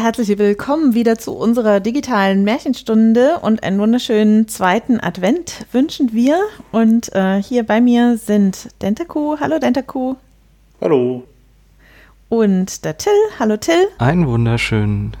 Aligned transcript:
Ja, 0.00 0.06
herzlich 0.06 0.38
willkommen 0.38 0.94
wieder 0.94 1.18
zu 1.18 1.32
unserer 1.36 1.78
digitalen 1.78 2.42
Märchenstunde 2.42 3.38
und 3.42 3.62
einen 3.62 3.78
wunderschönen 3.78 4.48
zweiten 4.48 4.98
Advent 4.98 5.66
wünschen 5.72 6.14
wir. 6.14 6.40
Und 6.72 7.14
äh, 7.14 7.42
hier 7.42 7.64
bei 7.64 7.82
mir 7.82 8.16
sind 8.16 8.70
Dentaku. 8.80 9.36
Hallo 9.40 9.58
Dentaku. 9.58 10.14
Hallo. 10.80 11.24
Und 12.30 12.82
der 12.86 12.96
Till. 12.96 13.12
Hallo 13.38 13.58
Till. 13.58 13.88
Einen 13.98 14.26
wunderschönen. 14.26 15.12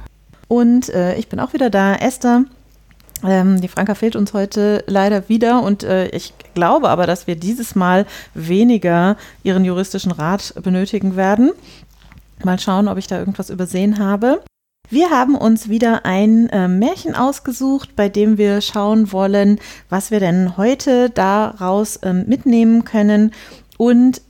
Und 0.48 0.88
äh, 0.88 1.14
ich 1.16 1.28
bin 1.28 1.40
auch 1.40 1.52
wieder 1.52 1.68
da, 1.68 1.96
Esther. 1.96 2.46
Ähm, 3.22 3.60
die 3.60 3.68
Franka 3.68 3.94
fehlt 3.94 4.16
uns 4.16 4.32
heute 4.32 4.82
leider 4.86 5.28
wieder 5.28 5.62
und 5.62 5.82
äh, 5.82 6.08
ich 6.08 6.32
glaube 6.54 6.88
aber, 6.88 7.06
dass 7.06 7.26
wir 7.26 7.36
dieses 7.36 7.74
Mal 7.74 8.06
weniger 8.32 9.18
ihren 9.42 9.66
juristischen 9.66 10.12
Rat 10.12 10.54
benötigen 10.62 11.16
werden. 11.16 11.52
Mal 12.42 12.58
schauen, 12.58 12.88
ob 12.88 12.96
ich 12.96 13.08
da 13.08 13.18
irgendwas 13.18 13.50
übersehen 13.50 13.98
habe. 13.98 14.40
Wir 14.92 15.10
haben 15.10 15.36
uns 15.36 15.68
wieder 15.68 16.04
ein 16.04 16.48
äh, 16.48 16.66
Märchen 16.66 17.14
ausgesucht, 17.14 17.94
bei 17.94 18.08
dem 18.08 18.38
wir 18.38 18.60
schauen 18.60 19.12
wollen, 19.12 19.60
was 19.88 20.10
wir 20.10 20.18
denn 20.18 20.56
heute 20.56 21.10
daraus 21.10 22.00
ähm, 22.02 22.24
mitnehmen 22.26 22.84
können. 22.84 23.32
Und 23.78 24.20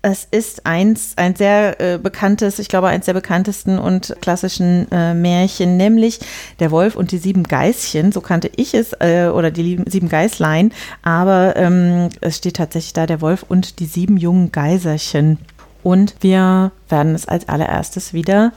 es 0.00 0.26
ist 0.30 0.64
eins, 0.64 1.12
ein 1.16 1.36
sehr 1.36 1.78
äh, 1.78 1.98
bekanntes, 1.98 2.58
ich 2.58 2.68
glaube, 2.68 2.86
eins 2.86 3.04
der 3.04 3.12
bekanntesten 3.12 3.78
und 3.78 4.16
klassischen 4.22 4.90
äh, 4.90 5.12
Märchen, 5.12 5.76
nämlich 5.76 6.20
Der 6.58 6.70
Wolf 6.70 6.96
und 6.96 7.12
die 7.12 7.18
sieben 7.18 7.42
Geißchen. 7.42 8.10
So 8.10 8.22
kannte 8.22 8.50
ich 8.56 8.72
es, 8.72 8.94
äh, 9.00 9.28
oder 9.28 9.50
die 9.50 9.78
sieben 9.86 10.08
Geißlein. 10.08 10.72
Aber 11.02 11.54
ähm, 11.56 12.08
es 12.22 12.38
steht 12.38 12.56
tatsächlich 12.56 12.94
da 12.94 13.04
Der 13.04 13.20
Wolf 13.20 13.44
und 13.46 13.78
die 13.78 13.86
sieben 13.86 14.16
jungen 14.16 14.52
Geiserchen. 14.52 15.38
Und 15.82 16.14
wir 16.20 16.72
werden 16.88 17.14
es 17.14 17.28
als 17.28 17.46
allererstes 17.46 18.14
wieder 18.14 18.52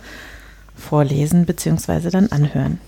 vorlesen 0.82 1.46
bzw. 1.46 2.10
dann 2.10 2.28
anhören. 2.28 2.80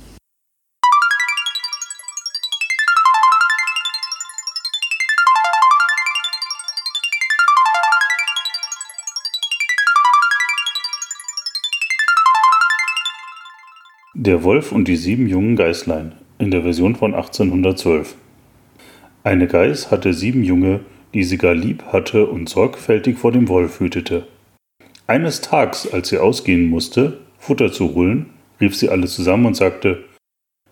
Der 14.16 14.44
Wolf 14.44 14.72
und 14.72 14.88
die 14.88 14.96
sieben 14.96 15.28
jungen 15.28 15.56
Geißlein 15.56 16.14
in 16.38 16.52
der 16.52 16.62
Version 16.62 16.96
von 16.96 17.14
1812. 17.14 18.16
Eine 19.24 19.48
Geiß 19.48 19.92
hatte 19.92 20.14
sieben 20.14 20.44
Junge, 20.44 20.82
die 21.14 21.24
sie 21.24 21.38
gar 21.38 21.56
lieb 21.56 21.84
hatte 21.92 22.28
und 22.28 22.48
sorgfältig 22.48 23.18
vor 23.18 23.32
dem 23.32 23.48
Wolf 23.48 23.80
hütete. 23.80 24.28
Eines 25.08 25.42
Tags, 25.42 25.92
als 25.92 26.10
sie 26.10 26.20
ausgehen 26.20 26.70
musste, 26.70 27.20
Futter 27.44 27.74
zu 27.74 27.94
holen, 27.94 28.30
rief 28.62 28.74
sie 28.74 28.88
alle 28.88 29.06
zusammen 29.06 29.48
und 29.48 29.58
sagte 29.58 30.06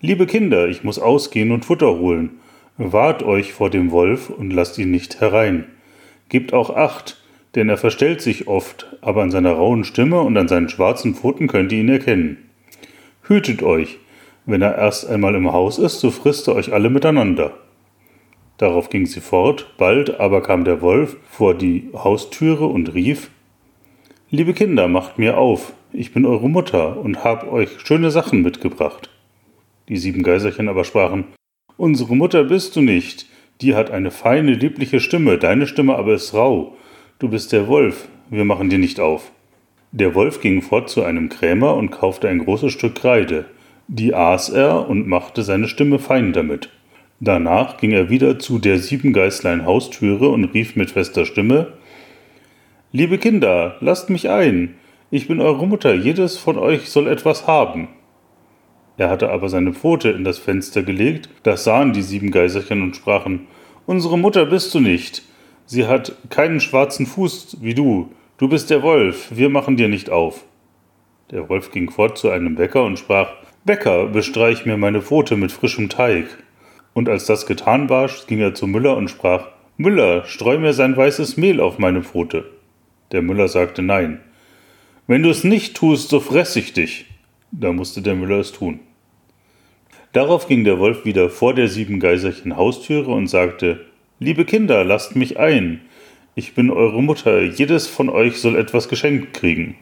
Liebe 0.00 0.24
Kinder, 0.24 0.68
ich 0.68 0.82
muss 0.82 0.98
ausgehen 0.98 1.52
und 1.52 1.66
Futter 1.66 1.98
holen. 1.98 2.40
Wahrt 2.78 3.22
euch 3.22 3.52
vor 3.52 3.68
dem 3.68 3.90
Wolf 3.90 4.30
und 4.30 4.54
lasst 4.54 4.78
ihn 4.78 4.90
nicht 4.90 5.20
herein. 5.20 5.66
Gebt 6.30 6.54
auch 6.54 6.74
acht, 6.74 7.22
denn 7.54 7.68
er 7.68 7.76
verstellt 7.76 8.22
sich 8.22 8.48
oft, 8.48 8.96
aber 9.02 9.22
an 9.22 9.30
seiner 9.30 9.52
rauen 9.52 9.84
Stimme 9.84 10.22
und 10.22 10.34
an 10.38 10.48
seinen 10.48 10.70
schwarzen 10.70 11.14
Pfoten 11.14 11.46
könnt 11.46 11.72
ihr 11.72 11.80
ihn 11.80 11.90
erkennen. 11.90 12.38
Hütet 13.24 13.62
euch, 13.62 13.98
wenn 14.46 14.62
er 14.62 14.78
erst 14.78 15.06
einmal 15.06 15.34
im 15.34 15.52
Haus 15.52 15.78
ist, 15.78 16.00
so 16.00 16.10
frisst 16.10 16.48
er 16.48 16.54
euch 16.54 16.72
alle 16.72 16.88
miteinander. 16.88 17.52
Darauf 18.56 18.88
ging 18.88 19.04
sie 19.04 19.20
fort, 19.20 19.74
bald 19.76 20.18
aber 20.18 20.40
kam 20.42 20.64
der 20.64 20.80
Wolf 20.80 21.18
vor 21.28 21.54
die 21.54 21.90
Haustüre 21.92 22.64
und 22.64 22.94
rief 22.94 23.30
Liebe 24.30 24.54
Kinder, 24.54 24.88
macht 24.88 25.18
mir 25.18 25.36
auf, 25.36 25.74
ich 25.92 26.12
bin 26.12 26.24
eure 26.24 26.48
Mutter 26.48 26.98
und 26.98 27.24
hab 27.24 27.50
euch 27.50 27.80
schöne 27.80 28.10
Sachen 28.10 28.42
mitgebracht. 28.42 29.10
Die 29.88 29.96
sieben 29.96 30.22
Geiserchen 30.22 30.68
aber 30.68 30.84
sprachen, 30.84 31.24
Unsere 31.76 32.14
Mutter 32.14 32.44
bist 32.44 32.76
du 32.76 32.80
nicht, 32.80 33.26
die 33.60 33.74
hat 33.74 33.90
eine 33.90 34.10
feine, 34.10 34.52
liebliche 34.52 35.00
Stimme, 35.00 35.38
deine 35.38 35.66
Stimme 35.66 35.96
aber 35.96 36.14
ist 36.14 36.34
rau. 36.34 36.76
Du 37.18 37.28
bist 37.28 37.52
der 37.52 37.66
Wolf, 37.66 38.08
wir 38.30 38.44
machen 38.44 38.70
dir 38.70 38.78
nicht 38.78 39.00
auf. 39.00 39.32
Der 39.90 40.14
Wolf 40.14 40.40
ging 40.40 40.62
fort 40.62 40.88
zu 40.88 41.02
einem 41.02 41.28
Krämer 41.28 41.74
und 41.74 41.90
kaufte 41.90 42.28
ein 42.28 42.38
großes 42.38 42.72
Stück 42.72 42.94
Kreide. 42.94 43.46
Die 43.88 44.14
aß 44.14 44.50
er 44.50 44.88
und 44.88 45.06
machte 45.06 45.42
seine 45.42 45.68
Stimme 45.68 45.98
fein 45.98 46.32
damit. 46.32 46.70
Danach 47.20 47.76
ging 47.76 47.92
er 47.92 48.10
wieder 48.10 48.38
zu 48.38 48.58
der 48.58 48.78
sieben 48.78 49.12
Geißlein 49.12 49.64
Haustüre 49.64 50.28
und 50.28 50.44
rief 50.46 50.76
mit 50.76 50.90
fester 50.90 51.24
Stimme 51.24 51.74
Liebe 52.90 53.16
Kinder, 53.16 53.76
lasst 53.80 54.10
mich 54.10 54.28
ein, 54.28 54.74
ich 55.12 55.28
bin 55.28 55.42
eure 55.42 55.66
Mutter, 55.66 55.92
jedes 55.92 56.38
von 56.38 56.56
euch 56.56 56.88
soll 56.88 57.06
etwas 57.06 57.46
haben. 57.46 57.88
Er 58.96 59.10
hatte 59.10 59.30
aber 59.30 59.50
seine 59.50 59.74
Pfote 59.74 60.08
in 60.08 60.24
das 60.24 60.38
Fenster 60.38 60.82
gelegt, 60.82 61.28
das 61.42 61.64
sahen 61.64 61.92
die 61.92 62.00
sieben 62.00 62.30
Geiserchen 62.30 62.80
und 62.80 62.96
sprachen, 62.96 63.46
Unsere 63.84 64.16
Mutter 64.16 64.46
bist 64.46 64.74
du 64.74 64.80
nicht, 64.80 65.22
sie 65.66 65.86
hat 65.86 66.14
keinen 66.30 66.60
schwarzen 66.60 67.04
Fuß 67.04 67.58
wie 67.60 67.74
du, 67.74 68.10
du 68.38 68.48
bist 68.48 68.70
der 68.70 68.82
Wolf, 68.82 69.28
wir 69.34 69.50
machen 69.50 69.76
dir 69.76 69.88
nicht 69.88 70.08
auf. 70.08 70.46
Der 71.30 71.46
Wolf 71.50 71.72
ging 71.72 71.90
fort 71.90 72.16
zu 72.16 72.30
einem 72.30 72.54
Bäcker 72.54 72.82
und 72.82 72.98
sprach, 72.98 73.34
Bäcker, 73.66 74.06
bestreich 74.06 74.64
mir 74.64 74.78
meine 74.78 75.02
Pfote 75.02 75.36
mit 75.36 75.52
frischem 75.52 75.90
Teig. 75.90 76.24
Und 76.94 77.10
als 77.10 77.26
das 77.26 77.44
getan 77.44 77.90
war, 77.90 78.08
ging 78.28 78.40
er 78.40 78.54
zu 78.54 78.66
Müller 78.66 78.96
und 78.96 79.10
sprach, 79.10 79.48
Müller, 79.76 80.24
streu 80.24 80.58
mir 80.58 80.72
sein 80.72 80.96
weißes 80.96 81.36
Mehl 81.36 81.60
auf 81.60 81.78
meine 81.78 82.02
Pfote. 82.02 82.46
Der 83.12 83.20
Müller 83.20 83.48
sagte 83.48 83.82
nein. 83.82 84.20
Wenn 85.06 85.22
du 85.22 85.30
es 85.30 85.42
nicht 85.42 85.74
tust, 85.74 86.10
so 86.10 86.20
fress 86.20 86.54
ich 86.56 86.72
dich. 86.72 87.06
Da 87.50 87.72
musste 87.72 88.02
der 88.02 88.14
Müller 88.14 88.38
es 88.38 88.52
tun. 88.52 88.80
Darauf 90.12 90.46
ging 90.46 90.64
der 90.64 90.78
Wolf 90.78 91.04
wieder 91.04 91.28
vor 91.28 91.54
der 91.54 91.68
sieben 91.68 91.98
Geiserchen 91.98 92.56
Haustüre 92.56 93.10
und 93.10 93.26
sagte, 93.26 93.86
Liebe 94.18 94.44
Kinder, 94.44 94.84
lasst 94.84 95.16
mich 95.16 95.38
ein. 95.38 95.80
Ich 96.34 96.54
bin 96.54 96.70
eure 96.70 97.02
Mutter, 97.02 97.42
jedes 97.42 97.88
von 97.88 98.08
euch 98.08 98.36
soll 98.36 98.56
etwas 98.56 98.88
geschenkt 98.88 99.32
kriegen. 99.34 99.74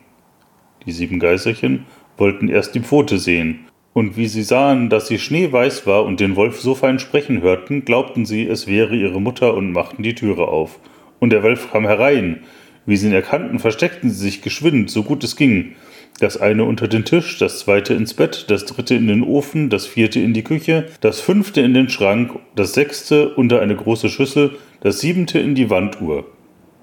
Die 0.87 0.93
sieben 0.93 1.21
Geiserchen 1.21 1.85
wollten 2.17 2.49
erst 2.49 2.75
die 2.75 2.81
Pfote 2.81 3.19
sehen, 3.19 3.67
und 3.93 4.17
wie 4.17 4.29
sie 4.29 4.43
sahen, 4.43 4.89
dass 4.89 5.09
sie 5.09 5.19
schneeweiß 5.19 5.87
war 5.87 6.05
und 6.05 6.21
den 6.21 6.37
Wolf 6.37 6.61
so 6.61 6.75
fein 6.75 6.99
sprechen 6.99 7.43
hörten, 7.43 7.85
glaubten 7.85 8.25
sie, 8.25 8.47
es 8.47 8.67
wäre 8.67 8.97
ihre 8.97 9.21
Mutter 9.21 9.55
und 9.55 9.73
machten 9.73 10.03
die 10.03 10.15
Türe 10.15 10.49
auf. 10.49 10.79
Und 11.19 11.31
der 11.31 11.43
Wolf 11.43 11.71
kam 11.71 11.87
herein, 11.87 12.45
wie 12.91 12.97
sie 12.97 13.07
ihn 13.07 13.15
erkannten, 13.15 13.59
versteckten 13.59 14.11
sie 14.11 14.21
sich 14.21 14.43
geschwind, 14.43 14.91
so 14.91 15.03
gut 15.03 15.25
es 15.25 15.37
ging. 15.37 15.77
Das 16.19 16.37
eine 16.37 16.65
unter 16.65 16.89
den 16.89 17.07
Tisch, 17.07 17.39
das 17.39 17.61
zweite 17.61 17.95
ins 17.95 18.13
Bett, 18.13 18.47
das 18.49 18.67
dritte 18.67 18.95
in 18.95 19.07
den 19.07 19.23
Ofen, 19.23 19.71
das 19.71 19.87
vierte 19.87 20.21
in 20.21 20.35
die 20.35 20.45
Küche, 20.45 20.87
das 21.01 21.21
fünfte 21.21 21.63
in 21.63 21.73
den 21.73 21.89
Schrank, 21.89 22.39
das 22.57 22.75
sechste 22.75 23.35
unter 23.35 23.63
eine 23.63 23.77
große 23.77 24.11
Schüssel, 24.11 24.59
das 24.81 25.01
siebente 25.01 25.39
in 25.39 25.55
die 25.55 25.71
Wanduhr. 25.71 26.27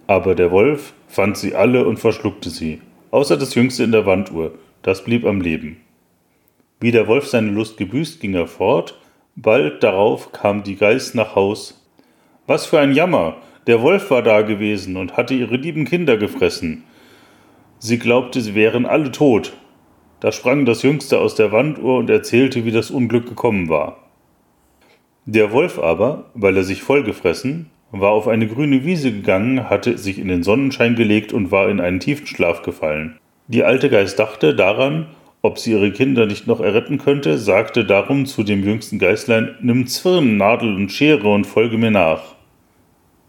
Aber 0.08 0.34
der 0.34 0.50
Wolf 0.52 0.94
fand 1.08 1.38
sie 1.38 1.54
alle 1.54 1.86
und 1.86 2.00
verschluckte 2.00 2.50
sie, 2.50 2.82
außer 3.12 3.38
das 3.38 3.54
jüngste 3.54 3.84
in 3.84 3.92
der 3.92 4.06
Wanduhr, 4.06 4.54
das 4.82 5.04
blieb 5.04 5.26
am 5.26 5.42
Leben. 5.42 5.78
Wie 6.80 6.92
der 6.92 7.08
Wolf 7.08 7.28
seine 7.28 7.52
Lust 7.52 7.78
gebüßt, 7.78 8.20
ging 8.22 8.34
er 8.34 8.48
fort, 8.48 8.98
bald 9.36 9.84
darauf 9.84 10.32
kam 10.32 10.64
die 10.64 10.78
Geiß 10.78 11.14
nach 11.14 11.36
Haus. 11.36 11.86
Was 12.48 12.66
für 12.66 12.80
ein 12.80 12.94
Jammer, 12.94 13.38
der 13.68 13.82
Wolf 13.82 14.10
war 14.10 14.24
da 14.24 14.42
gewesen 14.42 14.96
und 14.96 15.18
hatte 15.18 15.34
ihre 15.34 15.58
lieben 15.58 15.86
Kinder 15.86 16.18
gefressen. 16.18 16.84
Sie 17.80 18.00
glaubte, 18.00 18.42
sie 18.42 18.56
wären 18.56 18.86
alle 18.86 19.12
tot. 19.12 19.54
Da 20.22 20.32
sprang 20.32 20.66
das 20.66 20.82
Jüngste 20.82 21.20
aus 21.20 21.36
der 21.36 21.52
Wanduhr 21.52 21.98
und 21.98 22.10
erzählte, 22.10 22.66
wie 22.66 22.72
das 22.72 22.90
Unglück 22.90 23.28
gekommen 23.28 23.70
war. 23.70 23.98
Der 25.26 25.52
Wolf 25.52 25.78
aber, 25.78 26.32
weil 26.34 26.56
er 26.56 26.64
sich 26.64 26.82
vollgefressen, 26.82 27.70
war 27.92 28.12
auf 28.12 28.28
eine 28.28 28.48
grüne 28.48 28.86
Wiese 28.86 29.12
gegangen, 29.12 29.70
hatte 29.70 29.98
sich 29.98 30.18
in 30.18 30.30
den 30.30 30.44
Sonnenschein 30.44 30.96
gelegt 30.96 31.34
und 31.34 31.52
war 31.52 31.70
in 31.70 31.82
einen 31.82 32.00
tiefen 32.00 32.26
Schlaf 32.26 32.62
gefallen. 32.62 33.18
Die 33.48 33.64
alte 33.64 33.90
Geist 33.90 34.18
dachte 34.18 34.56
daran, 34.56 35.08
ob 35.42 35.60
sie 35.60 35.74
ihre 35.74 35.92
Kinder 35.92 36.26
nicht 36.26 36.48
noch 36.48 36.62
erretten 36.62 36.98
könnte, 36.98 37.38
sagte 37.38 37.86
darum 37.86 38.26
zu 38.26 38.44
dem 38.44 38.64
jüngsten 38.64 39.00
Geißlein, 39.00 39.56
nimm 39.62 39.88
Zwirn, 39.88 40.38
Nadel 40.38 40.74
und 40.74 40.92
Schere 40.92 41.28
und 41.28 41.46
folge 41.46 41.78
mir 41.78 41.92
nach. 41.92 42.37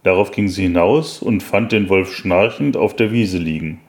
Darauf 0.02 0.30
ging 0.30 0.48
sie 0.48 0.62
hinaus 0.62 1.20
und 1.22 1.42
fand 1.42 1.72
den 1.72 1.88
Wolf 1.88 2.14
schnarchend 2.14 2.76
auf 2.76 2.94
der 2.94 3.12
Wiese 3.12 3.38
liegen. 3.38 3.80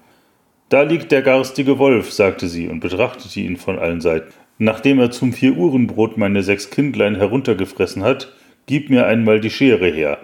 Da 0.70 0.84
liegt 0.84 1.12
der 1.12 1.22
garstige 1.22 1.80
Wolf, 1.80 2.12
sagte 2.12 2.48
sie 2.48 2.68
und 2.68 2.80
betrachtete 2.80 3.40
ihn 3.40 3.58
von 3.58 3.80
allen 3.80 4.02
Seiten. 4.02 4.34
Nachdem 4.58 5.00
er 5.00 5.10
zum 5.10 5.34
Vier-Uhren-Brot 5.34 6.18
meine 6.18 6.44
sechs 6.44 6.70
Kindlein 6.70 7.16
heruntergefressen 7.16 8.04
hat, 8.04 8.34
gib 8.66 8.90
mir 8.90 9.08
einmal 9.08 9.40
die 9.40 9.50
Schere 9.50 9.88
her. 9.88 10.20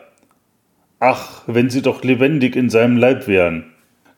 Ach, 0.99 1.43
wenn 1.47 1.69
sie 1.69 1.81
doch 1.81 2.03
lebendig 2.03 2.55
in 2.55 2.69
seinem 2.69 2.97
Leib 2.97 3.27
wären! 3.27 3.71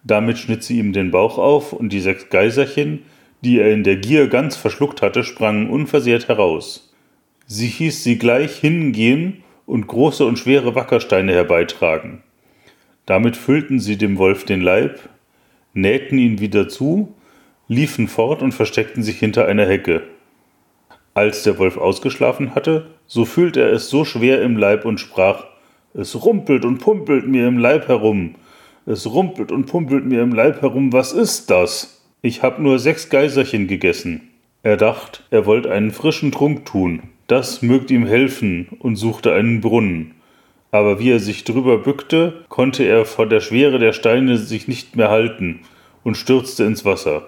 Damit 0.04 0.38
schnitt 0.38 0.64
sie 0.64 0.80
ihm 0.80 0.94
den 0.94 1.12
Bauch 1.12 1.38
auf, 1.38 1.74
und 1.74 1.94
die 1.94 2.00
sechs 2.00 2.30
Geiserchen, 2.30 3.04
die 3.42 3.60
er 3.60 3.72
in 3.72 3.84
der 3.84 3.98
Gier 3.98 4.28
ganz 4.28 4.56
verschluckt 4.56 5.02
hatte, 5.02 5.24
sprangen 5.24 5.70
unversehrt 5.70 6.28
heraus. 6.28 6.94
Sie 7.46 7.68
hieß 7.68 8.04
sie 8.04 8.18
gleich 8.18 8.58
hingehen 8.58 9.44
und 9.68 9.86
große 9.86 10.26
und 10.26 10.40
schwere 10.40 10.74
Wackersteine 10.74 11.34
herbeitragen. 11.34 12.24
Damit 13.06 13.38
füllten 13.38 13.80
sie 13.80 13.98
dem 13.98 14.18
Wolf 14.18 14.46
den 14.46 14.62
Leib, 14.62 15.00
nähten 15.74 16.18
ihn 16.18 16.40
wieder 16.40 16.68
zu, 16.68 17.14
liefen 17.68 18.08
fort 18.08 18.42
und 18.42 18.54
versteckten 18.54 19.04
sich 19.04 19.20
hinter 19.20 19.46
einer 19.46 19.68
Hecke. 19.68 20.02
Als 21.14 21.44
der 21.44 21.60
Wolf 21.60 21.78
ausgeschlafen 21.78 22.56
hatte, 22.56 22.88
so 23.06 23.26
fühlte 23.26 23.62
er 23.62 23.72
es 23.72 23.90
so 23.90 24.06
schwer 24.06 24.42
im 24.42 24.58
Leib 24.58 24.86
und 24.86 25.00
sprach 25.00 25.46
Es 25.94 26.24
rumpelt 26.24 26.64
und 26.64 26.80
pumpelt 26.80 27.28
mir 27.28 27.48
im 27.48 27.58
Leib 27.58 27.88
herum. 27.88 28.36
Es 28.86 29.06
rumpelt 29.06 29.52
und 29.52 29.66
pumpelt 29.66 30.06
mir 30.06 30.22
im 30.22 30.34
Leib 30.34 30.62
herum, 30.62 30.94
was 30.94 31.12
ist 31.12 31.50
das? 31.50 32.06
Ich 32.22 32.42
hab 32.42 32.60
nur 32.60 32.80
sechs 32.80 33.10
Geiserchen 33.10 33.68
gegessen. 33.68 34.30
Er 34.64 34.78
dacht, 34.78 35.24
er 35.30 35.46
wollte 35.46 35.72
einen 35.72 35.92
frischen 35.92 36.32
Trunk 36.32 36.66
tun, 36.66 37.02
das 37.28 37.62
mögt 37.62 37.92
ihm 37.92 38.06
helfen, 38.06 38.68
und 38.80 38.96
suchte 38.96 39.34
einen 39.34 39.62
Brunnen. 39.62 40.16
Aber 40.72 41.00
wie 41.00 41.12
er 41.12 41.20
sich 41.20 41.44
drüber 41.44 41.78
bückte, 41.78 42.46
konnte 42.50 42.84
er 42.84 43.06
vor 43.06 43.28
der 43.28 43.40
Schwere 43.40 43.80
der 43.80 43.94
Steine 43.94 44.38
sich 44.38 44.68
nicht 44.68 44.96
mehr 44.96 45.10
halten 45.10 45.62
und 46.04 46.16
stürzte 46.16 46.64
ins 46.64 46.86
Wasser. 46.86 47.28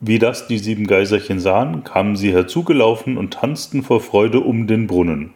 Wie 0.00 0.18
das 0.18 0.46
die 0.46 0.58
sieben 0.58 0.86
Geiserchen 0.86 1.40
sahen, 1.40 1.82
kamen 1.82 2.14
sie 2.14 2.32
herzugelaufen 2.32 3.16
und 3.16 3.34
tanzten 3.34 3.82
vor 3.82 4.00
Freude 4.00 4.40
um 4.40 4.68
den 4.68 4.86
Brunnen. 4.86 5.34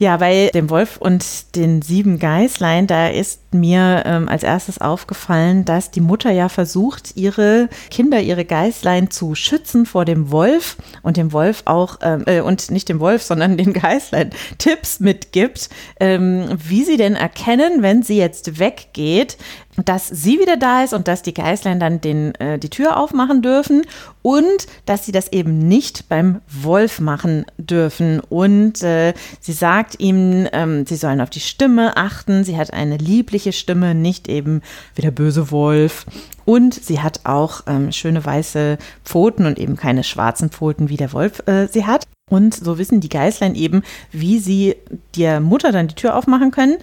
Ja, 0.00 0.16
bei 0.16 0.50
dem 0.54 0.70
Wolf 0.70 0.96
und 0.96 1.56
den 1.56 1.82
sieben 1.82 2.20
Geißlein, 2.20 2.86
da 2.86 3.08
ist 3.08 3.47
mir 3.54 4.02
ähm, 4.06 4.28
als 4.28 4.42
erstes 4.42 4.80
aufgefallen, 4.80 5.64
dass 5.64 5.90
die 5.90 6.00
Mutter 6.00 6.30
ja 6.30 6.48
versucht, 6.48 7.16
ihre 7.16 7.68
Kinder, 7.90 8.20
ihre 8.20 8.44
Geißlein 8.44 9.10
zu 9.10 9.34
schützen 9.34 9.86
vor 9.86 10.04
dem 10.04 10.30
Wolf 10.30 10.76
und 11.02 11.16
dem 11.16 11.32
Wolf 11.32 11.62
auch, 11.64 11.98
ähm, 12.02 12.24
äh, 12.26 12.40
und 12.40 12.70
nicht 12.70 12.88
dem 12.88 13.00
Wolf, 13.00 13.22
sondern 13.22 13.56
den 13.56 13.72
Geißlein 13.72 14.30
Tipps 14.58 15.00
mitgibt, 15.00 15.68
ähm, 16.00 16.48
wie 16.56 16.84
sie 16.84 16.96
denn 16.96 17.14
erkennen, 17.14 17.82
wenn 17.82 18.02
sie 18.02 18.16
jetzt 18.16 18.58
weggeht, 18.58 19.36
dass 19.84 20.08
sie 20.08 20.38
wieder 20.38 20.56
da 20.56 20.82
ist 20.82 20.92
und 20.92 21.08
dass 21.08 21.22
die 21.22 21.34
Geißlein 21.34 21.80
dann 21.80 22.00
den, 22.00 22.34
äh, 22.36 22.58
die 22.58 22.70
Tür 22.70 22.96
aufmachen 22.96 23.42
dürfen 23.42 23.86
und 24.22 24.66
dass 24.86 25.06
sie 25.06 25.12
das 25.12 25.32
eben 25.32 25.58
nicht 25.68 26.08
beim 26.08 26.40
Wolf 26.48 27.00
machen 27.00 27.46
dürfen. 27.56 28.20
Und 28.20 28.82
äh, 28.82 29.14
sie 29.40 29.52
sagt 29.52 30.00
ihm, 30.00 30.48
ähm, 30.52 30.84
sie 30.86 30.96
sollen 30.96 31.20
auf 31.20 31.30
die 31.30 31.40
Stimme 31.40 31.96
achten. 31.96 32.44
Sie 32.44 32.56
hat 32.56 32.72
eine 32.72 32.96
liebliche 32.96 33.37
Stimme, 33.52 33.94
nicht 33.94 34.28
eben 34.28 34.62
wie 34.94 35.02
der 35.02 35.10
böse 35.10 35.50
Wolf. 35.50 36.06
Und 36.44 36.74
sie 36.74 37.00
hat 37.00 37.20
auch 37.24 37.62
ähm, 37.66 37.92
schöne 37.92 38.24
weiße 38.24 38.78
Pfoten 39.04 39.46
und 39.46 39.58
eben 39.58 39.76
keine 39.76 40.04
schwarzen 40.04 40.50
Pfoten, 40.50 40.88
wie 40.88 40.96
der 40.96 41.12
Wolf 41.12 41.46
äh, 41.46 41.66
sie 41.66 41.86
hat. 41.86 42.06
Und 42.30 42.54
so 42.54 42.78
wissen 42.78 43.00
die 43.00 43.08
Geißlein 43.08 43.54
eben, 43.54 43.82
wie 44.12 44.38
sie 44.38 44.76
der 45.16 45.40
Mutter 45.40 45.72
dann 45.72 45.88
die 45.88 45.94
Tür 45.94 46.16
aufmachen 46.16 46.50
können, 46.50 46.76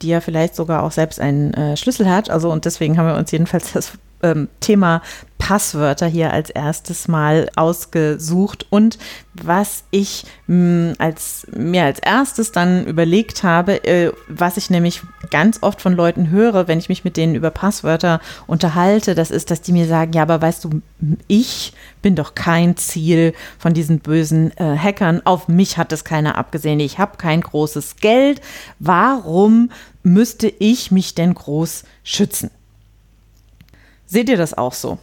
die 0.00 0.08
ja 0.08 0.20
vielleicht 0.20 0.54
sogar 0.54 0.82
auch 0.82 0.92
selbst 0.92 1.20
einen 1.20 1.54
äh, 1.54 1.76
Schlüssel 1.76 2.08
hat. 2.08 2.30
Also 2.30 2.50
und 2.50 2.64
deswegen 2.64 2.98
haben 2.98 3.06
wir 3.06 3.16
uns 3.16 3.30
jedenfalls 3.30 3.72
das 3.72 3.92
ähm, 4.22 4.48
Thema 4.60 5.02
Passwörter 5.42 6.06
hier 6.06 6.32
als 6.32 6.50
erstes 6.50 7.08
Mal 7.08 7.50
ausgesucht. 7.56 8.64
Und 8.70 8.96
was 9.34 9.82
ich 9.90 10.24
mh, 10.46 10.54
hm, 10.54 10.94
als, 10.98 11.48
mir 11.52 11.82
als 11.84 11.98
erstes 11.98 12.52
dann 12.52 12.86
überlegt 12.86 13.42
habe, 13.42 13.84
äh, 13.84 14.12
was 14.28 14.56
ich 14.56 14.70
nämlich 14.70 15.02
ganz 15.30 15.58
oft 15.62 15.82
von 15.82 15.94
Leuten 15.94 16.30
höre, 16.30 16.68
wenn 16.68 16.78
ich 16.78 16.88
mich 16.88 17.02
mit 17.02 17.16
denen 17.16 17.34
über 17.34 17.50
Passwörter 17.50 18.20
unterhalte, 18.46 19.16
das 19.16 19.32
ist, 19.32 19.50
dass 19.50 19.62
die 19.62 19.72
mir 19.72 19.86
sagen, 19.88 20.12
ja, 20.12 20.22
aber 20.22 20.40
weißt 20.40 20.62
du, 20.62 20.80
ich 21.26 21.72
bin 22.02 22.14
doch 22.14 22.36
kein 22.36 22.76
Ziel 22.76 23.34
von 23.58 23.74
diesen 23.74 23.98
bösen 23.98 24.56
äh, 24.58 24.78
Hackern. 24.78 25.22
Auf 25.24 25.48
mich 25.48 25.76
hat 25.76 25.92
es 25.92 26.04
keiner 26.04 26.38
abgesehen. 26.38 26.78
Ich 26.78 27.00
habe 27.00 27.16
kein 27.16 27.40
großes 27.40 27.96
Geld. 27.96 28.40
Warum 28.78 29.72
müsste 30.04 30.46
ich 30.46 30.92
mich 30.92 31.16
denn 31.16 31.34
groß 31.34 31.82
schützen? 32.04 32.50
Seht 34.12 34.28
ihr 34.28 34.36
das 34.36 34.52
auch 34.52 34.74
so? 34.74 34.98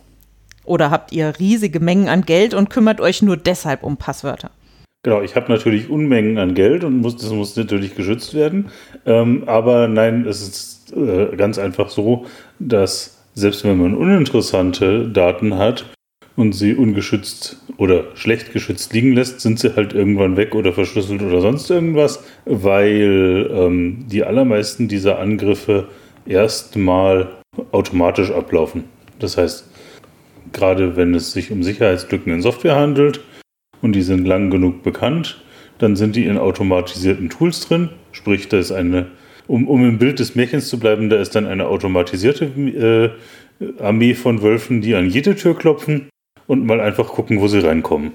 Oder 0.65 0.91
habt 0.91 1.11
ihr 1.13 1.33
riesige 1.39 1.79
Mengen 1.79 2.09
an 2.09 2.25
Geld 2.25 2.53
und 2.53 2.69
kümmert 2.69 3.01
euch 3.01 3.23
nur 3.23 3.37
deshalb 3.37 3.81
um 3.81 3.97
Passwörter? 3.97 4.51
Genau, 5.01 5.23
ich 5.23 5.35
habe 5.35 5.51
natürlich 5.51 5.89
Unmengen 5.89 6.37
an 6.37 6.53
Geld 6.53 6.83
und 6.83 6.97
muss, 6.97 7.17
das 7.17 7.31
muss 7.31 7.55
natürlich 7.55 7.95
geschützt 7.95 8.35
werden. 8.35 8.69
Ähm, 9.07 9.45
aber 9.47 9.87
nein, 9.87 10.27
es 10.27 10.43
ist 10.43 10.93
äh, 10.95 11.35
ganz 11.35 11.57
einfach 11.57 11.89
so, 11.89 12.27
dass 12.59 13.17
selbst 13.33 13.63
wenn 13.63 13.79
man 13.79 13.95
uninteressante 13.95 15.09
Daten 15.09 15.57
hat 15.57 15.87
und 16.35 16.53
sie 16.53 16.75
ungeschützt 16.75 17.57
oder 17.77 18.15
schlecht 18.15 18.53
geschützt 18.53 18.93
liegen 18.93 19.13
lässt, 19.13 19.41
sind 19.41 19.57
sie 19.57 19.75
halt 19.75 19.93
irgendwann 19.93 20.37
weg 20.37 20.53
oder 20.53 20.71
verschlüsselt 20.71 21.23
oder 21.23 21.41
sonst 21.41 21.67
irgendwas, 21.71 22.23
weil 22.45 23.49
ähm, 23.51 24.05
die 24.07 24.23
allermeisten 24.23 24.87
dieser 24.87 25.17
Angriffe 25.17 25.87
erstmal 26.27 27.27
automatisch 27.71 28.29
ablaufen. 28.29 28.83
Das 29.19 29.37
heißt, 29.37 29.65
gerade 30.51 30.95
wenn 30.95 31.13
es 31.13 31.31
sich 31.31 31.51
um 31.51 31.63
Sicherheitslücken 31.63 32.33
in 32.33 32.41
Software 32.41 32.75
handelt 32.75 33.21
und 33.81 33.93
die 33.93 34.01
sind 34.01 34.25
lang 34.25 34.49
genug 34.49 34.83
bekannt, 34.83 35.41
dann 35.77 35.95
sind 35.95 36.15
die 36.15 36.25
in 36.25 36.37
automatisierten 36.37 37.29
Tools 37.29 37.67
drin. 37.67 37.89
Sprich, 38.11 38.49
da 38.49 38.57
ist 38.57 38.71
eine, 38.71 39.07
um, 39.47 39.67
um 39.67 39.85
im 39.85 39.97
Bild 39.97 40.19
des 40.19 40.35
Märchens 40.35 40.67
zu 40.69 40.79
bleiben, 40.79 41.09
da 41.09 41.17
ist 41.17 41.35
dann 41.35 41.45
eine 41.45 41.67
automatisierte 41.67 42.45
äh, 42.45 43.81
Armee 43.81 44.13
von 44.13 44.41
Wölfen, 44.41 44.81
die 44.81 44.95
an 44.95 45.09
jede 45.09 45.35
Tür 45.35 45.55
klopfen 45.57 46.09
und 46.47 46.65
mal 46.65 46.81
einfach 46.81 47.09
gucken, 47.09 47.39
wo 47.39 47.47
sie 47.47 47.59
reinkommen. 47.59 48.13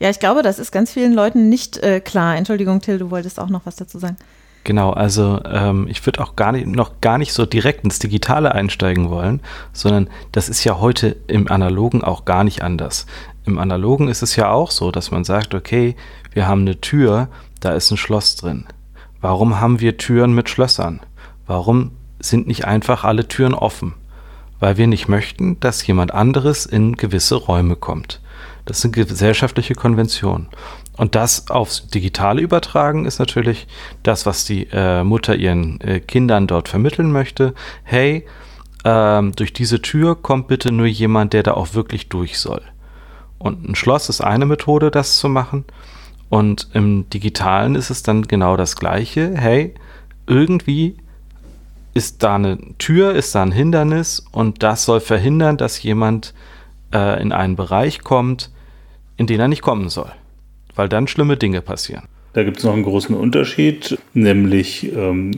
Ja, 0.00 0.10
ich 0.10 0.18
glaube, 0.18 0.42
das 0.42 0.58
ist 0.58 0.72
ganz 0.72 0.92
vielen 0.92 1.14
Leuten 1.14 1.48
nicht 1.48 1.78
äh, 1.78 2.00
klar. 2.00 2.36
Entschuldigung, 2.36 2.80
Till, 2.80 2.98
du 2.98 3.10
wolltest 3.10 3.38
auch 3.38 3.48
noch 3.48 3.64
was 3.64 3.76
dazu 3.76 3.98
sagen. 3.98 4.16
Genau, 4.64 4.90
also 4.90 5.40
ähm, 5.44 5.86
ich 5.88 6.04
würde 6.06 6.22
auch 6.22 6.36
gar 6.36 6.52
nicht, 6.52 6.66
noch 6.66 7.02
gar 7.02 7.18
nicht 7.18 7.34
so 7.34 7.44
direkt 7.44 7.84
ins 7.84 7.98
Digitale 7.98 8.52
einsteigen 8.52 9.10
wollen, 9.10 9.40
sondern 9.74 10.08
das 10.32 10.48
ist 10.48 10.64
ja 10.64 10.80
heute 10.80 11.16
im 11.26 11.50
Analogen 11.50 12.02
auch 12.02 12.24
gar 12.24 12.44
nicht 12.44 12.62
anders. 12.62 13.04
Im 13.44 13.58
Analogen 13.58 14.08
ist 14.08 14.22
es 14.22 14.36
ja 14.36 14.50
auch 14.50 14.70
so, 14.70 14.90
dass 14.90 15.10
man 15.10 15.24
sagt, 15.24 15.54
okay, 15.54 15.96
wir 16.32 16.48
haben 16.48 16.62
eine 16.62 16.80
Tür, 16.80 17.28
da 17.60 17.74
ist 17.74 17.90
ein 17.90 17.98
Schloss 17.98 18.36
drin. 18.36 18.64
Warum 19.20 19.60
haben 19.60 19.80
wir 19.80 19.98
Türen 19.98 20.34
mit 20.34 20.48
Schlössern? 20.48 21.00
Warum 21.46 21.92
sind 22.18 22.46
nicht 22.46 22.64
einfach 22.64 23.04
alle 23.04 23.28
Türen 23.28 23.52
offen? 23.52 23.94
Weil 24.60 24.78
wir 24.78 24.86
nicht 24.86 25.08
möchten, 25.08 25.60
dass 25.60 25.86
jemand 25.86 26.14
anderes 26.14 26.64
in 26.64 26.96
gewisse 26.96 27.34
Räume 27.34 27.76
kommt. 27.76 28.22
Das 28.64 28.80
sind 28.80 28.94
gesellschaftliche 28.94 29.74
Konventionen. 29.74 30.48
Und 30.96 31.16
das 31.16 31.50
aufs 31.50 31.88
Digitale 31.88 32.40
übertragen 32.40 33.04
ist 33.04 33.18
natürlich 33.18 33.66
das, 34.02 34.26
was 34.26 34.44
die 34.44 34.68
äh, 34.70 35.02
Mutter 35.02 35.34
ihren 35.34 35.80
äh, 35.80 36.00
Kindern 36.00 36.46
dort 36.46 36.68
vermitteln 36.68 37.10
möchte. 37.10 37.54
Hey, 37.82 38.26
ähm, 38.84 39.32
durch 39.32 39.52
diese 39.52 39.82
Tür 39.82 40.14
kommt 40.14 40.46
bitte 40.46 40.70
nur 40.70 40.86
jemand, 40.86 41.32
der 41.32 41.42
da 41.42 41.54
auch 41.54 41.74
wirklich 41.74 42.08
durch 42.08 42.38
soll. 42.38 42.62
Und 43.38 43.68
ein 43.68 43.74
Schloss 43.74 44.08
ist 44.08 44.20
eine 44.20 44.46
Methode, 44.46 44.90
das 44.90 45.18
zu 45.18 45.28
machen. 45.28 45.64
Und 46.28 46.68
im 46.74 47.10
Digitalen 47.10 47.74
ist 47.74 47.90
es 47.90 48.02
dann 48.02 48.22
genau 48.22 48.56
das 48.56 48.76
Gleiche. 48.76 49.34
Hey, 49.36 49.74
irgendwie 50.26 50.96
ist 51.92 52.22
da 52.22 52.36
eine 52.36 52.58
Tür, 52.78 53.14
ist 53.14 53.34
da 53.34 53.42
ein 53.42 53.52
Hindernis 53.52 54.24
und 54.32 54.62
das 54.62 54.84
soll 54.84 55.00
verhindern, 55.00 55.56
dass 55.56 55.82
jemand 55.82 56.34
äh, 56.92 57.20
in 57.20 57.32
einen 57.32 57.56
Bereich 57.56 58.00
kommt, 58.00 58.50
in 59.16 59.26
den 59.26 59.38
er 59.38 59.48
nicht 59.48 59.62
kommen 59.62 59.88
soll 59.88 60.10
weil 60.74 60.88
dann 60.88 61.06
schlimme 61.06 61.36
Dinge 61.36 61.62
passieren. 61.62 62.04
Da 62.34 62.42
gibt 62.42 62.58
es 62.58 62.64
noch 62.64 62.72
einen 62.72 62.82
großen 62.82 63.14
Unterschied, 63.14 63.96
nämlich 64.12 64.92
ähm, 64.92 65.30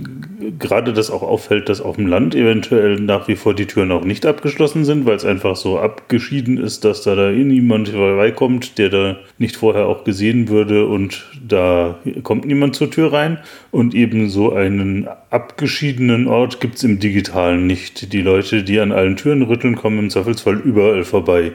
gerade 0.59 0.95
das 0.95 1.11
auch 1.11 1.23
auffällt, 1.23 1.69
dass 1.69 1.83
auf 1.83 1.97
dem 1.97 2.07
Land 2.07 2.35
eventuell 2.35 2.99
nach 2.99 3.29
wie 3.29 3.37
vor 3.37 3.53
die 3.53 3.67
Türen 3.67 3.93
auch 3.93 4.03
nicht 4.03 4.25
abgeschlossen 4.25 4.87
sind, 4.87 5.05
weil 5.05 5.17
es 5.17 5.27
einfach 5.27 5.57
so 5.57 5.79
abgeschieden 5.79 6.57
ist, 6.57 6.87
dass 6.87 7.03
da, 7.03 7.15
da 7.15 7.31
eh 7.31 7.45
niemand 7.45 7.91
vorbeikommt, 7.91 8.79
der 8.79 8.89
da 8.89 9.17
nicht 9.37 9.57
vorher 9.57 9.89
auch 9.89 10.05
gesehen 10.05 10.49
würde 10.49 10.87
und 10.87 11.27
da 11.47 11.99
kommt 12.23 12.47
niemand 12.47 12.77
zur 12.77 12.91
Tür 12.91 13.13
rein. 13.13 13.41
Und 13.71 13.95
eben 13.95 14.31
so 14.31 14.55
einen 14.55 15.07
abgeschiedenen 15.29 16.27
Ort 16.27 16.61
gibt 16.61 16.77
es 16.77 16.85
im 16.85 16.99
Digitalen 16.99 17.67
nicht. 17.67 18.15
Die 18.15 18.23
Leute, 18.23 18.63
die 18.63 18.81
an 18.81 18.93
allen 18.93 19.17
Türen 19.17 19.43
rütteln, 19.43 19.77
kommen 19.77 19.99
im 19.99 20.09
Zweifelsfall 20.09 20.57
überall 20.61 21.05
vorbei. 21.05 21.53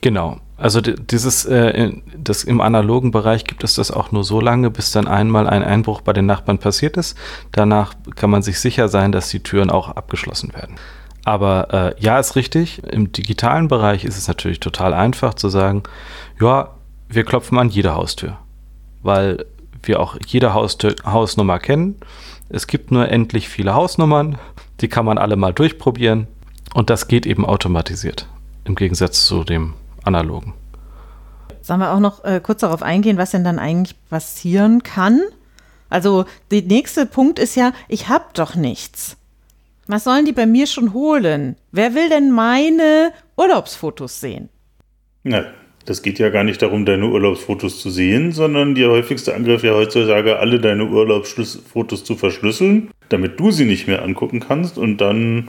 Genau. 0.00 0.38
Also 0.60 0.82
dieses, 0.82 1.46
äh, 1.46 1.90
das 2.16 2.44
im 2.44 2.60
analogen 2.60 3.12
Bereich 3.12 3.44
gibt 3.44 3.64
es 3.64 3.74
das 3.74 3.90
auch 3.90 4.12
nur 4.12 4.24
so 4.24 4.40
lange, 4.40 4.70
bis 4.70 4.92
dann 4.92 5.08
einmal 5.08 5.48
ein 5.48 5.64
Einbruch 5.64 6.02
bei 6.02 6.12
den 6.12 6.26
Nachbarn 6.26 6.58
passiert 6.58 6.98
ist. 6.98 7.16
Danach 7.50 7.94
kann 8.14 8.28
man 8.28 8.42
sich 8.42 8.60
sicher 8.60 8.88
sein, 8.88 9.10
dass 9.10 9.30
die 9.30 9.42
Türen 9.42 9.70
auch 9.70 9.88
abgeschlossen 9.88 10.52
werden. 10.52 10.76
Aber 11.24 11.72
äh, 11.72 12.02
ja, 12.02 12.18
ist 12.18 12.36
richtig. 12.36 12.82
Im 12.84 13.10
digitalen 13.10 13.68
Bereich 13.68 14.04
ist 14.04 14.18
es 14.18 14.28
natürlich 14.28 14.60
total 14.60 14.92
einfach 14.92 15.32
zu 15.32 15.48
sagen, 15.48 15.82
ja, 16.38 16.68
wir 17.08 17.24
klopfen 17.24 17.58
an 17.58 17.70
jede 17.70 17.94
Haustür, 17.94 18.36
weil 19.02 19.46
wir 19.82 19.98
auch 19.98 20.18
jede 20.26 20.52
Haustür, 20.52 20.94
Hausnummer 21.06 21.58
kennen. 21.58 21.96
Es 22.50 22.66
gibt 22.66 22.90
nur 22.90 23.08
endlich 23.08 23.48
viele 23.48 23.74
Hausnummern, 23.74 24.36
die 24.82 24.88
kann 24.88 25.06
man 25.06 25.16
alle 25.16 25.36
mal 25.36 25.54
durchprobieren 25.54 26.26
und 26.74 26.90
das 26.90 27.08
geht 27.08 27.24
eben 27.24 27.46
automatisiert 27.46 28.26
im 28.64 28.74
Gegensatz 28.74 29.26
zu 29.26 29.44
dem 29.44 29.74
analogen. 30.14 30.54
Sollen 31.62 31.80
wir 31.80 31.92
auch 31.92 32.00
noch 32.00 32.24
äh, 32.24 32.40
kurz 32.42 32.60
darauf 32.60 32.82
eingehen, 32.82 33.18
was 33.18 33.30
denn 33.30 33.44
dann 33.44 33.58
eigentlich 33.58 33.94
passieren 34.08 34.82
kann, 34.82 35.20
Also 35.90 36.24
der 36.50 36.62
nächste 36.62 37.04
Punkt 37.04 37.38
ist 37.38 37.56
ja, 37.56 37.72
ich 37.88 38.08
habe 38.08 38.26
doch 38.34 38.54
nichts. 38.54 39.16
Was 39.88 40.04
sollen 40.04 40.24
die 40.24 40.32
bei 40.32 40.46
mir 40.46 40.66
schon 40.66 40.94
holen? 40.94 41.56
Wer 41.72 41.94
will 41.94 42.08
denn 42.08 42.30
meine 42.30 43.12
Urlaubsfotos 43.36 44.20
sehen? 44.20 44.48
Na, 45.24 45.44
das 45.84 46.02
geht 46.02 46.20
ja 46.20 46.30
gar 46.30 46.44
nicht 46.44 46.62
darum, 46.62 46.86
deine 46.86 47.06
Urlaubsfotos 47.06 47.80
zu 47.80 47.90
sehen, 47.90 48.30
sondern 48.30 48.76
der 48.76 48.88
häufigste 48.90 49.34
Angriff 49.34 49.64
ja 49.64 49.72
heutzutage, 49.74 50.38
alle 50.38 50.60
deine 50.60 50.86
Urlaubsfotos 50.86 52.04
zu 52.04 52.14
verschlüsseln, 52.14 52.90
damit 53.08 53.40
du 53.40 53.50
sie 53.50 53.64
nicht 53.64 53.88
mehr 53.88 54.02
angucken 54.02 54.40
kannst 54.40 54.78
und 54.78 54.98
dann 54.98 55.48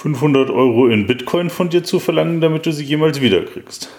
500 0.00 0.48
Euro 0.48 0.88
in 0.88 1.06
Bitcoin 1.06 1.50
von 1.50 1.68
dir 1.68 1.84
zu 1.84 2.00
verlangen, 2.00 2.40
damit 2.40 2.64
du 2.64 2.72
sie 2.72 2.84
jemals 2.84 3.20
wiederkriegst. 3.20 3.90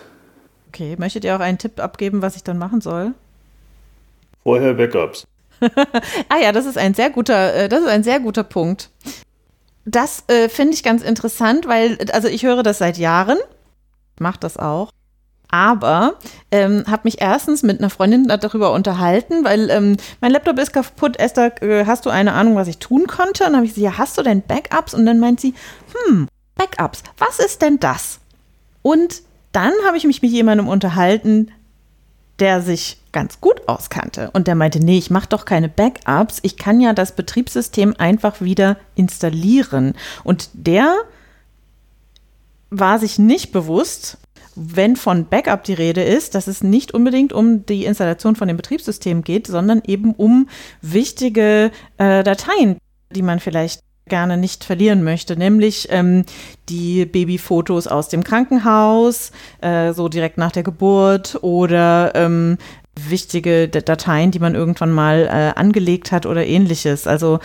Okay, 0.69 0.95
möchtet 0.97 1.23
ihr 1.23 1.35
auch 1.35 1.41
einen 1.41 1.59
Tipp 1.59 1.79
abgeben, 1.79 2.23
was 2.23 2.35
ich 2.35 2.43
dann 2.43 2.57
machen 2.57 2.81
soll? 2.81 3.13
Vorher 4.43 4.73
Backups. 4.73 5.27
ah 5.61 6.37
ja, 6.41 6.51
das 6.51 6.65
ist 6.65 6.79
ein 6.79 6.95
sehr 6.95 7.11
guter, 7.11 7.53
äh, 7.53 7.69
das 7.69 7.81
ist 7.81 7.87
ein 7.87 8.03
sehr 8.03 8.19
guter 8.19 8.43
Punkt. 8.43 8.89
Das 9.85 10.23
äh, 10.27 10.49
finde 10.49 10.73
ich 10.73 10.81
ganz 10.81 11.03
interessant, 11.03 11.67
weil, 11.67 11.99
also 12.13 12.27
ich 12.27 12.43
höre 12.43 12.63
das 12.63 12.79
seit 12.79 12.97
Jahren, 12.97 13.37
mache 14.19 14.39
das 14.39 14.57
auch. 14.57 14.91
Aber 15.51 16.15
ähm, 16.49 16.85
habe 16.87 17.01
mich 17.03 17.21
erstens 17.21 17.61
mit 17.61 17.79
einer 17.79 17.89
Freundin 17.89 18.27
darüber 18.27 18.71
unterhalten, 18.71 19.43
weil 19.43 19.69
ähm, 19.69 19.97
mein 20.21 20.31
Laptop 20.31 20.57
ist 20.57 20.71
kaputt. 20.71 21.19
Esther, 21.19 21.61
äh, 21.61 21.85
hast 21.85 22.05
du 22.05 22.09
eine 22.09 22.33
Ahnung, 22.33 22.55
was 22.55 22.69
ich 22.69 22.77
tun 22.77 23.05
konnte? 23.05 23.43
Und 23.43 23.51
dann 23.51 23.55
habe 23.57 23.65
ich 23.65 23.73
sie, 23.73 23.81
ja, 23.81 23.97
hast 23.97 24.17
du 24.17 24.23
denn 24.23 24.41
Backups? 24.41 24.93
Und 24.93 25.05
dann 25.05 25.19
meint 25.19 25.41
sie, 25.41 25.53
hm, 26.07 26.27
Backups, 26.55 27.03
was 27.17 27.39
ist 27.39 27.61
denn 27.61 27.79
das? 27.79 28.19
Und 28.81 29.21
dann 29.51 29.73
habe 29.85 29.97
ich 29.97 30.05
mich 30.05 30.21
mit 30.21 30.31
jemandem 30.31 30.67
unterhalten, 30.67 31.51
der 32.39 32.61
sich 32.61 32.97
ganz 33.11 33.39
gut 33.41 33.67
auskannte 33.67 34.31
und 34.31 34.47
der 34.47 34.55
meinte, 34.55 34.79
nee, 34.79 34.97
ich 34.97 35.11
mache 35.11 35.27
doch 35.27 35.45
keine 35.45 35.69
Backups, 35.69 36.39
ich 36.41 36.57
kann 36.57 36.79
ja 36.81 36.93
das 36.93 37.15
Betriebssystem 37.15 37.95
einfach 37.97 38.41
wieder 38.41 38.77
installieren. 38.95 39.93
Und 40.23 40.49
der 40.53 40.95
war 42.69 42.99
sich 42.99 43.19
nicht 43.19 43.51
bewusst, 43.51 44.17
wenn 44.55 44.95
von 44.95 45.25
Backup 45.25 45.63
die 45.63 45.73
Rede 45.73 46.03
ist, 46.03 46.35
dass 46.35 46.47
es 46.47 46.63
nicht 46.63 46.93
unbedingt 46.93 47.33
um 47.33 47.65
die 47.65 47.85
Installation 47.85 48.35
von 48.35 48.47
dem 48.47 48.57
Betriebssystem 48.57 49.23
geht, 49.23 49.47
sondern 49.47 49.81
eben 49.85 50.13
um 50.13 50.49
wichtige 50.81 51.71
äh, 51.97 52.23
Dateien, 52.23 52.77
die 53.11 53.21
man 53.21 53.39
vielleicht 53.39 53.81
gerne 54.07 54.35
nicht 54.35 54.63
verlieren 54.63 55.03
möchte, 55.03 55.37
nämlich 55.37 55.87
ähm, 55.89 56.25
die 56.69 57.05
Babyfotos 57.05 57.87
aus 57.87 58.09
dem 58.09 58.23
Krankenhaus, 58.23 59.31
äh, 59.61 59.93
so 59.93 60.09
direkt 60.09 60.37
nach 60.37 60.51
der 60.51 60.63
Geburt 60.63 61.41
oder 61.41 62.11
ähm, 62.13 62.57
wichtige 62.99 63.69
Dateien, 63.69 64.31
die 64.31 64.39
man 64.39 64.53
irgendwann 64.55 64.91
mal 64.91 65.29
äh, 65.31 65.57
angelegt 65.57 66.11
hat 66.11 66.25
oder 66.25 66.45
ähnliches. 66.45 67.07
Also 67.07 67.39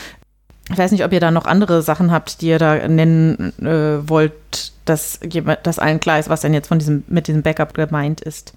ich 0.70 0.78
weiß 0.78 0.92
nicht, 0.92 1.04
ob 1.04 1.12
ihr 1.12 1.20
da 1.20 1.30
noch 1.30 1.46
andere 1.46 1.82
Sachen 1.82 2.10
habt, 2.10 2.40
die 2.40 2.48
ihr 2.48 2.58
da 2.58 2.88
nennen 2.88 3.52
äh, 3.60 4.08
wollt, 4.08 4.72
dass, 4.84 5.20
dass 5.62 5.78
allen 5.78 6.00
klar 6.00 6.18
ist, 6.18 6.28
was 6.28 6.40
denn 6.40 6.54
jetzt 6.54 6.68
von 6.68 6.78
diesem, 6.78 7.04
mit 7.08 7.28
diesem 7.28 7.42
Backup 7.42 7.74
gemeint 7.74 8.20
ist. 8.20 8.54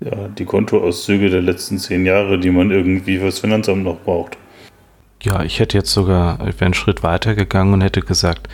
Ja, 0.00 0.28
die 0.28 0.44
Kontoauszüge 0.44 1.30
der 1.30 1.42
letzten 1.42 1.78
zehn 1.78 2.04
Jahre, 2.04 2.38
die 2.38 2.50
man 2.50 2.70
irgendwie 2.70 3.18
fürs 3.18 3.38
Finanzamt 3.38 3.84
noch 3.84 4.00
braucht. 4.00 4.36
Ja, 5.22 5.44
ich 5.44 5.60
hätte 5.60 5.78
jetzt 5.78 5.92
sogar, 5.92 6.40
ich 6.48 6.56
wäre 6.56 6.66
einen 6.66 6.74
Schritt 6.74 7.04
weiter 7.04 7.36
gegangen 7.36 7.72
und 7.72 7.80
hätte 7.80 8.00
gesagt, 8.00 8.48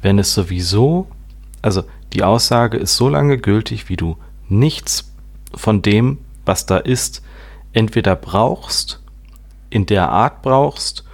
wenn 0.00 0.20
es 0.20 0.32
sowieso, 0.32 1.08
also 1.62 1.82
die 2.12 2.22
Aussage 2.22 2.76
ist 2.76 2.96
so 2.96 3.08
lange 3.08 3.38
gültig, 3.38 3.88
wie 3.88 3.96
du 3.96 4.16
nichts 4.48 5.12
von 5.54 5.82
dem, 5.82 6.18
was 6.44 6.66
da 6.66 6.76
ist, 6.76 7.22
entweder 7.72 8.14
brauchst, 8.14 9.02
in 9.70 9.86
der 9.86 10.10
Art 10.10 10.42
brauchst 10.42 11.04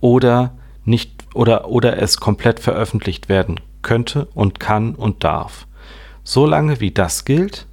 oder 0.00 0.52
nicht 0.86 1.24
oder, 1.34 1.68
oder 1.68 2.00
es 2.00 2.16
komplett 2.16 2.60
veröffentlicht 2.60 3.28
werden 3.28 3.60
könnte 3.82 4.28
und 4.34 4.58
kann 4.58 4.94
und 4.94 5.22
darf. 5.22 5.66
Solange 6.24 6.80
wie 6.80 6.90
das 6.90 7.24
gilt, 7.24 7.66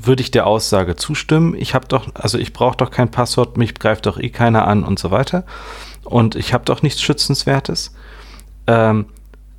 würde 0.00 0.22
ich 0.22 0.30
der 0.30 0.46
Aussage 0.46 0.96
zustimmen. 0.96 1.54
Ich 1.56 1.74
habe 1.74 1.88
doch, 1.88 2.14
also 2.14 2.38
ich 2.38 2.52
brauche 2.52 2.76
doch 2.76 2.90
kein 2.90 3.10
Passwort, 3.10 3.56
mich 3.56 3.74
greift 3.74 4.06
doch 4.06 4.18
eh 4.18 4.28
keiner 4.28 4.68
an 4.68 4.84
und 4.84 4.98
so 4.98 5.10
weiter 5.10 5.44
und 6.04 6.36
ich 6.36 6.52
habe 6.52 6.64
doch 6.64 6.82
nichts 6.82 7.02
Schützenswertes, 7.02 7.94
ähm, 8.66 9.06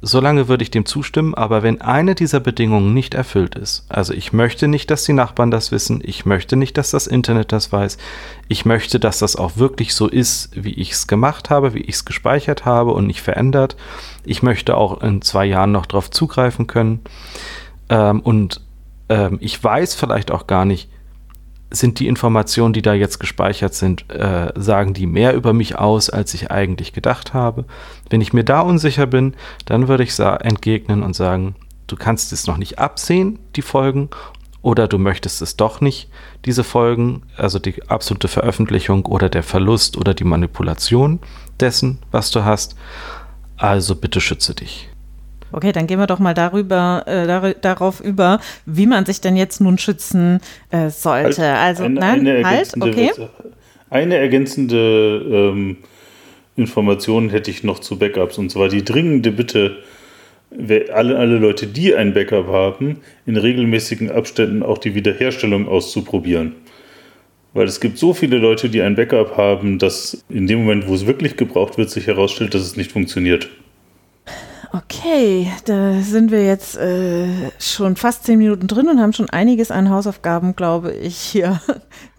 solange 0.02 0.48
würde 0.48 0.64
ich 0.64 0.72
dem 0.72 0.86
zustimmen, 0.86 1.34
aber 1.34 1.64
wenn 1.64 1.82
eine 1.82 2.14
dieser 2.14 2.40
Bedingungen 2.40 2.94
nicht 2.94 3.14
erfüllt 3.14 3.56
ist, 3.56 3.86
also 3.90 4.14
ich 4.14 4.32
möchte 4.34 4.68
nicht, 4.68 4.92
dass 4.92 5.04
die 5.04 5.14
Nachbarn 5.14 5.52
das 5.52 5.72
wissen, 5.72 6.02
ich 6.04 6.26
möchte 6.26 6.56
nicht, 6.56 6.78
dass 6.78 6.92
das 6.92 7.08
Internet 7.08 7.52
das 7.52 7.72
weiß, 7.72 7.98
ich 8.48 8.66
möchte, 8.66 9.00
dass 9.00 9.20
das 9.20 9.36
auch 9.36 9.58
wirklich 9.58 9.96
so 9.96 10.08
ist, 10.08 10.50
wie 10.54 10.74
ich 10.74 10.92
es 10.92 11.08
gemacht 11.08 11.50
habe, 11.50 11.74
wie 11.74 11.82
ich 11.82 11.96
es 11.96 12.06
gespeichert 12.06 12.66
habe 12.66 12.92
und 12.92 13.08
nicht 13.08 13.22
verändert, 13.22 13.76
ich 14.24 14.44
möchte 14.44 14.78
auch 14.78 15.02
in 15.02 15.22
zwei 15.22 15.46
Jahren 15.46 15.72
noch 15.72 15.86
darauf 15.86 16.12
zugreifen 16.12 16.68
können 16.68 17.02
ähm, 17.90 18.20
und 18.20 18.62
ähm, 19.10 19.38
ich 19.42 19.64
weiß 19.64 19.96
vielleicht 19.96 20.32
auch 20.32 20.48
gar 20.48 20.66
nicht, 20.66 20.90
sind 21.70 22.00
die 22.00 22.08
Informationen, 22.08 22.74
die 22.74 22.82
da 22.82 22.94
jetzt 22.94 23.20
gespeichert 23.20 23.74
sind, 23.74 24.10
äh, 24.10 24.52
sagen 24.56 24.94
die 24.94 25.06
mehr 25.06 25.34
über 25.34 25.54
mich 25.54 25.78
aus, 25.78 26.10
als 26.10 26.34
ich 26.34 26.50
eigentlich 26.52 26.94
gedacht 26.94 27.34
habe. 27.34 27.66
Wenn 28.10 28.22
ich 28.22 28.34
mir 28.34 28.44
da 28.44 28.62
unsicher 28.62 29.06
bin, 29.06 29.36
dann 29.66 29.88
würde 29.88 30.04
ich 30.04 30.18
entgegnen 30.18 31.04
und 31.04 31.16
sagen, 31.16 31.56
du 31.88 31.96
kannst 31.96 32.32
es 32.32 32.48
noch 32.48 32.58
nicht 32.58 32.80
absehen, 32.80 33.40
die 33.56 33.62
Folgen, 33.62 34.10
oder 34.62 34.88
du 34.88 34.98
möchtest 34.98 35.42
es 35.42 35.56
doch 35.56 35.82
nicht, 35.82 36.10
diese 36.46 36.64
Folgen, 36.64 37.24
also 37.38 37.60
die 37.60 37.90
absolute 37.90 38.28
Veröffentlichung 38.28 39.06
oder 39.06 39.30
der 39.30 39.44
Verlust 39.44 39.98
oder 39.98 40.14
die 40.14 40.26
Manipulation 40.26 41.20
dessen, 41.60 42.00
was 42.12 42.32
du 42.32 42.44
hast. 42.44 42.76
Also 43.56 43.96
bitte 43.96 44.20
schütze 44.20 44.56
dich. 44.56 44.90
Okay, 45.52 45.72
dann 45.72 45.88
gehen 45.88 46.00
wir 46.00 46.08
doch 46.08 46.20
mal 46.20 46.34
darüber, 46.34 47.04
äh, 47.06 47.26
dar 47.26 47.54
darauf 47.54 48.02
über, 48.02 48.40
wie 48.66 48.86
man 48.86 49.06
sich 49.06 49.22
denn 49.22 49.36
jetzt 49.36 49.62
nun 49.62 49.78
schützen 49.78 50.40
äh, 50.72 50.90
sollte. 50.90 51.42
Halt, 51.42 51.58
also, 51.58 51.84
eine, 51.84 52.00
nein, 52.00 52.28
eine 52.28 52.44
halt, 52.46 52.74
okay. 52.80 53.12
Eine 53.90 54.18
ergänzende 54.18 55.22
ähm, 55.32 55.78
Information 56.58 57.30
hätte 57.30 57.52
ich 57.52 57.64
noch 57.64 57.80
zu 57.80 57.98
Backups 57.98 58.38
und 58.38 58.52
zwar 58.52 58.68
die 58.68 58.84
dringende 58.84 59.32
Bitte, 59.32 59.78
alle, 60.94 61.18
alle 61.18 61.38
Leute, 61.38 61.68
die 61.68 61.96
ein 61.96 62.14
Backup 62.14 62.48
haben, 62.48 62.98
in 63.26 63.38
regelmäßigen 63.38 64.12
Abständen 64.12 64.64
auch 64.64 64.78
die 64.78 64.96
Wiederherstellung 64.96 65.68
auszuprobieren. 65.68 66.56
Weil 67.54 67.68
es 67.68 67.80
gibt 67.80 67.98
so 67.98 68.14
viele 68.14 68.38
Leute, 68.38 68.70
die 68.70 68.82
ein 68.82 68.96
Backup 68.96 69.38
haben, 69.38 69.80
dass 69.80 70.24
in 70.30 70.48
dem 70.48 70.60
Moment, 70.60 70.88
wo 70.88 70.94
es 70.94 71.08
wirklich 71.08 71.38
gebraucht 71.38 71.78
wird, 71.78 71.90
sich 71.90 72.08
herausstellt, 72.08 72.54
dass 72.54 72.62
es 72.62 72.76
nicht 72.76 72.92
funktioniert. 72.92 73.50
Okay, 74.74 75.52
da 75.66 76.02
sind 76.02 76.32
wir 76.32 76.46
jetzt 76.46 76.78
äh, 76.78 77.52
schon 77.60 77.96
fast 77.96 78.26
zehn 78.26 78.38
Minuten 78.38 78.68
drin 78.68 78.90
und 78.90 79.00
haben 79.00 79.14
schon 79.14 79.30
einiges 79.30 79.72
an 79.72 79.90
Hausaufgaben, 79.90 80.56
glaube 80.56 80.92
ich, 80.94 81.18
hier. 81.18 81.62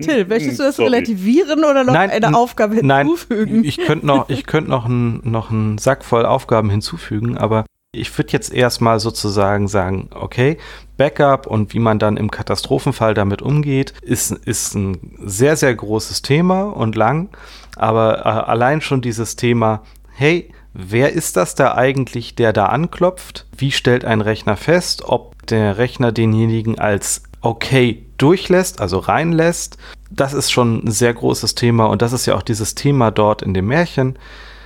Till, 0.01 0.25
möchtest 0.27 0.59
du 0.59 0.63
das 0.65 0.77
Sorry. 0.77 0.89
relativieren 0.89 1.61
oder 1.65 1.85
noch 1.85 1.93
nein, 1.93 2.11
eine 2.11 2.35
Aufgabe 2.35 2.77
hinzufügen? 2.77 3.57
Nein, 3.57 3.65
ich 3.65 3.79
könnte 3.79 4.07
noch, 4.07 4.29
ich 4.29 4.47
könnt 4.47 4.69
noch, 4.69 4.87
ein, 4.87 5.21
noch 5.25 5.51
einen 5.51 5.79
Sack 5.79 6.05
voll 6.05 6.25
Aufgaben 6.25 6.71
hinzufügen, 6.71 7.37
aber 7.37 7.65
ich 7.93 8.17
würde 8.19 8.33
jetzt 8.33 8.53
erstmal 8.53 9.01
sozusagen 9.01 9.67
sagen, 9.67 10.11
okay, 10.15 10.59
Backup 10.97 11.47
und 11.47 11.73
wie 11.73 11.79
man 11.79 11.99
dann 11.99 12.17
im 12.17 12.31
Katastrophenfall 12.31 13.15
damit 13.15 13.41
umgeht, 13.43 13.95
ist, 14.03 14.31
ist 14.31 14.75
ein 14.75 15.17
sehr, 15.25 15.57
sehr 15.57 15.75
großes 15.75 16.23
Thema 16.23 16.65
und 16.65 16.97
lang. 16.97 17.31
Aber 17.77 18.21
äh, 18.21 18.29
allein 18.29 18.81
schon 18.81 19.01
dieses 19.01 19.37
Thema, 19.37 19.83
hey, 20.11 20.53
Wer 20.81 21.13
ist 21.13 21.37
das 21.37 21.57
da 21.57 21.75
eigentlich, 21.75 22.37
der 22.37 22.53
da 22.53 22.67
anklopft? 22.67 23.47
Wie 23.57 23.73
stellt 23.73 24.05
ein 24.05 24.21
Rechner 24.21 24.57
fest, 24.57 25.03
ob 25.05 25.45
der 25.49 25.77
Rechner 25.77 26.13
denjenigen 26.13 26.79
als 26.79 27.25
okay 27.41 28.07
durchlässt, 28.17 28.81
also 28.81 28.99
reinlässt? 28.99 29.77
Das 30.09 30.35
ist 30.35 30.53
schon 30.53 30.85
ein 30.85 30.91
sehr 30.93 31.13
großes 31.13 31.57
Thema 31.57 31.87
und 31.87 32.01
das 32.01 32.13
ist 32.13 32.27
ja 32.27 32.37
auch 32.37 32.43
dieses 32.43 32.77
Thema 32.77 33.11
dort 33.11 33.43
in 33.43 33.55
dem 33.55 33.67
Märchen. 33.67 34.21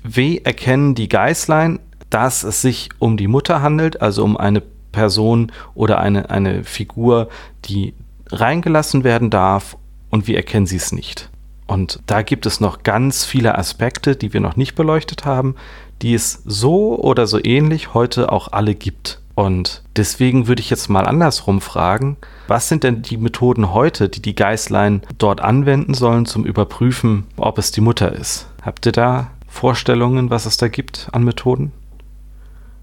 Wie 0.04 0.44
erkennen 0.44 0.94
die 0.94 1.08
Geißlein, 1.08 1.80
dass 2.10 2.42
es 2.42 2.60
sich 2.60 2.90
um 2.98 3.16
die 3.16 3.26
Mutter 3.26 3.62
handelt, 3.62 4.02
also 4.02 4.22
um 4.22 4.36
eine 4.36 4.60
Person 4.60 5.50
oder 5.74 5.98
eine, 5.98 6.28
eine 6.28 6.64
Figur, 6.64 7.30
die 7.64 7.94
reingelassen 8.30 9.02
werden 9.02 9.30
darf 9.30 9.78
und 10.10 10.26
wie 10.26 10.34
erkennen 10.34 10.66
sie 10.66 10.76
es 10.76 10.92
nicht? 10.92 11.31
Und 11.72 12.00
da 12.04 12.20
gibt 12.20 12.44
es 12.44 12.60
noch 12.60 12.82
ganz 12.82 13.24
viele 13.24 13.56
Aspekte, 13.56 14.14
die 14.14 14.34
wir 14.34 14.40
noch 14.40 14.56
nicht 14.56 14.74
beleuchtet 14.74 15.24
haben, 15.24 15.54
die 16.02 16.12
es 16.12 16.42
so 16.44 16.98
oder 16.98 17.26
so 17.26 17.42
ähnlich 17.42 17.94
heute 17.94 18.30
auch 18.30 18.52
alle 18.52 18.74
gibt. 18.74 19.22
Und 19.34 19.82
deswegen 19.96 20.48
würde 20.48 20.60
ich 20.60 20.68
jetzt 20.68 20.90
mal 20.90 21.06
andersrum 21.06 21.62
fragen, 21.62 22.18
was 22.46 22.68
sind 22.68 22.84
denn 22.84 23.00
die 23.00 23.16
Methoden 23.16 23.72
heute, 23.72 24.10
die 24.10 24.20
die 24.20 24.34
Geißlein 24.34 25.00
dort 25.16 25.40
anwenden 25.40 25.94
sollen 25.94 26.26
zum 26.26 26.44
Überprüfen, 26.44 27.24
ob 27.38 27.56
es 27.56 27.70
die 27.70 27.80
Mutter 27.80 28.12
ist? 28.12 28.48
Habt 28.60 28.84
ihr 28.84 28.92
da 28.92 29.30
Vorstellungen, 29.48 30.28
was 30.28 30.44
es 30.44 30.58
da 30.58 30.68
gibt 30.68 31.08
an 31.12 31.24
Methoden? 31.24 31.72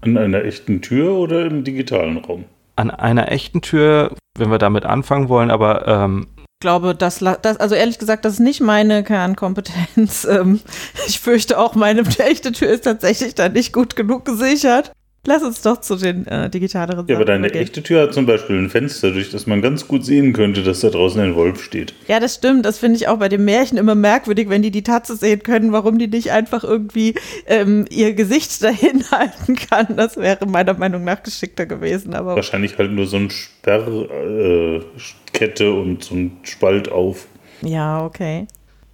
An 0.00 0.18
einer 0.18 0.44
echten 0.44 0.82
Tür 0.82 1.12
oder 1.12 1.46
im 1.46 1.62
digitalen 1.62 2.16
Raum? 2.18 2.44
An 2.74 2.90
einer 2.90 3.30
echten 3.30 3.62
Tür, 3.62 4.16
wenn 4.36 4.50
wir 4.50 4.58
damit 4.58 4.84
anfangen 4.84 5.28
wollen, 5.28 5.52
aber 5.52 5.86
ähm, 5.86 6.26
glaube, 6.60 6.94
das, 6.94 7.18
das, 7.18 7.56
also 7.56 7.74
ehrlich 7.74 7.98
gesagt, 7.98 8.24
das 8.24 8.34
ist 8.34 8.40
nicht 8.40 8.60
meine 8.60 9.02
Kernkompetenz. 9.02 9.80
Ähm, 10.30 10.60
ich 11.08 11.18
fürchte 11.18 11.58
auch, 11.58 11.74
meine 11.74 12.02
echte 12.18 12.52
Tür 12.52 12.68
ist 12.68 12.84
tatsächlich 12.84 13.34
da 13.34 13.48
nicht 13.48 13.72
gut 13.72 13.96
genug 13.96 14.24
gesichert. 14.24 14.92
Lass 15.26 15.42
uns 15.42 15.60
doch 15.60 15.80
zu 15.80 15.96
den 15.96 16.26
äh, 16.26 16.48
digitaleren 16.48 17.06
Ja, 17.08 17.16
aber 17.16 17.24
deine 17.24 17.50
gehen. 17.50 17.62
echte 17.62 17.82
Tür 17.82 18.02
hat 18.02 18.14
zum 18.14 18.26
Beispiel 18.26 18.56
ein 18.56 18.70
Fenster, 18.70 19.10
durch 19.10 19.30
das 19.30 19.46
man 19.46 19.60
ganz 19.60 19.86
gut 19.86 20.04
sehen 20.04 20.32
könnte, 20.32 20.62
dass 20.62 20.80
da 20.80 20.88
draußen 20.88 21.20
ein 21.20 21.34
Wolf 21.34 21.62
steht. 21.62 21.94
Ja, 22.06 22.20
das 22.20 22.34
stimmt. 22.36 22.64
Das 22.64 22.78
finde 22.78 22.96
ich 22.96 23.08
auch 23.08 23.18
bei 23.18 23.28
den 23.28 23.44
Märchen 23.44 23.76
immer 23.76 23.94
merkwürdig, 23.94 24.48
wenn 24.48 24.62
die 24.62 24.70
die 24.70 24.82
Tatze 24.82 25.16
sehen 25.16 25.42
können, 25.42 25.72
warum 25.72 25.98
die 25.98 26.08
nicht 26.08 26.32
einfach 26.32 26.64
irgendwie 26.64 27.14
ähm, 27.46 27.86
ihr 27.90 28.14
Gesicht 28.14 28.62
dahin 28.62 29.04
halten 29.10 29.56
kann. 29.56 29.96
Das 29.96 30.16
wäre 30.16 30.46
meiner 30.46 30.74
Meinung 30.74 31.04
nach 31.04 31.22
geschickter 31.22 31.66
gewesen. 31.66 32.14
Aber 32.14 32.36
Wahrscheinlich 32.36 32.78
halt 32.78 32.92
nur 32.92 33.06
so 33.06 33.16
eine 33.16 33.30
Sperrkette 33.30 34.82
äh, 34.82 35.29
und 35.72 36.04
so 36.04 36.14
ein 36.14 36.38
Spalt 36.42 36.90
auf. 36.90 37.26
Ja, 37.62 38.04
okay. 38.04 38.46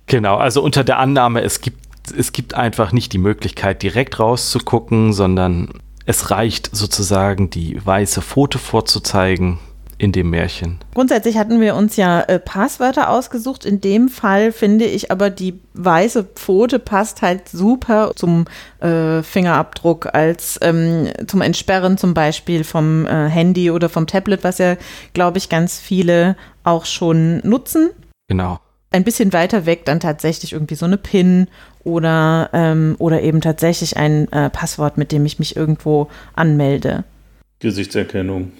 Genau, 0.07 0.37
also 0.37 0.63
unter 0.63 0.85
der 0.85 0.99
Annahme, 0.99 1.43
es 1.43 1.61
gibt 1.61 1.87
es 2.17 2.33
gibt 2.33 2.55
einfach 2.55 2.93
nicht 2.93 3.13
die 3.13 3.19
Möglichkeit, 3.19 3.83
direkt 3.83 4.21
rauszugucken, 4.21 5.13
sondern 5.13 5.71
es 6.05 6.31
reicht 6.31 6.71
sozusagen, 6.75 7.51
die 7.51 7.85
weiße 7.85 8.23
Pfote 8.23 8.59
vorzuzeigen 8.59 9.59
in 9.99 10.13
dem 10.13 10.31
Märchen. 10.31 10.79
Grundsätzlich 10.95 11.39
hatten 11.39 11.61
wir 11.61 11.75
uns 11.75 11.97
ja 11.97 12.21
äh, 12.23 12.39
Passwörter 12.39 13.09
ausgesucht. 13.09 13.65
In 13.65 13.81
dem 13.81 14.09
Fall 14.09 14.53
finde 14.53 14.85
ich 14.85 15.11
aber, 15.11 15.31
die 15.31 15.59
weiße 15.75 16.25
Pfote 16.25 16.79
passt 16.79 17.23
halt 17.23 17.49
super 17.49 18.13
zum 18.15 18.45
äh, 18.81 19.23
Fingerabdruck 19.23 20.15
als 20.15 20.59
ähm, 20.63 21.09
zum 21.27 21.41
Entsperren 21.41 21.97
zum 21.97 22.13
Beispiel 22.13 22.65
vom 22.65 23.07
äh, 23.07 23.29
Handy 23.29 23.71
oder 23.71 23.89
vom 23.89 24.07
Tablet, 24.07 24.45
was 24.45 24.59
ja, 24.59 24.77
glaube 25.15 25.39
ich, 25.39 25.49
ganz 25.49 25.79
viele 25.79 26.37
auch 26.63 26.85
schon 26.85 27.39
nutzen. 27.39 27.91
Genau. 28.29 28.59
Ein 28.91 29.05
bisschen 29.05 29.33
weiter 29.33 29.67
weg 29.67 29.85
dann 29.85 30.01
tatsächlich 30.01 30.53
irgendwie 30.53 30.75
so 30.75 30.87
eine 30.87 30.97
PIN 30.97 31.49
oder, 31.85 32.51
ähm, 32.53 32.97
oder 32.99 33.23
eben 33.23 33.41
tatsächlich 33.41 33.97
ein 33.97 34.31
äh, 34.33 34.51
Passwort, 34.51 34.99
mit 34.99 35.13
dem 35.13 35.25
ich 35.25 35.39
mich 35.39 35.57
irgendwo 35.57 36.09
anmelde. 36.35 37.05
Gesichtserkennung. 37.61 38.53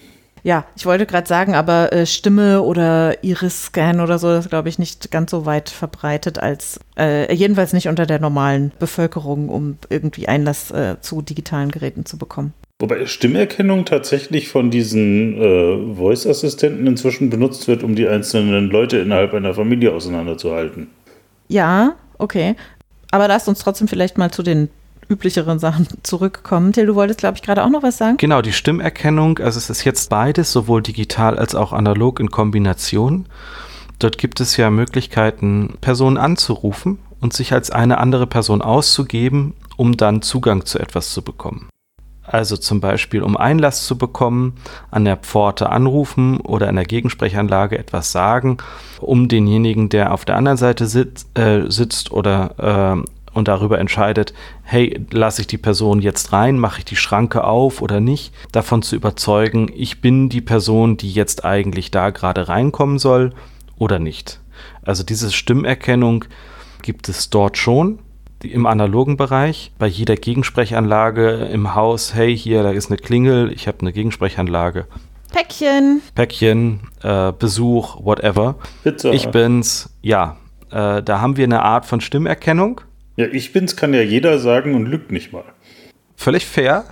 Ja, 0.47 0.63
ich 0.77 0.85
wollte 0.85 1.05
gerade 1.05 1.27
sagen, 1.27 1.55
aber 1.55 1.91
äh, 1.91 2.05
Stimme 2.05 2.61
oder 2.61 3.21
Iris-Scan 3.21 3.99
oder 3.99 4.17
so, 4.17 4.29
das 4.29 4.47
glaube 4.47 4.69
ich 4.69 4.79
nicht 4.79 5.11
ganz 5.11 5.31
so 5.31 5.45
weit 5.45 5.69
verbreitet 5.69 6.39
als, 6.39 6.79
äh, 6.97 7.33
jedenfalls 7.35 7.73
nicht 7.73 7.89
unter 7.89 8.05
der 8.05 8.21
normalen 8.21 8.71
Bevölkerung, 8.79 9.49
um 9.49 9.77
irgendwie 9.89 10.29
Einlass 10.29 10.71
äh, 10.71 11.01
zu 11.01 11.21
digitalen 11.21 11.69
Geräten 11.69 12.05
zu 12.05 12.17
bekommen. 12.17 12.53
Wobei 12.79 13.05
Stimmerkennung 13.07 13.83
tatsächlich 13.83 14.47
von 14.47 14.71
diesen 14.71 15.35
äh, 15.37 15.95
Voice-Assistenten 15.95 16.87
inzwischen 16.87 17.29
benutzt 17.29 17.67
wird, 17.67 17.83
um 17.83 17.95
die 17.95 18.07
einzelnen 18.07 18.69
Leute 18.69 18.99
innerhalb 18.99 19.33
einer 19.33 19.53
Familie 19.53 19.91
auseinanderzuhalten. 19.91 20.87
Ja, 21.49 21.97
okay. 22.19 22.55
Aber 23.11 23.27
lasst 23.27 23.49
uns 23.49 23.59
trotzdem 23.59 23.89
vielleicht 23.89 24.17
mal 24.17 24.31
zu 24.31 24.43
den 24.43 24.69
üblicheren 25.09 25.59
Sachen 25.59 25.87
zurückkommen. 26.03 26.73
Till, 26.73 26.85
du 26.85 26.95
wolltest, 26.95 27.19
glaube 27.19 27.37
ich, 27.37 27.43
gerade 27.43 27.63
auch 27.63 27.69
noch 27.69 27.83
was 27.83 27.97
sagen? 27.97 28.17
Genau, 28.17 28.41
die 28.41 28.53
Stimmerkennung, 28.53 29.39
also 29.39 29.57
es 29.57 29.69
ist 29.69 29.83
jetzt 29.83 30.09
beides, 30.09 30.51
sowohl 30.51 30.81
digital 30.81 31.37
als 31.37 31.55
auch 31.55 31.73
analog 31.73 32.19
in 32.19 32.29
Kombination. 32.29 33.25
Dort 33.99 34.17
gibt 34.17 34.39
es 34.39 34.57
ja 34.57 34.69
Möglichkeiten, 34.69 35.75
Personen 35.81 36.17
anzurufen 36.17 36.99
und 37.19 37.33
sich 37.33 37.53
als 37.53 37.71
eine 37.71 37.97
andere 37.97 38.27
Person 38.27 38.61
auszugeben, 38.61 39.53
um 39.75 39.97
dann 39.97 40.21
Zugang 40.21 40.65
zu 40.65 40.79
etwas 40.79 41.11
zu 41.11 41.21
bekommen. 41.21 41.69
Also 42.27 42.57
zum 42.57 42.81
Beispiel, 42.81 43.23
um 43.23 43.37
Einlass 43.37 43.85
zu 43.85 43.97
bekommen, 43.97 44.55
an 44.91 45.05
der 45.05 45.15
Pforte 45.15 45.69
anrufen 45.69 46.41
oder 46.41 46.67
in 46.67 46.75
der 46.75 46.83
Gegensprechanlage 46.83 47.79
etwas 47.79 48.11
sagen, 48.11 48.57
um 48.99 49.29
denjenigen, 49.29 49.87
der 49.87 50.13
auf 50.13 50.25
der 50.25 50.35
anderen 50.35 50.57
Seite 50.57 50.87
sitz, 50.87 51.25
äh, 51.35 51.61
sitzt 51.69 52.11
oder 52.11 53.03
äh, 53.05 53.09
und 53.37 53.47
darüber 53.47 53.79
entscheidet, 53.79 54.33
hey, 54.63 54.99
lasse 55.11 55.41
ich 55.41 55.47
die 55.47 55.57
Person 55.57 56.01
jetzt 56.01 56.33
rein, 56.33 56.57
mache 56.59 56.79
ich 56.79 56.85
die 56.85 56.95
Schranke 56.95 57.43
auf 57.43 57.81
oder 57.81 57.99
nicht, 57.99 58.33
davon 58.51 58.81
zu 58.81 58.95
überzeugen, 58.95 59.71
ich 59.73 60.01
bin 60.01 60.27
die 60.27 60.41
Person, 60.41 60.97
die 60.97 61.11
jetzt 61.11 61.45
eigentlich 61.45 61.91
da 61.91 62.09
gerade 62.09 62.49
reinkommen 62.49 62.97
soll 62.99 63.33
oder 63.77 63.99
nicht. 63.99 64.41
Also 64.81 65.03
diese 65.03 65.31
Stimmerkennung 65.31 66.25
gibt 66.81 67.09
es 67.09 67.29
dort 67.29 67.57
schon 67.57 67.99
im 68.41 68.65
analogen 68.65 69.17
Bereich, 69.17 69.71
bei 69.77 69.87
jeder 69.87 70.15
Gegensprechanlage 70.15 71.29
im 71.51 71.75
Haus, 71.75 72.13
hey, 72.13 72.37
hier, 72.37 72.63
da 72.63 72.71
ist 72.71 72.89
eine 72.89 72.97
Klingel, 72.97 73.51
ich 73.51 73.67
habe 73.67 73.81
eine 73.81 73.93
Gegensprechanlage. 73.93 74.85
Päckchen. 75.31 76.01
Päckchen, 76.15 76.79
äh, 77.03 77.31
Besuch, 77.33 78.03
whatever. 78.03 78.55
Pizza. 78.83 79.11
Ich 79.11 79.27
bin's, 79.29 79.89
ja. 80.01 80.37
Äh, 80.71 81.03
da 81.03 81.21
haben 81.21 81.37
wir 81.37 81.43
eine 81.43 81.63
Art 81.63 81.85
von 81.85 82.01
Stimmerkennung. 82.01 82.81
Ja, 83.17 83.25
ich 83.25 83.51
bin's, 83.51 83.75
kann 83.75 83.93
ja 83.93 84.01
jeder 84.01 84.39
sagen 84.39 84.75
und 84.75 84.85
lügt 84.85 85.11
nicht 85.11 85.33
mal. 85.33 85.43
Völlig 86.15 86.45
fair. 86.45 86.85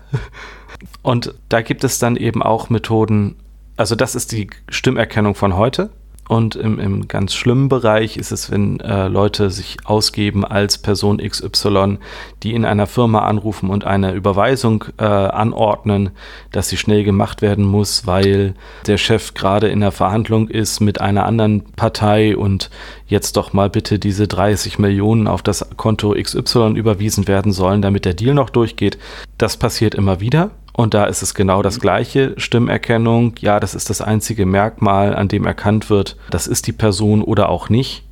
Und 1.02 1.36
da 1.50 1.62
gibt 1.62 1.84
es 1.84 2.00
dann 2.00 2.18
eben 2.18 2.44
auch 2.44 2.70
Methoden, 2.70 3.36
also 3.78 3.96
das 3.96 4.16
ist 4.16 4.32
die 4.32 4.50
Stimmerkennung 4.70 5.36
von 5.36 5.56
heute. 5.56 5.92
Und 6.28 6.56
im, 6.56 6.80
im 6.80 7.08
ganz 7.08 7.36
schlimmen 7.36 7.70
Bereich 7.70 8.18
ist 8.18 8.32
es, 8.32 8.50
wenn 8.50 8.80
äh, 8.80 9.08
Leute 9.08 9.52
sich 9.52 9.78
ausgeben 9.86 10.44
als 10.44 10.80
Person 10.80 11.20
XY, 11.20 12.00
die 12.42 12.54
in 12.56 12.66
einer 12.66 12.88
Firma 12.88 13.20
anrufen 13.20 13.70
und 13.70 13.84
eine 13.86 14.14
Überweisung 14.14 14.86
äh, 14.98 15.04
anordnen, 15.04 16.10
dass 16.52 16.70
sie 16.70 16.78
schnell 16.78 17.04
gemacht 17.04 17.44
werden 17.44 17.64
muss, 17.64 18.08
weil 18.08 18.56
der 18.88 18.98
Chef 18.98 19.36
gerade 19.36 19.68
in 19.68 19.82
der 19.82 19.92
Verhandlung 19.92 20.48
ist 20.48 20.80
mit 20.80 21.00
einer 21.00 21.26
anderen 21.26 21.64
Partei 21.76 22.36
und 22.36 22.72
jetzt 23.06 23.38
doch 23.38 23.54
mal 23.54 23.70
bitte 23.70 24.00
diese 24.00 24.28
30 24.28 24.80
Millionen 24.80 25.28
auf 25.28 25.44
das 25.44 25.70
Konto 25.78 26.16
XY 26.20 26.74
überwiesen 26.76 27.28
werden 27.28 27.52
sollen, 27.52 27.84
damit 27.84 28.06
der 28.06 28.16
Deal 28.16 28.34
noch 28.34 28.50
durchgeht. 28.50 28.98
Das 29.38 29.58
passiert 29.58 29.94
immer 29.94 30.22
wieder. 30.22 30.50
Und 30.78 30.94
da 30.94 31.06
ist 31.06 31.22
es 31.22 31.34
genau 31.34 31.62
das 31.62 31.80
gleiche. 31.80 32.34
Stimmerkennung, 32.38 33.36
ja, 33.40 33.60
das 33.60 33.76
ist 33.76 33.90
das 33.90 34.02
einzige 34.02 34.46
Merkmal, 34.46 35.16
an 35.16 35.30
dem 35.30 35.46
erkannt 35.46 35.90
wird, 35.90 36.18
das 36.30 36.48
ist 36.48 36.68
die 36.68 36.74
Person 36.74 37.22
oder 37.22 37.50
auch 37.50 37.70
nicht. 37.70 38.04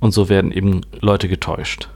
Und 0.00 0.12
so 0.12 0.28
werden 0.28 0.52
eben 0.52 0.82
Leute 1.00 1.28
getäuscht. 1.28 1.88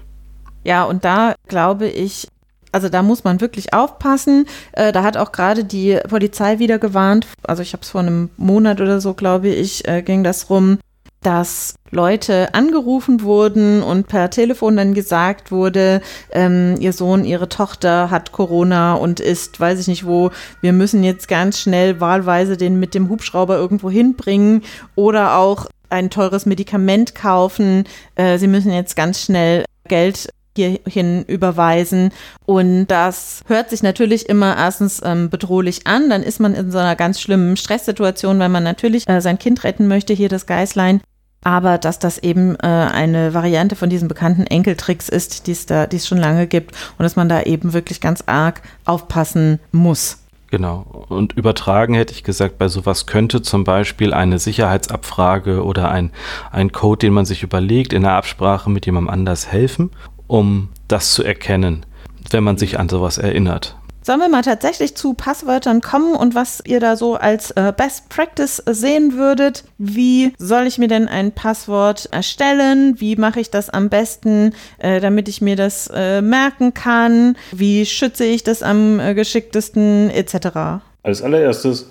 Ja, 0.65 0.85
und 0.85 1.05
da 1.05 1.35
glaube 1.49 1.87
ich, 1.87 2.29
also 2.73 2.89
da 2.89 3.03
muss 3.03 3.25
man 3.25 3.41
wirklich 3.41 3.73
aufpassen. 3.73 4.47
Äh, 4.73 4.93
da 4.93 5.03
hat 5.03 5.17
auch 5.17 5.33
gerade 5.33 5.65
die 5.65 5.99
Polizei 6.09 6.59
wieder 6.59 6.79
gewarnt. 6.79 7.27
Also 7.43 7.63
ich 7.63 7.73
habe 7.73 7.83
es 7.83 7.91
vor 7.91 8.03
einem 8.03 8.31
Monat 8.37 8.81
oder 8.81 9.01
so, 9.01 9.15
glaube 9.15 9.49
ich, 9.49 9.89
äh, 9.89 10.03
ging 10.03 10.23
das 10.23 10.51
rum, 10.51 10.79
dass 11.23 11.75
Leute 11.91 12.55
angerufen 12.55 13.23
wurden 13.23 13.83
und 13.83 14.07
per 14.07 14.31
Telefon 14.31 14.77
dann 14.77 14.95
gesagt 14.95 15.51
wurde, 15.51 16.01
ähm, 16.33 16.77
ihr 16.79 16.93
Sohn, 16.93 17.25
ihre 17.25 17.49
Tochter 17.49 18.11
hat 18.11 18.33
Corona 18.33 18.95
und 18.95 19.21
ist, 19.21 19.61
weiß 19.61 19.81
ich 19.81 19.89
nicht 19.89 20.07
wo, 20.07 20.31
wir 20.61 20.73
müssen 20.73 21.03
jetzt 21.05 21.29
ganz 21.29 21.59
schnell 21.59 22.01
wahlweise 22.01 22.57
den 22.57 22.79
mit 22.79 22.95
dem 22.95 23.09
Hubschrauber 23.09 23.57
irgendwo 23.57 23.91
hinbringen 23.91 24.63
oder 24.95 25.37
auch 25.37 25.67
ein 25.91 26.11
teures 26.11 26.47
Medikament 26.47 27.15
kaufen. 27.15 27.85
Äh, 28.15 28.39
sie 28.39 28.47
müssen 28.47 28.73
jetzt 28.73 28.97
ganz 28.97 29.21
schnell 29.21 29.65
Geld 29.89 30.29
hierhin 30.57 31.25
überweisen. 31.25 32.11
Und 32.47 32.87
das 32.87 33.43
hört 33.47 33.71
sich 33.71 33.83
natürlich 33.83 34.29
immer 34.29 34.57
erstens 34.57 35.01
ähm, 35.05 35.31
bedrohlich 35.31 35.87
an. 35.87 36.11
Dann 36.11 36.23
ist 36.23 36.41
man 36.41 36.55
in 36.55 36.71
so 36.71 36.79
einer 36.79 36.97
ganz 36.97 37.21
schlimmen 37.21 37.57
Stresssituation, 37.57 38.39
weil 38.39 38.49
man 38.49 38.65
natürlich 38.65 39.09
äh, 39.09 39.21
sein 39.21 39.39
Kind 39.39 39.65
retten 39.65 39.89
möchte, 39.89 40.13
hier 40.13 40.29
das 40.29 40.47
Geißlein 40.47 41.01
aber 41.43 41.79
dass 41.79 41.99
das 41.99 42.19
eben 42.19 42.55
äh, 42.57 42.67
eine 42.67 43.35
Variante 43.35 43.77
von 43.77 43.91
diesen 43.91 44.09
bekannten 44.09 44.47
Enkeltricks 44.47 45.09
ist, 45.09 45.47
die 45.47 45.53
es 45.53 45.67
da, 45.67 45.85
es 45.85 46.07
schon 46.07 46.19
lange 46.19 46.47
gibt 46.47 46.75
und 46.99 47.03
dass 47.03 47.17
man 47.17 47.29
da 47.29 47.43
eben 47.43 47.73
wirklich 47.73 48.01
ganz 48.01 48.25
arg 48.27 48.63
aufpassen 48.85 49.59
muss. 49.73 50.19
Genau. 50.51 51.07
Und 51.09 51.35
übertragen 51.35 51.95
hätte 51.95 52.13
ich 52.13 52.25
gesagt, 52.25 52.59
bei 52.59 52.67
sowas 52.67 53.07
könnte 53.07 53.41
zum 53.41 53.63
Beispiel 53.63 54.13
eine 54.13 54.39
Sicherheitsabfrage 54.39 55.65
oder 55.65 55.91
ein, 55.91 56.11
ein 56.51 56.73
Code, 56.73 57.07
den 57.07 57.13
man 57.13 57.25
sich 57.25 57.45
überlegt, 57.45 57.93
in 57.93 58.03
der 58.03 58.13
Absprache 58.13 58.69
mit 58.69 58.85
jemandem 58.85 59.11
anders 59.11 59.47
helfen, 59.47 59.91
um 60.27 60.69
das 60.89 61.13
zu 61.13 61.23
erkennen, 61.23 61.87
wenn 62.31 62.43
man 62.43 62.59
sich 62.59 62.81
an 62.81 62.89
sowas 62.89 63.17
erinnert. 63.17 63.77
Sollen 64.03 64.21
wir 64.21 64.29
mal 64.31 64.43
tatsächlich 64.43 64.95
zu 64.95 65.13
Passwörtern 65.13 65.83
kommen 65.83 66.15
und 66.15 66.35
was 66.35 66.63
ihr 66.67 66.81
da 66.81 66.97
so 66.97 67.17
als 67.17 67.51
äh, 67.51 67.73
Best 67.77 68.09
Practice 68.09 68.63
sehen 68.67 69.15
würdet? 69.15 69.65
Wie 69.77 70.33
soll 70.39 70.67
ich 70.67 70.79
mir 70.79 70.89
denn 70.89 71.07
ein 71.07 71.33
Passwort 71.33 72.09
erstellen? 72.11 72.99
Wie 72.99 73.17
mache 73.17 73.41
ich 73.41 73.51
das 73.51 73.69
am 73.69 73.91
besten, 73.91 74.55
äh, 74.79 75.01
damit 75.01 75.29
ich 75.29 75.43
mir 75.43 75.55
das 75.55 75.91
äh, 75.95 76.23
merken 76.23 76.73
kann? 76.73 77.37
Wie 77.53 77.85
schütze 77.85 78.25
ich 78.25 78.43
das 78.43 78.63
am 78.63 78.99
geschicktesten 79.15 80.09
etc.? 80.11 80.83
Als 81.03 81.21
allererstes, 81.23 81.91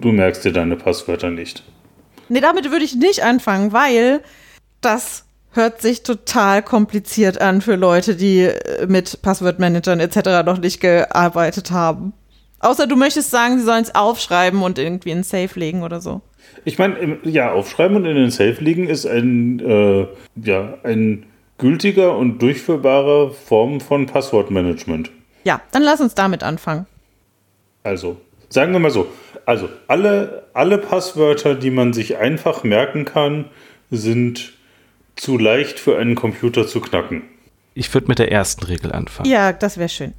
du 0.00 0.12
merkst 0.12 0.44
dir 0.44 0.52
deine 0.52 0.76
Passwörter 0.76 1.30
nicht. 1.30 1.62
Nee, 2.28 2.40
damit 2.40 2.70
würde 2.70 2.84
ich 2.84 2.94
nicht 2.94 3.22
anfangen, 3.22 3.72
weil 3.72 4.20
das 4.80 5.25
hört 5.56 5.82
sich 5.82 6.02
total 6.02 6.62
kompliziert 6.62 7.40
an 7.40 7.60
für 7.60 7.76
Leute, 7.76 8.14
die 8.14 8.42
äh, 8.42 8.86
mit 8.86 9.22
Passwortmanagern 9.22 10.00
etc. 10.00 10.44
noch 10.44 10.58
nicht 10.58 10.80
gearbeitet 10.80 11.70
haben. 11.70 12.12
Außer 12.60 12.86
du 12.86 12.96
möchtest 12.96 13.30
sagen, 13.30 13.58
sie 13.58 13.64
sollen 13.64 13.82
es 13.82 13.94
aufschreiben 13.94 14.62
und 14.62 14.78
irgendwie 14.78 15.10
in 15.10 15.22
Safe 15.22 15.58
legen 15.58 15.82
oder 15.82 16.00
so. 16.00 16.22
Ich 16.64 16.78
meine, 16.78 17.18
ja, 17.24 17.52
aufschreiben 17.52 17.96
und 17.96 18.06
in 18.06 18.16
den 18.16 18.30
Safe 18.30 18.56
liegen 18.60 18.88
ist 18.88 19.06
ein, 19.06 19.60
äh, 19.60 20.06
ja, 20.42 20.78
ein 20.82 21.26
gültiger 21.58 22.16
und 22.16 22.40
durchführbarer 22.40 23.30
Form 23.30 23.80
von 23.80 24.06
Passwortmanagement. 24.06 25.10
Ja, 25.44 25.60
dann 25.72 25.82
lass 25.82 26.00
uns 26.00 26.14
damit 26.14 26.42
anfangen. 26.42 26.86
Also, 27.82 28.16
sagen 28.48 28.72
wir 28.72 28.80
mal 28.80 28.90
so, 28.90 29.06
also 29.44 29.68
alle, 29.86 30.44
alle 30.54 30.78
Passwörter, 30.78 31.54
die 31.54 31.70
man 31.70 31.92
sich 31.92 32.16
einfach 32.16 32.64
merken 32.64 33.04
kann, 33.04 33.46
sind 33.90 34.55
zu 35.16 35.38
leicht 35.38 35.78
für 35.80 35.98
einen 35.98 36.14
Computer 36.14 36.66
zu 36.66 36.80
knacken. 36.80 37.22
Ich 37.74 37.92
würde 37.92 38.08
mit 38.08 38.18
der 38.18 38.30
ersten 38.30 38.64
Regel 38.64 38.92
anfangen. 38.92 39.28
Ja, 39.28 39.52
das 39.52 39.76
wäre 39.76 39.88
schön. 39.88 40.14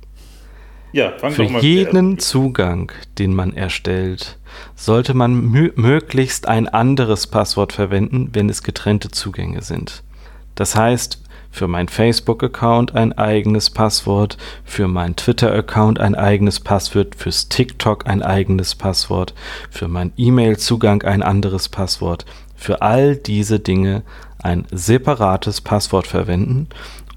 Ja, 0.92 1.14
fang 1.18 1.32
Für 1.32 1.50
mal 1.50 1.62
jeden 1.62 2.18
Zugang, 2.18 2.92
den 3.18 3.36
man 3.36 3.54
erstellt, 3.54 4.38
sollte 4.76 5.14
man 5.14 5.52
möglichst 5.76 6.48
ein 6.48 6.68
anderes 6.68 7.28
Passwort 7.28 7.74
verwenden, 7.74 8.30
wenn 8.34 8.50
es 8.50 8.64
getrennte 8.64 9.12
Zugänge 9.12 9.62
sind. 9.62 10.04
Das 10.56 10.76
heißt, 10.76 11.22
für 11.52 11.68
meinen 11.68 11.88
Facebook-Account 11.88 12.96
ein 12.96 13.14
eigenes 13.14 13.70
Passwort, 13.70 14.38
für 14.64 14.88
meinen 14.88 15.16
Twitter-Account 15.16 16.00
ein 16.00 16.16
eigenes 16.16 16.60
Passwort, 16.60 17.16
fürs 17.16 17.50
TikTok 17.50 18.08
ein 18.08 18.22
eigenes 18.22 18.76
Passwort, 18.76 19.34
für 19.70 19.88
meinen 19.88 20.14
E-Mail-Zugang 20.18 21.04
ein 21.04 21.24
anderes 21.24 21.70
Passwort. 21.70 22.26
Für 22.56 22.82
all 22.82 23.16
diese 23.16 23.60
Dinge 23.60 24.04
ein 24.48 24.66
separates 24.72 25.62
Passwort 25.62 26.08
verwenden 26.08 26.68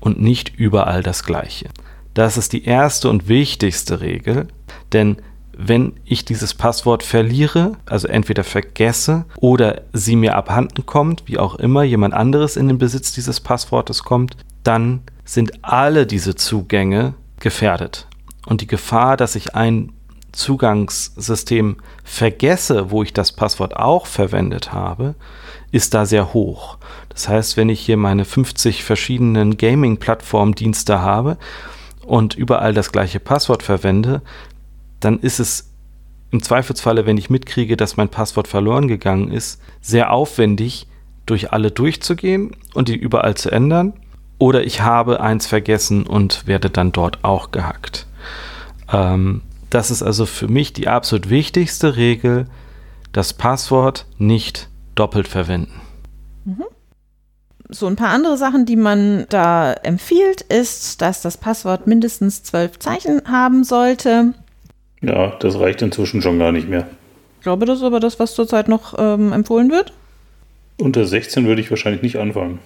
und 0.01 0.21
nicht 0.21 0.57
überall 0.57 1.03
das 1.03 1.25
gleiche. 1.25 1.69
Das 2.13 2.37
ist 2.37 2.53
die 2.53 2.65
erste 2.65 3.09
und 3.09 3.29
wichtigste 3.29 4.01
Regel, 4.01 4.49
denn 4.93 5.17
wenn 5.57 5.93
ich 6.05 6.25
dieses 6.25 6.55
Passwort 6.55 7.03
verliere, 7.03 7.73
also 7.87 8.09
entweder 8.09 8.45
vergesse 8.45 9.27
oder 9.37 9.83
sie 9.93 10.17
mir 10.17 10.35
abhanden 10.35 10.87
kommt, 10.87 11.25
wie 11.27 11.39
auch 11.39 11.55
immer 11.57 11.83
jemand 11.83 12.15
anderes 12.15 12.57
in 12.57 12.67
den 12.67 12.79
Besitz 12.79 13.13
dieses 13.13 13.41
Passwortes 13.41 14.03
kommt, 14.03 14.37
dann 14.65 15.03
sind 15.25 15.63
alle 15.63 16.07
diese 16.07 16.35
Zugänge 16.35 17.15
gefährdet. 17.39 18.09
Und 18.47 18.63
die 18.63 18.67
Gefahr, 18.67 19.17
dass 19.17 19.37
ich 19.37 19.55
ein 19.55 19.93
Zugangssystem 20.33 21.77
vergesse, 22.05 22.91
wo 22.91 23.03
ich 23.03 23.13
das 23.13 23.33
Passwort 23.33 23.77
auch 23.77 24.07
verwendet 24.07 24.73
habe, 24.73 25.15
ist 25.73 25.95
da 25.95 26.07
sehr 26.07 26.33
hoch. 26.33 26.79
Das 27.09 27.29
heißt, 27.29 27.57
wenn 27.57 27.69
ich 27.69 27.81
hier 27.81 27.97
meine 27.97 28.25
50 28.25 28.85
verschiedenen 28.85 29.57
Gaming-Plattform-Dienste 29.57 31.01
habe 31.01 31.37
und 32.05 32.35
überall 32.35 32.75
das 32.75 32.93
gleiche 32.93 33.21
Passwort 33.21 33.63
verwende, 33.63 34.23
dann 35.01 35.19
ist 35.19 35.41
es 35.41 35.71
im 36.31 36.43
Zweifelsfalle, 36.43 37.07
wenn 37.07 37.19
ich 37.19 37.31
mitkriege, 37.31 37.77
dass 37.77 37.97
mein 37.97 38.09
Passwort 38.09 38.49
verloren 38.49 38.89
gegangen 38.89 39.31
ist, 39.33 39.61
sehr 39.81 40.13
aufwendig, 40.13 40.87
durch 41.27 41.53
alle 41.53 41.71
durchzugehen 41.71 42.57
und 42.75 42.89
die 42.89 42.97
überall 42.97 43.37
zu 43.37 43.51
ändern. 43.51 43.93
Oder 44.39 44.65
ich 44.65 44.81
habe 44.81 45.21
eins 45.21 45.47
vergessen 45.47 46.07
und 46.07 46.47
werde 46.47 46.71
dann 46.71 46.93
dort 46.93 47.23
auch 47.25 47.51
gehackt. 47.51 48.07
Ähm, 48.91 49.43
das 49.69 49.91
ist 49.91 50.03
also 50.03 50.25
für 50.25 50.49
mich 50.49 50.73
die 50.73 50.89
absolut 50.89 51.29
wichtigste 51.29 51.97
Regel, 51.97 52.47
das 53.13 53.33
Passwort 53.33 54.07
nicht 54.19 54.70
doppelt 55.01 55.29
verwenden. 55.29 55.81
Mhm. 56.45 56.65
So 57.71 57.87
ein 57.87 57.97
paar 57.97 58.11
andere 58.11 58.37
Sachen, 58.37 58.67
die 58.67 58.77
man 58.77 59.25
da 59.31 59.73
empfiehlt, 59.73 60.43
ist, 60.43 61.01
dass 61.01 61.23
das 61.23 61.39
Passwort 61.39 61.87
mindestens 61.87 62.43
zwölf 62.43 62.79
Zeichen 62.79 63.23
haben 63.27 63.65
sollte. 63.65 64.35
Ja, 65.01 65.29
das 65.39 65.59
reicht 65.59 65.81
inzwischen 65.81 66.21
schon 66.21 66.39
gar 66.39 66.53
nicht 66.53 66.69
mehr. 66.69 66.87
Ich 67.39 67.45
glaube, 67.45 67.65
das 67.65 67.79
ist 67.79 67.85
aber 67.85 68.01
das, 68.01 68.21
was 68.21 68.35
zurzeit 68.35 68.69
noch 68.69 68.95
ähm, 68.99 69.33
empfohlen 69.33 69.71
wird. 69.71 69.95
Unter 70.79 71.07
16 71.07 71.47
würde 71.47 71.63
ich 71.63 71.71
wahrscheinlich 71.71 72.03
nicht 72.03 72.17
anfangen. 72.17 72.59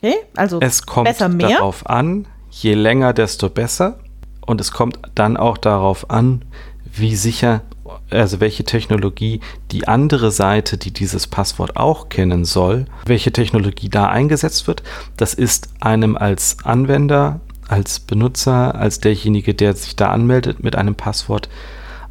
Okay, 0.00 0.14
also 0.36 0.60
es 0.60 0.86
kommt 0.86 1.08
besser 1.08 1.28
mehr. 1.28 1.48
darauf 1.48 1.86
an, 1.86 2.26
je 2.50 2.72
länger, 2.72 3.12
desto 3.12 3.50
besser. 3.50 3.98
Und 4.46 4.62
es 4.62 4.72
kommt 4.72 4.98
dann 5.14 5.36
auch 5.36 5.58
darauf 5.58 6.08
an, 6.08 6.46
wie 6.90 7.16
sicher, 7.16 7.60
also 8.10 8.40
welche 8.40 8.64
Technologie 8.64 9.40
die 9.70 9.88
andere 9.88 10.30
Seite, 10.30 10.78
die 10.78 10.92
dieses 10.92 11.26
Passwort 11.26 11.76
auch 11.76 12.08
kennen 12.08 12.44
soll, 12.44 12.86
welche 13.06 13.32
Technologie 13.32 13.88
da 13.88 14.08
eingesetzt 14.08 14.66
wird. 14.66 14.82
Das 15.16 15.34
ist 15.34 15.68
einem 15.80 16.16
als 16.16 16.58
Anwender 16.64 17.40
als 17.68 18.00
Benutzer, 18.00 18.74
als 18.74 19.00
derjenige, 19.00 19.54
der 19.54 19.74
sich 19.74 19.94
da 19.94 20.10
anmeldet 20.10 20.64
mit 20.64 20.74
einem 20.74 20.94
Passwort, 20.94 21.48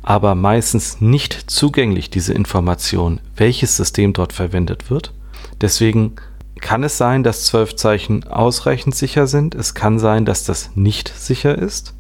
aber 0.04 0.36
meistens 0.36 1.02
nicht 1.02 1.50
zugänglich, 1.52 2.10
diese 2.10 2.34
Information, 2.34 3.20
welches 3.36 3.76
System 3.76 4.14
dort 4.14 4.32
verwendet 4.32 4.90
wird. 4.90 5.12
Deswegen 5.60 6.16
kann 6.62 6.84
es 6.84 6.98
sein, 6.98 7.24
dass 7.24 7.46
zwölf 7.46 7.76
Zeichen 7.76 8.24
ausreichend 8.26 8.96
sicher 8.96 9.28
sind. 9.28 9.54
Es 9.54 9.74
kann 9.74 10.00
sein, 10.00 10.26
dass 10.26 10.44
das 10.44 10.72
nicht 10.76 11.12
sicher 11.16 11.58
ist. 11.58 11.94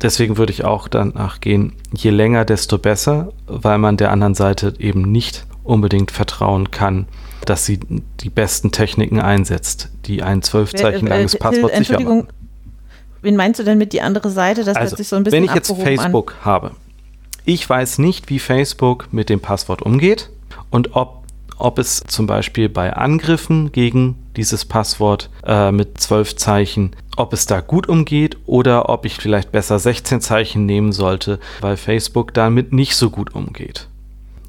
Deswegen 0.00 0.36
würde 0.36 0.52
ich 0.52 0.64
auch 0.64 0.86
danach 0.88 1.40
gehen, 1.40 1.72
je 1.92 2.10
länger, 2.10 2.44
desto 2.44 2.78
besser, 2.78 3.32
weil 3.46 3.78
man 3.78 3.96
der 3.96 4.12
anderen 4.12 4.34
Seite 4.34 4.74
eben 4.78 5.02
nicht 5.02 5.46
unbedingt 5.64 6.10
vertrauen 6.10 6.70
kann, 6.70 7.06
dass 7.44 7.66
sie 7.66 7.80
die 8.20 8.30
besten 8.30 8.72
Techniken 8.72 9.20
einsetzt, 9.20 9.90
die 10.06 10.22
ein 10.22 10.42
zwölf 10.42 10.72
Zeichen 10.72 11.06
langes 11.06 11.36
Passwort 11.36 11.74
sicher 11.74 12.00
machen. 12.00 12.28
Wen 13.22 13.36
meinst 13.36 13.58
du 13.58 13.64
denn 13.64 13.78
mit 13.78 13.92
die 13.92 14.00
andere 14.00 14.30
Seite? 14.30 14.64
Das 14.64 14.76
also, 14.76 14.96
sich 14.96 15.08
so 15.08 15.16
ein 15.16 15.24
bisschen 15.24 15.38
Wenn 15.38 15.44
ich 15.44 15.54
jetzt 15.54 15.72
Facebook 15.72 16.36
an. 16.40 16.44
habe, 16.44 16.70
ich 17.44 17.68
weiß 17.68 17.98
nicht, 17.98 18.30
wie 18.30 18.38
Facebook 18.38 19.08
mit 19.10 19.28
dem 19.28 19.40
Passwort 19.40 19.82
umgeht 19.82 20.30
und 20.70 20.94
ob, 20.94 21.17
ob 21.58 21.78
es 21.78 22.00
zum 22.00 22.26
Beispiel 22.26 22.68
bei 22.68 22.92
Angriffen 22.94 23.72
gegen 23.72 24.16
dieses 24.36 24.64
Passwort 24.64 25.30
äh, 25.44 25.72
mit 25.72 26.00
zwölf 26.00 26.36
Zeichen, 26.36 26.94
ob 27.16 27.32
es 27.32 27.46
da 27.46 27.60
gut 27.60 27.88
umgeht 27.88 28.36
oder 28.46 28.88
ob 28.88 29.04
ich 29.04 29.16
vielleicht 29.16 29.52
besser 29.52 29.78
16 29.78 30.20
Zeichen 30.20 30.66
nehmen 30.66 30.92
sollte, 30.92 31.40
weil 31.60 31.76
Facebook 31.76 32.32
damit 32.32 32.72
nicht 32.72 32.94
so 32.94 33.10
gut 33.10 33.34
umgeht 33.34 33.88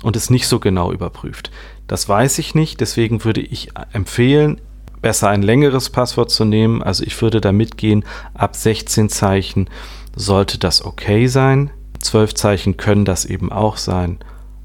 und 0.04 0.16
es 0.16 0.30
nicht 0.30 0.48
so 0.48 0.60
genau 0.60 0.92
überprüft. 0.92 1.52
Das 1.88 2.08
weiß 2.08 2.38
ich 2.40 2.54
nicht, 2.54 2.80
deswegen 2.82 3.24
würde 3.24 3.42
ich 3.42 3.70
empfehlen, 3.92 4.62
besser 5.02 5.30
ein 5.30 5.42
längeres 5.42 5.90
Passwort 5.90 6.30
zu 6.30 6.46
nehmen. 6.46 6.84
Also 6.84 7.04
ich 7.04 7.20
würde 7.22 7.42
da 7.42 7.52
mitgehen, 7.52 8.06
ab 8.34 8.56
16 8.56 9.10
Zeichen 9.10 9.70
sollte 10.16 10.58
das 10.58 10.86
okay 10.86 11.28
sein. 11.28 11.72
12 12.00 12.36
Zeichen 12.36 12.78
können 12.78 13.06
das 13.06 13.26
eben 13.26 13.52
auch 13.52 13.78
sein. 13.78 14.20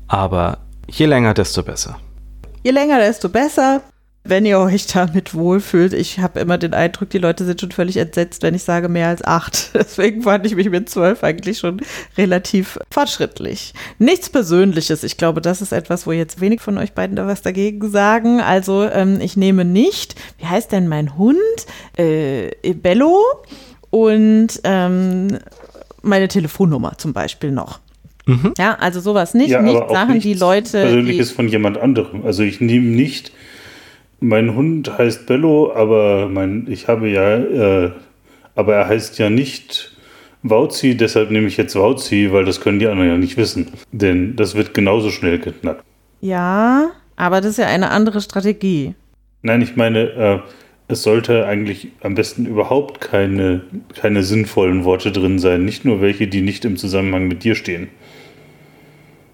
Aber 0.06 0.58
je 0.86 1.06
länger, 1.06 1.34
desto 1.34 1.62
besser. 1.62 1.98
Je 2.64 2.72
länger, 2.72 2.98
desto 2.98 3.28
besser 3.28 3.82
wenn 4.24 4.46
ihr 4.46 4.58
euch 4.58 4.86
damit 4.86 5.34
wohlfühlt. 5.34 5.92
Ich 5.92 6.18
habe 6.18 6.40
immer 6.40 6.56
den 6.56 6.72
Eindruck, 6.72 7.10
die 7.10 7.18
Leute 7.18 7.44
sind 7.44 7.60
schon 7.60 7.70
völlig 7.70 7.98
entsetzt, 7.98 8.42
wenn 8.42 8.54
ich 8.54 8.64
sage 8.64 8.88
mehr 8.88 9.08
als 9.08 9.22
acht. 9.22 9.70
Deswegen 9.74 10.22
fand 10.22 10.46
ich 10.46 10.56
mich 10.56 10.70
mit 10.70 10.88
zwölf 10.88 11.22
eigentlich 11.22 11.58
schon 11.58 11.82
relativ 12.16 12.78
fortschrittlich. 12.90 13.74
Nichts 13.98 14.30
Persönliches. 14.30 15.04
Ich 15.04 15.18
glaube, 15.18 15.42
das 15.42 15.60
ist 15.60 15.72
etwas, 15.72 16.06
wo 16.06 16.12
jetzt 16.12 16.40
wenig 16.40 16.62
von 16.62 16.78
euch 16.78 16.94
beiden 16.94 17.16
da 17.16 17.26
was 17.26 17.42
dagegen 17.42 17.90
sagen. 17.90 18.40
Also 18.40 18.84
ähm, 18.84 19.20
ich 19.20 19.36
nehme 19.36 19.66
nicht, 19.66 20.14
wie 20.38 20.46
heißt 20.46 20.72
denn 20.72 20.88
mein 20.88 21.18
Hund? 21.18 21.38
Äh, 21.98 22.50
Bello 22.74 23.22
und 23.90 24.48
ähm, 24.64 25.38
meine 26.00 26.28
Telefonnummer 26.28 26.96
zum 26.96 27.12
Beispiel 27.12 27.50
noch. 27.50 27.80
Mhm. 28.26 28.54
Ja, 28.58 28.74
also 28.74 29.00
sowas 29.00 29.34
nicht. 29.34 29.50
Ja, 29.50 29.60
nicht 29.60 29.88
Sachen, 29.90 30.20
die 30.20 30.34
Leute. 30.34 30.80
Persönliches 30.80 31.28
die, 31.28 31.34
von 31.34 31.48
jemand 31.48 31.78
anderem. 31.78 32.24
Also 32.24 32.42
ich 32.42 32.60
nehme 32.60 32.86
nicht 32.86 33.32
mein 34.24 34.54
Hund 34.54 34.98
heißt 34.98 35.26
Bello, 35.26 35.72
aber 35.74 36.28
mein, 36.28 36.66
ich 36.68 36.88
habe 36.88 37.08
ja, 37.08 37.36
äh, 37.36 37.90
aber 38.54 38.74
er 38.74 38.88
heißt 38.88 39.18
ja 39.18 39.30
nicht 39.30 39.92
Wauzi, 40.42 40.96
deshalb 40.96 41.30
nehme 41.30 41.46
ich 41.46 41.56
jetzt 41.56 41.76
Wauzi, 41.76 42.28
weil 42.32 42.44
das 42.44 42.60
können 42.60 42.78
die 42.78 42.86
anderen 42.86 43.08
ja 43.08 43.16
nicht 43.16 43.36
wissen. 43.36 43.68
Denn 43.92 44.36
das 44.36 44.54
wird 44.54 44.74
genauso 44.74 45.10
schnell 45.10 45.38
geknackt. 45.38 45.84
Ja, 46.20 46.90
aber 47.16 47.40
das 47.40 47.52
ist 47.52 47.58
ja 47.58 47.66
eine 47.66 47.90
andere 47.90 48.20
Strategie. 48.20 48.94
Nein, 49.42 49.62
ich 49.62 49.76
meine, 49.76 50.00
äh, 50.00 50.38
es 50.88 51.02
sollte 51.02 51.46
eigentlich 51.46 51.88
am 52.02 52.14
besten 52.14 52.46
überhaupt 52.46 53.00
keine, 53.00 53.62
keine 53.94 54.22
sinnvollen 54.22 54.84
Worte 54.84 55.12
drin 55.12 55.38
sein, 55.38 55.64
nicht 55.64 55.84
nur 55.84 56.00
welche, 56.00 56.28
die 56.28 56.42
nicht 56.42 56.64
im 56.64 56.76
Zusammenhang 56.76 57.26
mit 57.28 57.44
dir 57.44 57.54
stehen. 57.54 57.88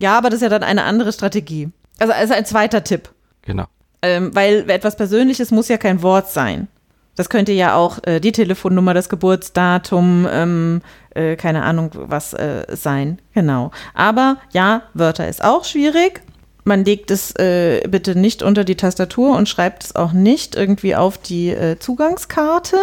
Ja, 0.01 0.19
aber 0.19 0.31
das 0.31 0.39
ist 0.39 0.43
ja 0.43 0.49
dann 0.49 0.63
eine 0.63 0.85
andere 0.85 1.13
Strategie. 1.13 1.69
Also, 1.99 2.13
also 2.13 2.35
ein 2.35 2.47
zweiter 2.47 2.83
Tipp. 2.83 3.11
Genau. 3.43 3.67
Ähm, 4.03 4.35
weil 4.35 4.69
etwas 4.71 4.97
Persönliches 4.97 5.51
muss 5.51 5.69
ja 5.69 5.77
kein 5.77 6.03
Wort 6.03 6.31
sein. 6.31 6.69
Das 7.17 7.29
könnte 7.29 7.53
ja 7.53 7.75
auch 7.75 7.99
äh, 8.05 8.19
die 8.19 8.33
Telefonnummer, 8.33 8.95
das 8.95 9.11
Geburtsdatum, 9.11 10.27
ähm, 10.31 10.81
äh, 11.15 11.37
keine 11.37 11.65
Ahnung 11.65 11.91
was 11.95 12.33
äh, 12.33 12.65
sein. 12.71 13.21
Genau. 13.35 13.73
Aber 13.93 14.39
ja, 14.53 14.83
Wörter 14.95 15.29
ist 15.29 15.45
auch 15.45 15.65
schwierig. 15.65 16.23
Man 16.65 16.85
legt 16.85 17.11
es 17.11 17.35
äh, 17.37 17.87
bitte 17.89 18.19
nicht 18.19 18.43
unter 18.43 18.65
die 18.65 18.77
Tastatur 18.77 19.37
und 19.37 19.49
schreibt 19.49 19.85
es 19.85 19.97
auch 19.97 20.13
nicht 20.13 20.55
irgendwie 20.55 20.95
auf 20.95 21.19
die 21.19 21.51
äh, 21.51 21.79
Zugangskarte, 21.79 22.77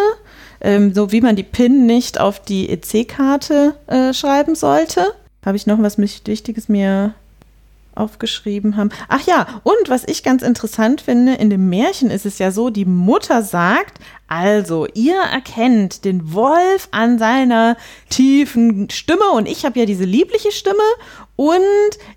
ähm, 0.60 0.94
so 0.94 1.10
wie 1.10 1.20
man 1.20 1.36
die 1.36 1.42
PIN 1.42 1.86
nicht 1.86 2.20
auf 2.20 2.40
die 2.40 2.68
EC-Karte 2.70 3.74
äh, 3.86 4.12
schreiben 4.12 4.54
sollte. 4.54 5.14
Habe 5.48 5.56
ich 5.56 5.66
noch 5.66 5.80
was 5.80 5.96
Wichtiges 5.96 6.68
mir 6.68 7.14
aufgeschrieben 7.94 8.76
haben. 8.76 8.90
Ach 9.08 9.26
ja, 9.26 9.46
und 9.62 9.88
was 9.88 10.04
ich 10.06 10.22
ganz 10.22 10.42
interessant 10.42 11.00
finde, 11.00 11.36
in 11.36 11.48
dem 11.48 11.70
Märchen 11.70 12.10
ist 12.10 12.26
es 12.26 12.38
ja 12.38 12.50
so, 12.50 12.68
die 12.68 12.84
Mutter 12.84 13.42
sagt, 13.42 13.98
also 14.28 14.86
ihr 14.92 15.16
erkennt 15.16 16.04
den 16.04 16.34
Wolf 16.34 16.88
an 16.90 17.18
seiner 17.18 17.78
tiefen 18.10 18.90
Stimme 18.90 19.30
und 19.32 19.48
ich 19.48 19.64
habe 19.64 19.80
ja 19.80 19.86
diese 19.86 20.04
liebliche 20.04 20.52
Stimme 20.52 20.82
und 21.34 21.62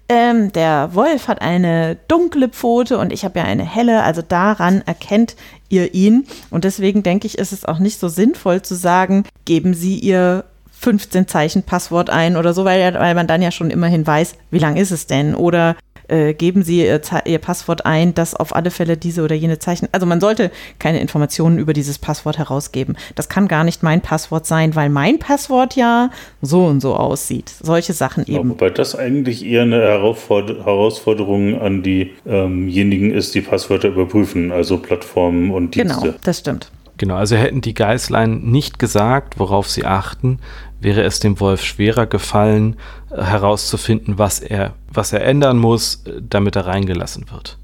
ähm, 0.10 0.52
der 0.52 0.90
Wolf 0.94 1.30
hat 1.30 1.42
eine 1.42 1.96
dunkle 2.10 2.50
Pfote 2.50 2.98
und 2.98 3.14
ich 3.14 3.24
habe 3.24 3.40
ja 3.40 3.46
eine 3.46 3.64
helle, 3.64 4.04
also 4.04 4.22
daran 4.22 4.82
erkennt 4.86 5.38
ihr 5.70 5.94
ihn. 5.94 6.28
Und 6.50 6.66
deswegen 6.66 7.02
denke 7.02 7.28
ich, 7.28 7.38
ist 7.38 7.54
es 7.54 7.64
auch 7.64 7.80
nicht 7.80 7.98
so 7.98 8.10
sinnvoll 8.10 8.62
zu 8.62 8.76
sagen, 8.76 9.24
geben 9.46 9.74
Sie 9.74 9.98
Ihr 9.98 10.44
15 10.82 11.28
Zeichen 11.28 11.64
Passwort 11.64 12.10
ein 12.10 12.36
oder 12.36 12.54
so, 12.54 12.66
weil, 12.66 12.96
weil 12.96 13.14
man 13.14 13.28
dann 13.28 13.42
ja 13.42 13.52
schon 13.52 13.70
immerhin 13.70 14.06
weiß, 14.06 14.34
wie 14.50 14.58
lang 14.58 14.78
ist 14.78 14.90
es 14.90 15.06
denn? 15.06 15.36
Oder 15.36 15.76
äh, 16.08 16.34
geben 16.34 16.64
Sie 16.64 16.80
ihr, 16.80 17.00
ihr, 17.26 17.38
Passwort 17.38 17.86
ein, 17.86 18.16
das 18.16 18.34
auf 18.36 18.56
alle 18.56 18.72
Fälle 18.72 18.98
diese 18.98 19.22
oder 19.24 19.36
jene 19.36 19.60
Zeichen. 19.60 19.88
Also 19.92 20.08
man 20.08 20.20
sollte 20.20 20.50
keine 20.80 21.00
Informationen 21.00 21.60
über 21.60 21.74
dieses 21.74 22.00
Passwort 22.00 22.40
herausgeben. 22.40 22.98
Das 23.14 23.30
kann 23.30 23.48
gar 23.48 23.64
nicht 23.64 23.84
mein 23.84 24.02
Passwort 24.02 24.48
sein, 24.48 24.76
weil 24.76 24.90
mein 24.90 25.20
Passwort 25.20 25.76
ja 25.76 26.10
so 26.42 26.66
und 26.66 26.82
so 26.82 26.96
aussieht. 26.96 27.54
Solche 27.62 27.94
Sachen 27.94 28.24
eben. 28.24 28.34
Ja, 28.34 28.50
wobei 28.50 28.72
das 28.72 28.96
eigentlich 28.96 29.46
eher 29.46 29.62
eine 29.62 29.82
Herausforderung 29.82 31.62
an 31.62 31.84
diejenigen 31.84 33.12
ähm 33.12 33.18
ist, 33.18 33.36
die 33.36 33.42
Passwörter 33.42 33.90
überprüfen, 33.90 34.52
also 34.52 34.80
Plattformen 34.80 35.52
und 35.52 35.76
Dienste. 35.76 36.02
Genau, 36.02 36.18
das 36.24 36.40
stimmt. 36.40 36.72
Genau, 36.98 37.16
also 37.16 37.36
hätten 37.36 37.62
die 37.62 37.74
Geißlein 37.74 38.42
nicht 38.42 38.78
gesagt, 38.78 39.40
worauf 39.40 39.68
sie 39.68 39.86
achten, 39.86 40.40
wäre 40.82 41.04
es 41.04 41.20
dem 41.20 41.40
Wolf 41.40 41.64
schwerer 41.64 42.08
gefallen, 42.08 42.76
äh, 43.10 43.24
herauszufinden, 43.24 44.18
was 44.18 44.40
er, 44.40 44.74
was 44.92 45.14
er 45.14 45.24
ändern 45.24 45.58
muss, 45.58 46.04
äh, 46.06 46.22
damit 46.22 46.56
er 46.56 46.68
reingelassen 46.68 47.30
wird. 47.32 47.58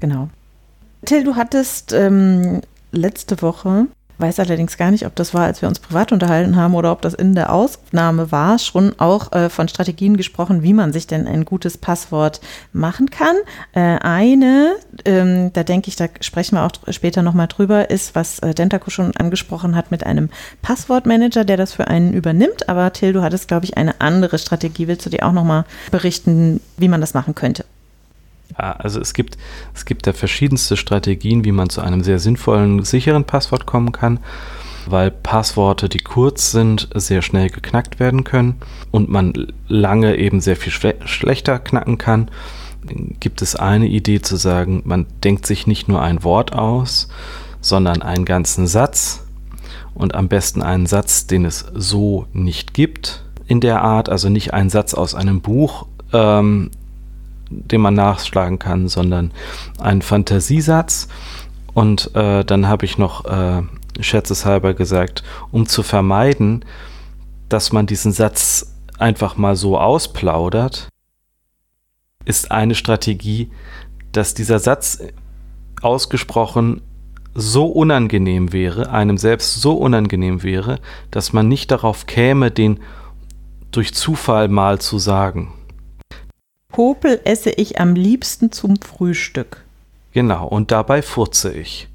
Genau. 0.00 0.30
Till, 1.04 1.24
du 1.24 1.36
hattest 1.36 1.92
ähm, 1.92 2.62
letzte 2.92 3.42
Woche 3.42 3.86
weiß 4.18 4.40
allerdings 4.40 4.76
gar 4.76 4.90
nicht, 4.90 5.06
ob 5.06 5.14
das 5.14 5.34
war, 5.34 5.44
als 5.44 5.62
wir 5.62 5.68
uns 5.68 5.78
privat 5.78 6.12
unterhalten 6.12 6.56
haben 6.56 6.74
oder 6.74 6.92
ob 6.92 7.02
das 7.02 7.14
in 7.14 7.34
der 7.34 7.52
Aufnahme 7.52 8.32
war, 8.32 8.58
schon 8.58 8.94
auch 8.98 9.32
äh, 9.32 9.50
von 9.50 9.68
Strategien 9.68 10.16
gesprochen, 10.16 10.62
wie 10.62 10.72
man 10.72 10.92
sich 10.92 11.06
denn 11.06 11.26
ein 11.26 11.44
gutes 11.44 11.76
Passwort 11.78 12.40
machen 12.72 13.10
kann. 13.10 13.36
Äh, 13.72 13.80
eine, 13.80 14.76
ähm, 15.04 15.52
da 15.52 15.62
denke 15.62 15.88
ich, 15.88 15.96
da 15.96 16.06
sprechen 16.20 16.56
wir 16.56 16.64
auch 16.64 16.72
später 16.90 17.22
nochmal 17.22 17.48
drüber, 17.48 17.90
ist, 17.90 18.14
was 18.14 18.38
äh, 18.38 18.54
Dentaco 18.54 18.90
schon 18.90 19.16
angesprochen 19.16 19.76
hat 19.76 19.90
mit 19.90 20.04
einem 20.04 20.30
Passwortmanager, 20.62 21.44
der 21.44 21.56
das 21.56 21.74
für 21.74 21.88
einen 21.88 22.12
übernimmt. 22.12 22.68
Aber 22.68 22.92
Till, 22.92 23.12
du 23.12 23.22
hattest, 23.22 23.48
glaube 23.48 23.66
ich, 23.66 23.76
eine 23.76 24.00
andere 24.00 24.38
Strategie. 24.38 24.88
Willst 24.88 25.04
du 25.06 25.10
dir 25.10 25.26
auch 25.26 25.32
nochmal 25.32 25.64
berichten, 25.90 26.60
wie 26.76 26.88
man 26.88 27.00
das 27.00 27.14
machen 27.14 27.34
könnte? 27.34 27.64
Ja, 28.58 28.72
also 28.72 29.00
es 29.00 29.12
gibt, 29.12 29.36
es 29.74 29.84
gibt 29.84 30.06
da 30.06 30.12
verschiedenste 30.12 30.76
Strategien, 30.76 31.44
wie 31.44 31.52
man 31.52 31.68
zu 31.68 31.80
einem 31.80 32.02
sehr 32.02 32.18
sinnvollen, 32.18 32.84
sicheren 32.84 33.24
Passwort 33.24 33.66
kommen 33.66 33.92
kann, 33.92 34.20
weil 34.86 35.10
Passworte, 35.10 35.88
die 35.88 35.98
kurz 35.98 36.52
sind, 36.52 36.88
sehr 36.94 37.22
schnell 37.22 37.50
geknackt 37.50 37.98
werden 37.98 38.24
können 38.24 38.56
und 38.90 39.10
man 39.10 39.52
lange 39.68 40.16
eben 40.16 40.40
sehr 40.40 40.56
viel 40.56 40.72
schlechter 41.04 41.58
knacken 41.58 41.98
kann. 41.98 42.30
Gibt 43.20 43.42
es 43.42 43.56
eine 43.56 43.88
Idee 43.88 44.22
zu 44.22 44.36
sagen, 44.36 44.82
man 44.84 45.06
denkt 45.24 45.44
sich 45.44 45.66
nicht 45.66 45.88
nur 45.88 46.00
ein 46.00 46.22
Wort 46.22 46.52
aus, 46.52 47.08
sondern 47.60 48.00
einen 48.00 48.24
ganzen 48.24 48.68
Satz 48.68 49.24
und 49.94 50.14
am 50.14 50.28
besten 50.28 50.62
einen 50.62 50.86
Satz, 50.86 51.26
den 51.26 51.44
es 51.44 51.64
so 51.74 52.26
nicht 52.32 52.74
gibt 52.74 53.24
in 53.48 53.60
der 53.60 53.82
Art, 53.82 54.08
also 54.08 54.28
nicht 54.28 54.54
einen 54.54 54.70
Satz 54.70 54.94
aus 54.94 55.14
einem 55.14 55.40
Buch, 55.40 55.86
ähm, 56.12 56.70
den 57.50 57.80
man 57.80 57.94
nachschlagen 57.94 58.58
kann, 58.58 58.88
sondern 58.88 59.32
ein 59.78 60.02
Fantasiesatz. 60.02 61.08
Und 61.74 62.14
äh, 62.14 62.44
dann 62.44 62.68
habe 62.68 62.84
ich 62.84 62.98
noch 62.98 63.24
äh, 63.24 63.62
scherzeshalber 64.00 64.74
gesagt, 64.74 65.22
um 65.50 65.66
zu 65.66 65.82
vermeiden, 65.82 66.64
dass 67.48 67.72
man 67.72 67.86
diesen 67.86 68.12
Satz 68.12 68.74
einfach 68.98 69.36
mal 69.36 69.56
so 69.56 69.78
ausplaudert, 69.78 70.88
ist 72.24 72.50
eine 72.50 72.74
Strategie, 72.74 73.50
dass 74.12 74.34
dieser 74.34 74.58
Satz 74.58 75.00
ausgesprochen 75.82 76.82
so 77.34 77.66
unangenehm 77.66 78.52
wäre, 78.52 78.90
einem 78.90 79.18
selbst 79.18 79.60
so 79.60 79.74
unangenehm 79.74 80.42
wäre, 80.42 80.80
dass 81.10 81.32
man 81.32 81.48
nicht 81.48 81.70
darauf 81.70 82.06
käme, 82.06 82.50
den 82.50 82.80
durch 83.70 83.92
Zufall 83.94 84.48
mal 84.48 84.80
zu 84.80 84.98
sagen. 84.98 85.52
Popel 86.76 87.22
esse 87.24 87.48
ich 87.48 87.80
am 87.80 87.94
liebsten 87.94 88.52
zum 88.52 88.76
Frühstück. 88.76 89.64
Genau, 90.12 90.46
und 90.46 90.72
dabei 90.72 91.00
furze 91.00 91.50
ich. 91.50 91.88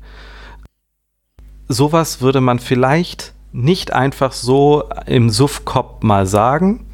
Sowas 1.68 2.20
würde 2.20 2.42
man 2.42 2.58
vielleicht 2.58 3.36
nicht 3.52 3.94
einfach 3.94 4.32
so 4.34 4.86
im 5.06 5.30
Suffkopf 5.30 6.02
mal 6.02 6.26
sagen. 6.26 6.88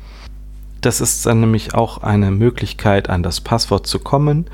Das 0.81 0.99
ist 0.99 1.25
dann 1.25 1.39
nämlich 1.39 1.75
auch 1.75 1.99
eine 1.99 2.29
Möglichkeit, 2.29 3.09
an 3.09 3.23
das 3.23 3.39
Passwort 3.39 3.87
zu 3.87 3.99
kommen. 3.99 4.49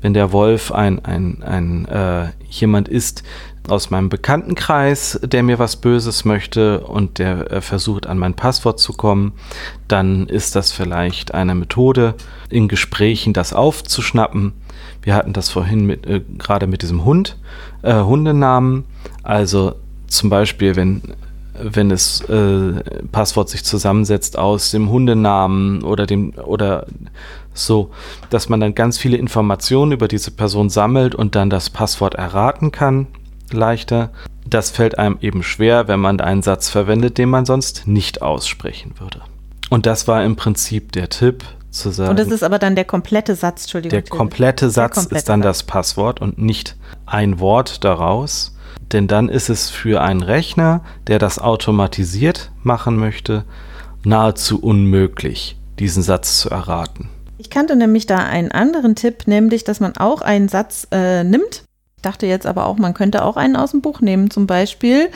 Wenn 0.00 0.12
der 0.12 0.32
Wolf 0.32 0.72
ein, 0.72 1.04
ein, 1.04 1.44
ein 1.44 1.84
äh, 1.86 2.32
jemand 2.50 2.88
ist, 2.88 3.22
aus 3.68 3.90
meinem 3.90 4.08
Bekanntenkreis, 4.08 5.18
der 5.22 5.42
mir 5.42 5.58
was 5.58 5.76
Böses 5.76 6.24
möchte 6.24 6.80
und 6.80 7.18
der 7.18 7.50
äh, 7.50 7.60
versucht 7.60 8.06
an 8.06 8.18
mein 8.18 8.34
Passwort 8.34 8.78
zu 8.78 8.92
kommen, 8.92 9.32
dann 9.88 10.26
ist 10.26 10.56
das 10.56 10.72
vielleicht 10.72 11.34
eine 11.34 11.54
Methode, 11.54 12.14
in 12.50 12.68
Gesprächen 12.68 13.32
das 13.32 13.52
aufzuschnappen. 13.52 14.52
Wir 15.02 15.14
hatten 15.14 15.32
das 15.32 15.48
vorhin 15.48 15.86
mit, 15.86 16.06
äh, 16.06 16.22
gerade 16.38 16.66
mit 16.66 16.82
diesem 16.82 17.04
Hund, 17.04 17.36
äh, 17.82 18.00
Hundenamen. 18.00 18.84
Also 19.22 19.74
zum 20.06 20.30
Beispiel, 20.30 20.76
wenn 20.76 21.02
wenn 21.58 21.88
das 21.88 22.20
äh, 22.28 22.82
Passwort 23.12 23.48
sich 23.48 23.64
zusammensetzt 23.64 24.38
aus 24.38 24.72
dem 24.72 24.90
Hundenamen 24.90 25.84
oder 25.84 26.04
dem 26.04 26.34
oder 26.34 26.86
so, 27.54 27.90
dass 28.28 28.50
man 28.50 28.60
dann 28.60 28.74
ganz 28.74 28.98
viele 28.98 29.16
Informationen 29.16 29.92
über 29.92 30.06
diese 30.06 30.30
Person 30.30 30.68
sammelt 30.68 31.14
und 31.14 31.34
dann 31.34 31.48
das 31.48 31.70
Passwort 31.70 32.14
erraten 32.14 32.72
kann 32.72 33.06
leichter. 33.52 34.10
Das 34.48 34.70
fällt 34.70 34.98
einem 34.98 35.18
eben 35.20 35.42
schwer, 35.42 35.88
wenn 35.88 36.00
man 36.00 36.20
einen 36.20 36.42
Satz 36.42 36.68
verwendet, 36.68 37.18
den 37.18 37.28
man 37.28 37.44
sonst 37.44 37.86
nicht 37.86 38.22
aussprechen 38.22 38.94
würde. 38.98 39.22
Und 39.70 39.86
das 39.86 40.06
war 40.06 40.24
im 40.24 40.36
Prinzip 40.36 40.92
der 40.92 41.08
Tipp 41.08 41.44
zu 41.70 41.90
sagen. 41.90 42.10
Und 42.10 42.18
das 42.18 42.28
ist 42.28 42.42
aber 42.42 42.58
dann 42.58 42.76
der 42.76 42.84
komplette 42.84 43.34
Satz, 43.34 43.62
Entschuldigung. 43.62 43.90
Der 43.90 44.02
komplette 44.02 44.70
Satz 44.70 44.94
der 44.94 45.02
komplette 45.02 45.18
ist 45.18 45.28
dann 45.28 45.42
Satz. 45.42 45.58
das 45.58 45.62
Passwort 45.64 46.20
und 46.20 46.38
nicht 46.38 46.76
ein 47.04 47.40
Wort 47.40 47.84
daraus. 47.84 48.52
Denn 48.92 49.08
dann 49.08 49.28
ist 49.28 49.48
es 49.48 49.68
für 49.68 50.00
einen 50.00 50.22
Rechner, 50.22 50.82
der 51.08 51.18
das 51.18 51.38
automatisiert 51.38 52.52
machen 52.62 52.96
möchte, 52.96 53.44
nahezu 54.04 54.60
unmöglich, 54.62 55.58
diesen 55.78 56.02
Satz 56.02 56.40
zu 56.40 56.50
erraten. 56.50 57.08
Ich 57.38 57.50
kannte 57.50 57.76
nämlich 57.76 58.06
da 58.06 58.18
einen 58.18 58.50
anderen 58.52 58.94
Tipp, 58.94 59.26
nämlich, 59.26 59.64
dass 59.64 59.80
man 59.80 59.96
auch 59.96 60.22
einen 60.22 60.48
Satz 60.48 60.86
äh, 60.92 61.24
nimmt, 61.24 61.64
dachte 62.02 62.26
jetzt 62.26 62.46
aber 62.46 62.66
auch, 62.66 62.76
man 62.78 62.94
könnte 62.94 63.24
auch 63.24 63.36
einen 63.36 63.56
aus 63.56 63.72
dem 63.72 63.80
Buch 63.82 64.00
nehmen, 64.00 64.30
zum 64.30 64.46
Beispiel. 64.46 65.10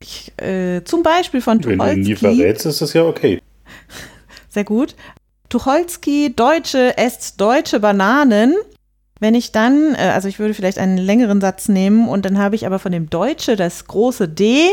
Ich, 0.00 0.32
äh, 0.40 0.82
zum 0.84 1.02
Beispiel 1.02 1.40
von 1.40 1.60
Tucholsky. 1.60 1.78
Wenn 1.78 1.94
du 1.94 2.00
ihn 2.00 2.06
nie 2.06 2.16
verrätst, 2.16 2.66
ist 2.66 2.82
das 2.82 2.92
ja 2.92 3.04
okay. 3.04 3.40
Sehr 4.48 4.64
gut. 4.64 4.94
Tucholsky, 5.48 6.34
Deutsche 6.34 6.98
esst 6.98 7.40
deutsche 7.40 7.80
Bananen. 7.80 8.54
Wenn 9.18 9.34
ich 9.34 9.52
dann, 9.52 9.94
äh, 9.94 10.10
also 10.14 10.28
ich 10.28 10.38
würde 10.38 10.52
vielleicht 10.52 10.78
einen 10.78 10.98
längeren 10.98 11.40
Satz 11.40 11.68
nehmen 11.68 12.08
und 12.08 12.26
dann 12.26 12.38
habe 12.38 12.54
ich 12.54 12.66
aber 12.66 12.78
von 12.78 12.92
dem 12.92 13.08
Deutsche 13.08 13.56
das 13.56 13.86
große 13.86 14.28
D, 14.28 14.68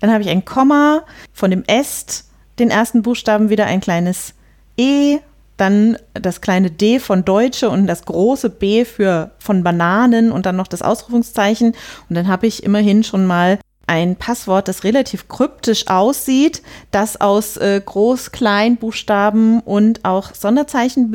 dann 0.00 0.12
habe 0.12 0.22
ich 0.22 0.28
ein 0.28 0.44
Komma, 0.44 1.04
von 1.32 1.50
dem 1.50 1.64
Est 1.66 2.24
den 2.58 2.70
ersten 2.70 3.02
Buchstaben 3.02 3.50
wieder 3.50 3.66
ein 3.66 3.80
kleines 3.80 4.34
E 4.76 5.18
dann 5.58 5.98
das 6.14 6.40
kleine 6.40 6.70
D 6.70 6.98
von 7.00 7.24
Deutsche 7.24 7.68
und 7.68 7.86
das 7.86 8.04
große 8.04 8.48
B 8.48 8.84
für 8.84 9.32
von 9.38 9.62
Bananen 9.62 10.32
und 10.32 10.46
dann 10.46 10.56
noch 10.56 10.68
das 10.68 10.82
Ausrufungszeichen. 10.82 11.74
Und 12.08 12.14
dann 12.14 12.28
habe 12.28 12.46
ich 12.46 12.62
immerhin 12.62 13.04
schon 13.04 13.26
mal 13.26 13.58
ein 13.88 14.16
Passwort, 14.16 14.68
das 14.68 14.84
relativ 14.84 15.28
kryptisch 15.28 15.88
aussieht, 15.88 16.62
das 16.90 17.20
aus 17.20 17.56
äh, 17.56 17.80
Groß-, 17.84 18.30
Klein-Buchstaben 18.30 19.60
und 19.60 20.04
auch 20.04 20.34
Sonderzeichen 20.34 21.12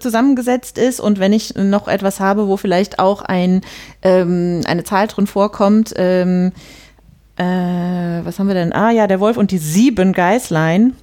zusammengesetzt 0.00 0.78
ist. 0.78 1.00
Und 1.00 1.18
wenn 1.18 1.32
ich 1.32 1.54
noch 1.54 1.88
etwas 1.88 2.20
habe, 2.20 2.46
wo 2.46 2.56
vielleicht 2.56 2.98
auch 2.98 3.22
ein, 3.22 3.62
ähm, 4.02 4.60
eine 4.66 4.84
Zahl 4.84 5.06
drin 5.06 5.26
vorkommt, 5.26 5.94
ähm, 5.96 6.52
äh, 7.36 7.44
was 8.22 8.38
haben 8.38 8.48
wir 8.48 8.54
denn? 8.54 8.74
Ah 8.74 8.90
ja, 8.90 9.06
der 9.06 9.18
Wolf 9.18 9.38
und 9.38 9.50
die 9.50 9.58
sieben 9.58 10.12
Geißlein 10.12 10.94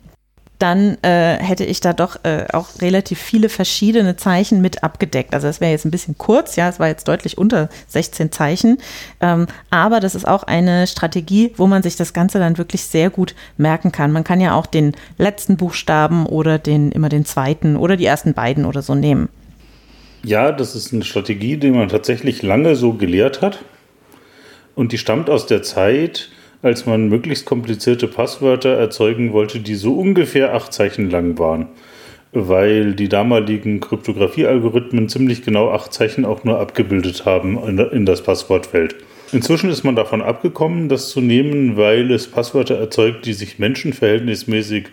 dann 0.60 0.98
äh, 1.04 1.38
hätte 1.38 1.64
ich 1.64 1.82
da 1.82 1.94
doch 1.94 2.24
äh, 2.24 2.46
auch 2.54 2.82
relativ 2.82 3.20
viele 3.20 3.50
verschiedene 3.50 4.18
Zeichen 4.18 4.62
mit 4.62 4.84
abgedeckt. 4.84 5.34
Also 5.34 5.48
das 5.48 5.62
wäre 5.62 5.72
jetzt 5.72 5.86
ein 5.86 5.92
bisschen 5.92 6.18
kurz, 6.18 6.56
ja, 6.56 6.70
es 6.70 6.80
war 6.80 6.88
jetzt 6.88 7.08
deutlich 7.08 7.38
unter 7.38 7.70
16 7.88 8.32
Zeichen, 8.32 8.78
ähm, 9.22 9.48
aber 9.70 10.00
das 10.00 10.16
ist 10.16 10.28
auch 10.28 10.44
eine 10.44 10.88
Strategie, 10.88 11.54
wo 11.58 11.68
man 11.68 11.84
sich 11.84 11.96
das 11.96 12.14
Ganze 12.14 12.40
dann 12.40 12.58
wirklich 12.58 12.84
sehr 12.84 13.10
gut 13.10 13.36
merken 13.58 13.92
kann. 13.92 14.12
Man 14.12 14.24
kann 14.24 14.42
ja 14.42 14.56
auch 14.56 14.66
den 14.66 14.96
letzten 15.18 15.58
Buchstaben 15.58 16.26
oder 16.26 16.58
den 16.58 16.92
immer 16.92 17.10
den 17.10 17.26
zweiten 17.26 17.76
oder 17.76 17.98
die 17.98 18.06
ersten 18.06 18.34
beiden 18.34 18.66
oder 18.66 18.82
so 18.82 18.96
nehmen. 18.96 19.30
Ja, 20.24 20.52
das 20.52 20.76
ist 20.76 20.94
eine 20.94 21.04
Strategie, 21.04 21.58
die 21.58 21.72
man 21.72 21.90
tatsächlich 21.90 22.42
lange 22.42 22.76
so 22.76 22.94
gelehrt 22.94 23.42
hat. 23.42 23.64
Und 24.76 24.92
die 24.92 24.98
stammt 24.98 25.30
aus 25.30 25.46
der 25.46 25.64
Zeit, 25.64 26.30
als 26.62 26.86
man 26.86 27.10
möglichst 27.10 27.46
komplizierte 27.46 28.08
Passwörter 28.08 28.70
erzeugen 28.70 29.34
wollte, 29.34 29.60
die 29.60 29.76
so 29.76 29.94
ungefähr 29.94 30.54
acht 30.54 30.74
Zeichen 30.74 31.10
lang 31.10 31.38
waren. 31.38 31.68
Weil 32.34 32.94
die 32.94 33.10
damaligen 33.10 33.80
Kryptographie-Algorithmen 33.80 35.08
ziemlich 35.08 35.44
genau 35.44 35.72
acht 35.72 35.94
Zeichen 35.94 36.26
auch 36.26 36.44
nur 36.44 36.60
abgebildet 36.60 37.26
haben 37.26 37.58
in 37.68 38.06
das 38.06 38.22
Passwortfeld. 38.22 38.96
Inzwischen 39.32 39.70
ist 39.70 39.84
man 39.84 39.96
davon 39.96 40.22
abgekommen, 40.22 40.90
das 40.90 41.10
zu 41.10 41.22
nehmen, 41.22 41.78
weil 41.78 42.12
es 42.12 42.28
Passwörter 42.28 42.76
erzeugt, 42.76 43.26
die 43.26 43.34
sich 43.34 43.60
Menschen 43.60 43.94
verhältnismäßig 43.94 44.86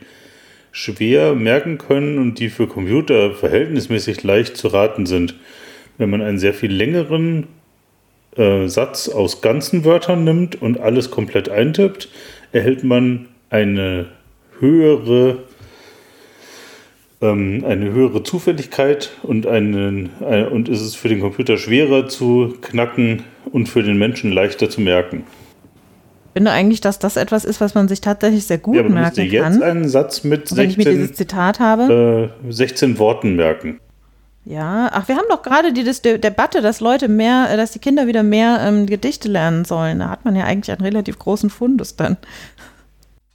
schwer 0.72 1.34
merken 1.34 1.78
können 1.78 2.18
und 2.18 2.40
die 2.40 2.48
für 2.48 2.66
Computer 2.66 3.32
verhältnismäßig 3.32 4.22
leicht 4.24 4.56
zu 4.56 4.68
raten 4.68 5.06
sind. 5.06 5.34
Wenn 5.98 6.10
man 6.10 6.20
einen 6.20 6.38
sehr 6.38 6.54
viel 6.54 6.72
längeren 6.72 7.46
äh, 8.36 8.66
Satz 8.66 9.08
aus 9.08 9.40
ganzen 9.40 9.84
Wörtern 9.84 10.24
nimmt 10.24 10.60
und 10.60 10.80
alles 10.80 11.10
komplett 11.10 11.48
eintippt, 11.48 12.08
erhält 12.52 12.84
man 12.84 13.26
eine 13.50 14.06
höhere 14.60 15.38
ähm, 17.24 17.64
eine 17.66 17.92
höhere 17.92 18.22
Zufälligkeit 18.22 19.10
und, 19.22 19.46
einen, 19.46 20.10
ein, 20.20 20.48
und 20.48 20.68
ist 20.68 20.80
es 20.80 20.94
für 20.94 21.08
den 21.08 21.20
Computer 21.20 21.56
schwerer 21.56 22.08
zu 22.08 22.54
knacken 22.60 23.22
und 23.50 23.68
für 23.68 23.82
den 23.82 23.96
Menschen 23.96 24.32
leichter 24.32 24.68
zu 24.68 24.80
merken. 24.80 25.24
Ich 26.26 26.38
finde 26.38 26.50
eigentlich, 26.50 26.80
dass 26.80 26.98
das 26.98 27.16
etwas 27.16 27.44
ist, 27.44 27.60
was 27.60 27.74
man 27.74 27.86
sich 27.86 28.00
tatsächlich 28.00 28.44
sehr 28.44 28.58
gut 28.58 28.76
ja, 28.76 28.82
merken 28.82 29.16
kann. 29.16 29.26
jetzt 29.28 29.62
einen 29.62 29.88
Satz 29.88 30.24
mit 30.24 30.48
16, 30.48 30.56
wenn 30.58 30.70
ich 30.70 30.76
mir 30.76 30.84
dieses 30.84 31.12
Zitat 31.12 31.60
habe. 31.60 32.32
Äh, 32.48 32.52
16 32.52 32.98
Worten 32.98 33.36
merken. 33.36 33.78
Ja, 34.46 34.90
ach, 34.92 35.08
wir 35.08 35.16
haben 35.16 35.26
doch 35.30 35.42
gerade 35.42 35.72
die 35.72 35.84
Debatte, 35.84 36.60
dass 36.60 36.80
Leute 36.80 37.08
mehr, 37.08 37.48
äh, 37.50 37.56
dass 37.56 37.72
die 37.72 37.78
Kinder 37.78 38.06
wieder 38.06 38.22
mehr 38.22 38.60
ähm, 38.60 38.86
Gedichte 38.86 39.28
lernen 39.28 39.64
sollen. 39.64 40.00
Da 40.00 40.10
hat 40.10 40.24
man 40.24 40.36
ja 40.36 40.44
eigentlich 40.44 40.70
einen 40.70 40.84
relativ 40.84 41.18
großen 41.18 41.48
Fundus 41.48 41.96
dann. 41.96 42.18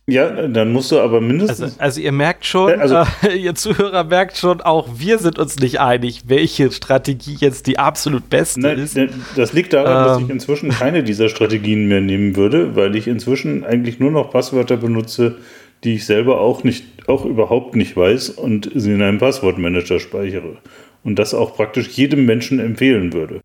Ja, 0.08 0.48
dann 0.48 0.72
musst 0.72 0.91
du 0.91 1.00
aber 1.00 1.22
mindestens. 1.22 1.62
Also, 1.62 1.76
also 1.80 2.02
ihr 2.02 2.12
merkt 2.12 2.45
schon, 2.45 2.80
also, 2.80 3.04
äh, 3.28 3.36
ihr 3.36 3.56
Zuhörer 3.56 4.04
merkt 4.04 4.38
schon, 4.38 4.62
auch 4.62 4.88
wir 4.98 5.19
sind 5.19 5.39
uns 5.39 5.60
nicht 5.60 5.80
einig, 5.80 6.24
welche 6.28 6.72
Strategie 6.72 7.38
jetzt 7.39 7.67
die 7.67 7.80
absolut 7.80 8.30
beste 8.30 8.60
nein, 8.60 8.80
ist. 8.80 8.98
Das 9.36 9.54
liegt 9.54 9.74
daran, 9.74 9.98
ähm, 9.98 10.04
dass 10.06 10.22
ich 10.22 10.30
inzwischen 10.30 10.69
keine 10.69 11.04
dieser 11.04 11.30
Strategien 11.30 11.88
mehr 11.88 12.02
nehmen 12.02 12.36
würde, 12.36 12.76
weil 12.76 12.95
ich 12.95 13.08
inzwischen 13.08 13.63
eigentlich 13.63 14.00
nur 14.00 14.12
noch 14.12 14.32
Passwörter 14.32 14.78
benutze, 14.78 15.38
die 15.84 15.95
ich 15.95 16.06
selber 16.06 16.41
auch 16.41 16.63
nicht, 16.63 16.86
auch 17.08 17.26
überhaupt 17.26 17.76
nicht 17.76 17.95
weiß 17.95 18.30
und 18.30 18.69
sie 18.76 18.93
in 18.93 19.02
einem 19.02 19.19
Passwortmanager 19.19 20.00
speichere 20.00 20.58
und 21.04 21.18
das 21.18 21.34
auch 21.34 21.56
praktisch 21.56 21.90
jedem 21.90 22.26
Menschen 22.26 22.60
empfehlen 22.60 23.14
würde. 23.14 23.42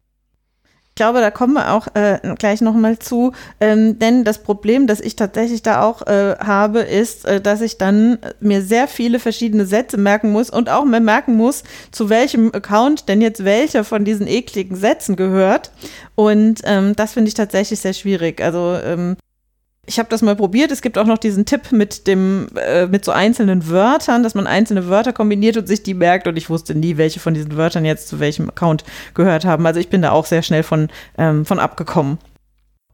Ich 0.95 0.97
glaube, 0.97 1.19
da 1.21 1.33
kommen 1.33 1.55
wir 1.55 1.73
auch 1.73 1.89
äh, 1.95 2.21
gleich 2.39 2.61
nochmal 2.61 3.01
zu, 3.01 3.33
ähm, 3.61 3.99
denn 3.99 4.23
das 4.23 4.45
Problem, 4.45 4.87
das 4.87 5.01
ich 5.01 5.17
tatsächlich 5.17 5.61
da 5.61 5.83
auch 5.83 6.07
äh, 6.07 6.37
habe, 6.39 6.83
ist, 6.83 7.25
äh, 7.25 7.41
dass 7.41 7.63
ich 7.63 7.79
dann 7.79 8.19
mir 8.39 8.63
sehr 8.63 8.87
viele 8.87 9.19
verschiedene 9.19 9.67
Sätze 9.67 9.97
merken 9.97 10.31
muss 10.31 10.51
und 10.51 10.71
auch 10.71 10.85
mehr 10.85 11.01
merken 11.01 11.35
muss, 11.35 11.65
zu 11.91 12.11
welchem 12.11 12.53
Account 12.55 13.09
denn 13.09 13.21
jetzt 13.21 13.45
welcher 13.45 13.83
von 13.83 14.05
diesen 14.05 14.29
ekligen 14.29 14.77
Sätzen 14.77 15.17
gehört. 15.17 15.73
Und 16.15 16.61
ähm, 16.63 16.95
das 16.95 17.15
finde 17.15 17.27
ich 17.27 17.35
tatsächlich 17.35 17.81
sehr 17.81 17.93
schwierig. 17.93 18.41
Also 18.41 18.79
ähm, 18.85 19.17
ich 19.87 19.99
habe 19.99 20.09
das 20.09 20.23
mal 20.23 20.37
probiert. 20.37 20.71
Es 20.71 20.83
gibt 20.83 20.99
auch 20.99 21.07
noch 21.07 21.19
diesen 21.19 21.45
Tipp 21.45 21.73
mit 21.73 22.07
dem, 22.07 22.49
äh, 22.57 22.87
mit 22.87 23.05
so 23.05 23.13
einzelnen 23.13 23.69
Wörtern, 23.69 24.23
dass 24.23 24.35
man 24.35 24.47
einzelne 24.47 24.89
Wörter 24.89 25.13
kombiniert 25.13 25.57
und 25.57 25.67
sich 25.67 25.83
die 25.83 25.95
merkt. 25.95 26.27
Und 26.27 26.37
ich 26.37 26.51
wusste 26.51 26.75
nie, 26.75 26.97
welche 26.97 27.21
von 27.21 27.35
diesen 27.35 27.57
Wörtern 27.57 27.85
jetzt 27.85 28.09
zu 28.09 28.21
welchem 28.21 28.49
Account 28.49 28.85
gehört 29.15 29.45
haben. 29.45 29.67
Also 29.67 29.81
ich 29.81 29.89
bin 29.89 30.03
da 30.03 30.13
auch 30.13 30.27
sehr 30.27 30.43
schnell 30.43 30.63
von, 30.63 30.89
ähm, 31.19 31.45
von 31.45 31.59
abgekommen. 31.59 32.19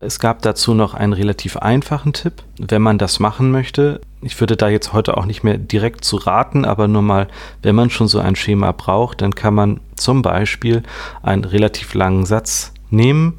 Es 0.02 0.18
gab 0.18 0.40
dazu 0.40 0.72
noch 0.72 0.94
einen 0.94 1.12
relativ 1.12 1.58
einfachen 1.58 2.14
Tipp, 2.14 2.42
wenn 2.58 2.80
man 2.80 2.96
das 2.96 3.20
machen 3.20 3.50
möchte. 3.50 4.00
Ich 4.22 4.40
würde 4.40 4.56
da 4.56 4.68
jetzt 4.70 4.94
heute 4.94 5.16
auch 5.18 5.26
nicht 5.26 5.44
mehr 5.44 5.58
direkt 5.58 6.06
zu 6.06 6.16
raten, 6.16 6.64
aber 6.64 6.88
nur 6.88 7.02
mal, 7.02 7.28
wenn 7.62 7.74
man 7.74 7.90
schon 7.90 8.08
so 8.08 8.18
ein 8.18 8.34
Schema 8.34 8.72
braucht, 8.72 9.20
dann 9.20 9.34
kann 9.34 9.52
man 9.52 9.80
zum 9.96 10.22
Beispiel 10.22 10.82
einen 11.22 11.44
relativ 11.44 11.92
langen 11.92 12.24
Satz 12.24 12.72
nehmen 12.88 13.38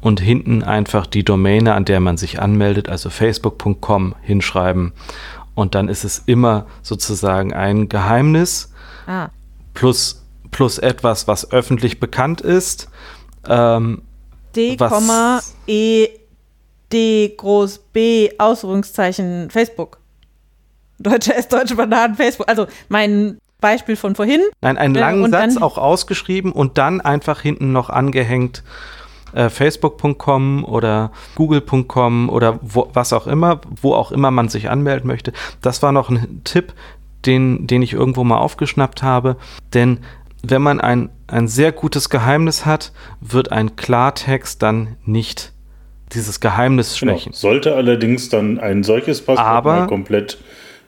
und 0.00 0.20
hinten 0.20 0.62
einfach 0.62 1.06
die 1.06 1.24
Domäne, 1.24 1.74
an 1.74 1.84
der 1.84 2.00
man 2.00 2.16
sich 2.16 2.40
anmeldet, 2.40 2.88
also 2.88 3.10
facebook.com, 3.10 4.14
hinschreiben. 4.22 4.92
Und 5.54 5.74
dann 5.74 5.88
ist 5.88 6.04
es 6.04 6.22
immer 6.26 6.66
sozusagen 6.82 7.52
ein 7.52 7.88
Geheimnis 7.88 8.72
ah. 9.06 9.28
plus, 9.74 10.24
plus 10.50 10.78
etwas, 10.78 11.26
was 11.26 11.50
öffentlich 11.50 11.98
bekannt 11.98 12.40
ist. 12.40 12.88
Ähm, 13.48 14.02
D, 14.54 14.76
E, 15.66 16.08
D, 16.92 17.34
groß 17.36 17.78
B, 17.92 18.30
Ausführungszeichen, 18.38 19.50
Facebook. 19.50 19.98
Deutsche 20.98 21.34
S, 21.34 21.48
deutsche 21.48 21.76
Bananen, 21.76 22.14
Facebook. 22.14 22.48
Also 22.48 22.66
mein 22.88 23.38
Beispiel 23.60 23.96
von 23.96 24.14
vorhin. 24.14 24.40
Nein, 24.60 24.78
einen 24.78 24.94
langen 24.94 25.30
Satz 25.30 25.56
auch 25.56 25.78
ausgeschrieben 25.78 26.52
und 26.52 26.78
dann 26.78 27.00
einfach 27.00 27.40
hinten 27.40 27.72
noch 27.72 27.90
angehängt 27.90 28.62
äh, 29.32 29.48
facebook.com 29.48 30.64
oder 30.64 31.12
google.com 31.34 32.28
oder 32.28 32.58
wo, 32.62 32.88
was 32.92 33.12
auch 33.12 33.26
immer, 33.26 33.60
wo 33.80 33.94
auch 33.94 34.12
immer 34.12 34.30
man 34.30 34.48
sich 34.48 34.70
anmelden 34.70 35.06
möchte. 35.06 35.32
Das 35.62 35.82
war 35.82 35.92
noch 35.92 36.10
ein 36.10 36.42
Tipp, 36.44 36.72
den, 37.26 37.66
den 37.66 37.82
ich 37.82 37.92
irgendwo 37.92 38.24
mal 38.24 38.38
aufgeschnappt 38.38 39.02
habe. 39.02 39.36
Denn 39.74 39.98
wenn 40.42 40.62
man 40.62 40.80
ein, 40.80 41.10
ein 41.26 41.48
sehr 41.48 41.72
gutes 41.72 42.10
Geheimnis 42.10 42.64
hat, 42.64 42.92
wird 43.20 43.52
ein 43.52 43.76
Klartext 43.76 44.62
dann 44.62 44.96
nicht 45.04 45.52
dieses 46.12 46.40
Geheimnis 46.40 46.96
schwächen. 46.96 47.32
Genau. 47.32 47.36
Sollte 47.36 47.74
allerdings 47.74 48.28
dann 48.28 48.58
ein 48.58 48.82
solches 48.82 49.20
Passwort 49.20 49.88
komplett 49.88 50.38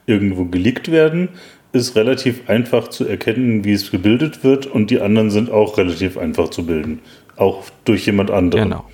irgendwo 0.07 0.47
geleakt 0.47 0.91
werden, 0.91 1.29
ist 1.73 1.95
relativ 1.95 2.49
einfach 2.49 2.89
zu 2.89 3.07
erkennen, 3.07 3.65
wie 3.65 3.73
es 3.73 3.91
gebildet 3.91 4.43
wird 4.43 4.67
und 4.67 4.91
die 4.91 5.01
anderen 5.01 5.31
sind 5.31 5.51
auch 5.51 5.79
relativ 5.79 6.17
einfach 6.17 6.49
zu 6.49 6.67
bilden 6.67 7.01
auch 7.41 7.65
durch 7.85 8.07
jemand 8.07 8.31
anderen. 8.31 8.71
Genau. 8.71 8.85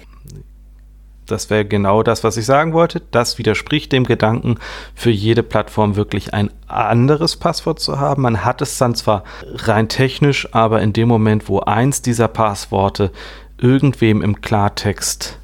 Das 1.26 1.50
wäre 1.50 1.64
genau 1.64 2.04
das, 2.04 2.22
was 2.22 2.37
ich 2.37 2.46
sagen 2.46 2.72
wollte. 2.72 3.02
Das 3.11 3.37
widerspricht 3.37 3.90
dem 3.90 4.04
Gedanken, 4.04 4.59
für 4.94 5.11
jede 5.11 5.42
Plattform 5.42 5.96
wirklich 5.96 6.32
ein 6.32 6.50
anderes 6.68 7.37
Passwort 7.37 7.80
zu 7.80 7.98
haben. 7.98 8.22
Man 8.22 8.44
hat 8.44 8.62
es 8.62 8.78
dann 8.78 8.94
zwar 8.94 9.24
rein 9.44 9.88
technisch, 9.88 10.48
aber 10.54 10.82
in 10.82 10.92
dem 10.92 11.09
Moment, 11.09 11.48
wo 11.48 11.61
eins 11.61 12.00
dieser 12.00 12.28
Passworte 12.28 13.11
irgendwem 13.59 14.22
im 14.22 14.40
Klartext 14.40 15.40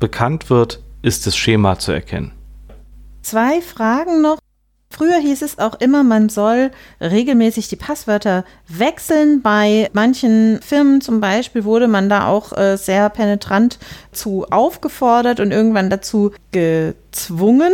bekannt 0.00 0.50
wird, 0.50 0.82
ist 1.02 1.26
das 1.26 1.36
Schema 1.36 1.78
zu 1.78 1.92
erkennen. 1.92 2.32
Zwei 3.22 3.60
Fragen 3.60 4.22
noch 4.22 4.38
Früher 4.96 5.18
hieß 5.18 5.42
es 5.42 5.58
auch 5.58 5.78
immer, 5.80 6.02
man 6.02 6.30
soll 6.30 6.70
regelmäßig 7.02 7.68
die 7.68 7.76
Passwörter 7.76 8.46
wechseln. 8.66 9.42
Bei 9.42 9.90
manchen 9.92 10.58
Firmen 10.62 11.02
zum 11.02 11.20
Beispiel 11.20 11.64
wurde 11.64 11.86
man 11.86 12.08
da 12.08 12.26
auch 12.28 12.56
äh, 12.56 12.76
sehr 12.78 13.10
penetrant 13.10 13.78
zu 14.12 14.46
aufgefordert 14.46 15.38
und 15.38 15.52
irgendwann 15.52 15.90
dazu 15.90 16.32
gezwungen 16.52 17.72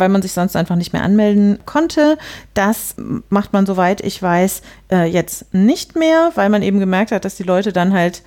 weil 0.00 0.10
man 0.10 0.22
sich 0.22 0.30
sonst 0.30 0.54
einfach 0.54 0.76
nicht 0.76 0.92
mehr 0.92 1.02
anmelden 1.02 1.58
konnte. 1.66 2.18
Das 2.54 2.94
macht 3.30 3.52
man, 3.52 3.66
soweit 3.66 4.00
ich 4.00 4.22
weiß, 4.22 4.62
äh, 4.92 5.06
jetzt 5.06 5.52
nicht 5.52 5.96
mehr, 5.96 6.30
weil 6.36 6.50
man 6.50 6.62
eben 6.62 6.78
gemerkt 6.78 7.10
hat, 7.10 7.24
dass 7.24 7.34
die 7.34 7.42
Leute 7.42 7.72
dann 7.72 7.92
halt 7.92 8.22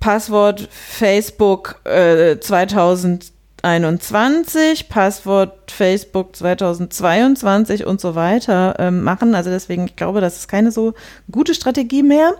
Passwort 0.00 0.68
Facebook 0.72 1.80
äh, 1.84 2.40
2000 2.40 3.32
2021, 3.62 4.88
Passwort 4.88 5.70
Facebook 5.70 6.34
2022 6.34 7.86
und 7.86 8.00
so 8.00 8.16
weiter 8.16 8.74
ähm, 8.78 9.02
machen. 9.02 9.36
Also 9.36 9.50
deswegen, 9.50 9.84
ich 9.84 9.94
glaube, 9.94 10.20
das 10.20 10.36
ist 10.36 10.48
keine 10.48 10.72
so 10.72 10.94
gute 11.30 11.54
Strategie 11.54 12.02
mehr. 12.02 12.34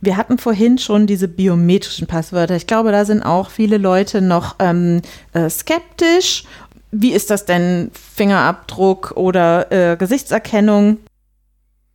Wir 0.00 0.16
hatten 0.16 0.38
vorhin 0.38 0.78
schon 0.78 1.08
diese 1.08 1.26
biometrischen 1.26 2.06
Passwörter. 2.06 2.54
Ich 2.54 2.68
glaube, 2.68 2.92
da 2.92 3.04
sind 3.04 3.22
auch 3.22 3.50
viele 3.50 3.76
Leute 3.76 4.20
noch 4.20 4.54
ähm, 4.60 5.02
äh, 5.32 5.50
skeptisch. 5.50 6.44
Wie 6.92 7.12
ist 7.12 7.30
das 7.30 7.44
denn? 7.44 7.90
Fingerabdruck 7.92 9.14
oder 9.16 9.72
äh, 9.72 9.96
Gesichtserkennung? 9.96 10.98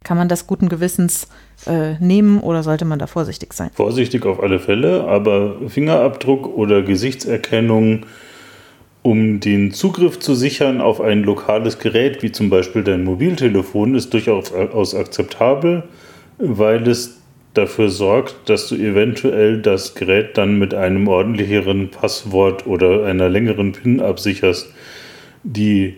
Kann 0.04 0.18
man 0.18 0.28
das 0.28 0.45
guten 0.45 0.68
Gewissens 0.68 1.28
äh, 1.68 1.93
nehmen 1.99 2.41
oder 2.41 2.64
sollte 2.64 2.84
man 2.84 2.99
da 2.99 3.08
vorsichtig 3.08 3.54
sein? 3.54 3.70
Vorsichtig 3.74 4.26
auf 4.26 4.41
alle 4.41 4.60
Fälle, 4.60 5.06
aber 5.06 5.70
Fingerabdruck 5.70 6.47
oder 6.47 6.82
Gesichtserkennung 6.82 8.06
um 9.04 9.39
den 9.39 9.72
Zugriff 9.72 10.20
zu 10.20 10.36
sichern 10.36 10.80
auf 10.80 11.02
ein 11.02 11.24
lokales 11.24 11.80
Gerät, 11.80 12.22
wie 12.22 12.32
zum 12.32 12.49
Beispiel 12.49 12.84
dein 12.84 13.04
Mobiltelefon, 13.04 13.95
ist 13.95 14.14
durchaus 14.14 14.95
akzeptabel, 14.95 15.84
weil 16.38 16.88
es 16.88 17.22
dafür 17.54 17.89
sorgt, 17.89 18.49
dass 18.49 18.68
du 18.68 18.76
eventuell 18.76 19.62
das 19.62 19.95
Gerät 19.95 20.38
dann 20.38 20.58
mit 20.60 20.74
einem 20.74 21.08
ordentlicheren 21.08 21.89
Passwort 21.89 22.66
oder 22.68 23.06
einer 23.06 23.28
längeren 23.28 23.74
PIN 23.74 23.99
absicherst, 23.99 24.74
die 25.43 25.95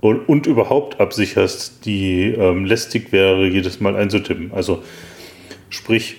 und, 0.00 0.48
überhaupt 0.48 1.00
absicherst, 1.00 1.86
die 1.86 2.24
ähm, 2.24 2.64
lästig 2.64 3.12
wäre, 3.12 3.46
jedes 3.46 3.80
Mal 3.80 3.94
einzutippen. 3.94 4.50
Also 4.52 4.82
sprich, 5.70 6.16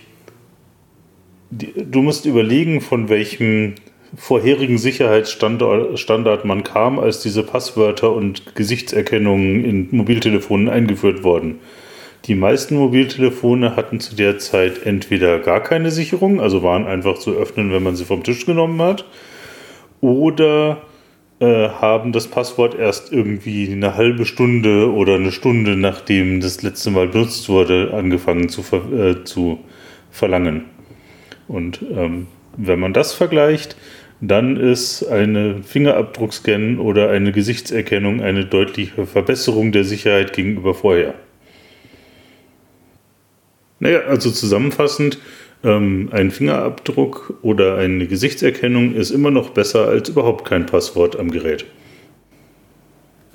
die, 1.52 1.74
du 1.76 2.02
musst 2.02 2.26
überlegen, 2.26 2.80
von 2.80 3.10
welchem 3.10 3.76
vorherigen 4.16 4.78
Sicherheitsstandard 4.78 6.46
man 6.46 6.64
kam, 6.64 7.00
als 7.00 7.22
diese 7.22 7.44
Passwörter 7.44 8.14
und 8.14 8.56
Gesichtserkennungen 8.56 9.66
in 9.66 9.88
Mobiltelefonen 9.92 10.70
eingeführt 10.70 11.24
wurden. 11.24 11.60
Die 12.26 12.36
meisten 12.36 12.76
Mobiltelefone 12.76 13.76
hatten 13.76 14.00
zu 14.00 14.16
der 14.16 14.38
Zeit 14.38 14.86
entweder 14.86 15.40
gar 15.40 15.62
keine 15.62 15.92
Sicherung, 15.92 16.40
also 16.40 16.64
waren 16.64 16.88
einfach 16.88 17.18
zu 17.18 17.32
öffnen, 17.32 17.72
wenn 17.74 17.84
man 17.84 17.98
sie 17.98 18.06
vom 18.06 18.24
Tisch 18.24 18.46
genommen 18.46 18.82
hat, 18.82 19.06
oder 20.00 20.84
äh, 21.40 21.68
haben 21.68 22.14
das 22.14 22.28
Passwort 22.28 22.76
erst 22.76 23.12
irgendwie 23.12 23.70
eine 23.70 23.96
halbe 23.96 24.26
Stunde 24.26 24.94
oder 24.94 25.16
eine 25.16 25.34
Stunde 25.34 25.76
nachdem 25.76 26.40
das 26.40 26.62
letzte 26.62 26.92
Mal 26.92 27.08
benutzt 27.10 27.50
wurde, 27.50 27.92
angefangen 27.94 28.48
zu, 28.48 28.64
ver 28.64 28.84
äh, 28.94 29.24
zu 29.26 29.60
verlangen. 30.10 30.66
Und 31.50 31.82
ähm, 31.82 32.28
wenn 32.56 32.80
man 32.80 32.94
das 32.94 33.14
vergleicht, 33.14 33.76
dann 34.28 34.56
ist 34.56 35.04
eine 35.04 35.64
Fingerabdruckscan 35.64 36.80
oder 36.80 37.10
eine 37.10 37.34
Gesichtserkennung 37.34 38.22
eine 38.22 38.46
deutliche 38.46 39.06
Verbesserung 39.06 39.74
der 39.74 39.84
Sicherheit 39.84 40.32
gegenüber 40.32 40.74
vorher. 40.74 41.14
Naja, 43.80 44.02
also 44.08 44.32
zusammenfassend, 44.32 45.20
ähm, 45.66 46.08
ein 46.12 46.32
Fingerabdruck 46.32 47.38
oder 47.42 47.76
eine 47.76 48.08
Gesichtserkennung 48.08 48.96
ist 48.96 49.12
immer 49.12 49.30
noch 49.30 49.50
besser 49.50 49.90
als 49.90 50.08
überhaupt 50.08 50.46
kein 50.46 50.66
Passwort 50.68 51.20
am 51.20 51.30
Gerät. 51.30 51.66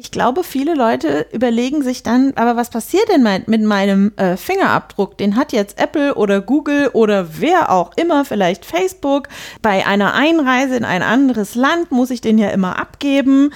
Ich 0.00 0.12
glaube, 0.12 0.44
viele 0.44 0.74
Leute 0.74 1.26
überlegen 1.32 1.82
sich 1.82 2.04
dann, 2.04 2.32
aber 2.36 2.54
was 2.54 2.70
passiert 2.70 3.08
denn 3.08 3.24
mein, 3.24 3.42
mit 3.48 3.62
meinem 3.64 4.12
äh, 4.16 4.36
Fingerabdruck? 4.36 5.18
Den 5.18 5.34
hat 5.34 5.52
jetzt 5.52 5.76
Apple 5.80 6.14
oder 6.14 6.40
Google 6.40 6.90
oder 6.92 7.40
wer 7.40 7.72
auch 7.72 7.90
immer, 7.96 8.24
vielleicht 8.24 8.64
Facebook. 8.64 9.26
Bei 9.60 9.84
einer 9.88 10.14
Einreise 10.14 10.76
in 10.76 10.84
ein 10.84 11.02
anderes 11.02 11.56
Land 11.56 11.90
muss 11.90 12.10
ich 12.10 12.20
den 12.20 12.38
ja 12.38 12.50
immer 12.50 12.78
abgeben 12.78 13.50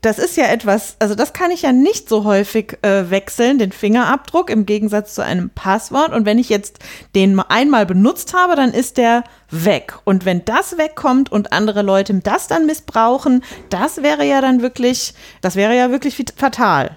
das 0.00 0.18
ist 0.18 0.36
ja 0.36 0.44
etwas, 0.44 0.96
also 1.00 1.16
das 1.16 1.32
kann 1.32 1.50
ich 1.50 1.62
ja 1.62 1.72
nicht 1.72 2.08
so 2.08 2.22
häufig 2.22 2.78
äh, 2.82 3.10
wechseln, 3.10 3.58
den 3.58 3.72
Fingerabdruck 3.72 4.48
im 4.48 4.64
Gegensatz 4.64 5.14
zu 5.14 5.24
einem 5.24 5.50
Passwort. 5.50 6.12
Und 6.12 6.24
wenn 6.24 6.38
ich 6.38 6.48
jetzt 6.48 6.78
den 7.16 7.40
einmal 7.40 7.84
benutzt 7.84 8.32
habe, 8.32 8.54
dann 8.54 8.72
ist 8.72 8.96
der 8.96 9.24
weg. 9.50 9.94
Und 10.04 10.24
wenn 10.24 10.44
das 10.44 10.78
wegkommt 10.78 11.32
und 11.32 11.52
andere 11.52 11.82
Leute 11.82 12.14
das 12.14 12.46
dann 12.46 12.66
missbrauchen, 12.66 13.42
das 13.70 14.02
wäre 14.02 14.24
ja 14.24 14.40
dann 14.40 14.62
wirklich, 14.62 15.14
das 15.40 15.56
wäre 15.56 15.76
ja 15.76 15.90
wirklich 15.90 16.24
fatal. 16.36 16.96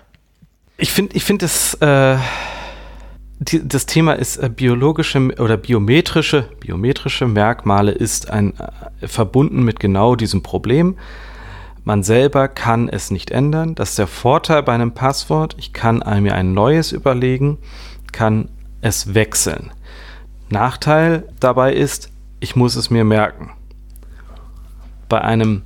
Ich 0.78 0.91
finde, 0.91 1.16
ich 1.16 1.24
finde 1.24 1.45
es, 1.45 1.74
äh, 1.76 2.18
das 3.39 3.88
Thema 3.88 4.14
ist 4.14 4.38
äh, 4.38 4.49
biologische 4.49 5.20
oder 5.39 5.58
biometrische, 5.58 6.49
biometrische 6.60 7.26
Merkmale 7.26 7.91
ist 7.91 8.30
ein, 8.30 8.54
äh, 9.02 9.08
verbunden 9.08 9.64
mit 9.64 9.80
genau 9.80 10.16
diesem 10.16 10.43
Problem. 10.43 10.97
Man 11.84 12.03
selber 12.03 12.47
kann 12.47 12.89
es 12.89 13.09
nicht 13.11 13.32
ändern. 13.32 13.75
Das 13.75 13.91
ist 13.91 13.99
der 13.99 14.07
Vorteil 14.07 14.63
bei 14.63 14.73
einem 14.73 14.93
Passwort. 14.93 15.55
Ich 15.57 15.73
kann 15.73 16.03
mir 16.21 16.36
ein 16.36 16.53
neues 16.53 16.91
überlegen, 16.91 17.57
kann 18.11 18.49
es 18.82 19.13
wechseln. 19.13 19.71
Nachteil 20.49 21.27
dabei 21.39 21.73
ist, 21.73 22.11
ich 22.39 22.55
muss 22.55 22.75
es 22.75 22.89
mir 22.89 23.03
merken. 23.03 23.51
Bei 25.09 25.21
einem 25.21 25.63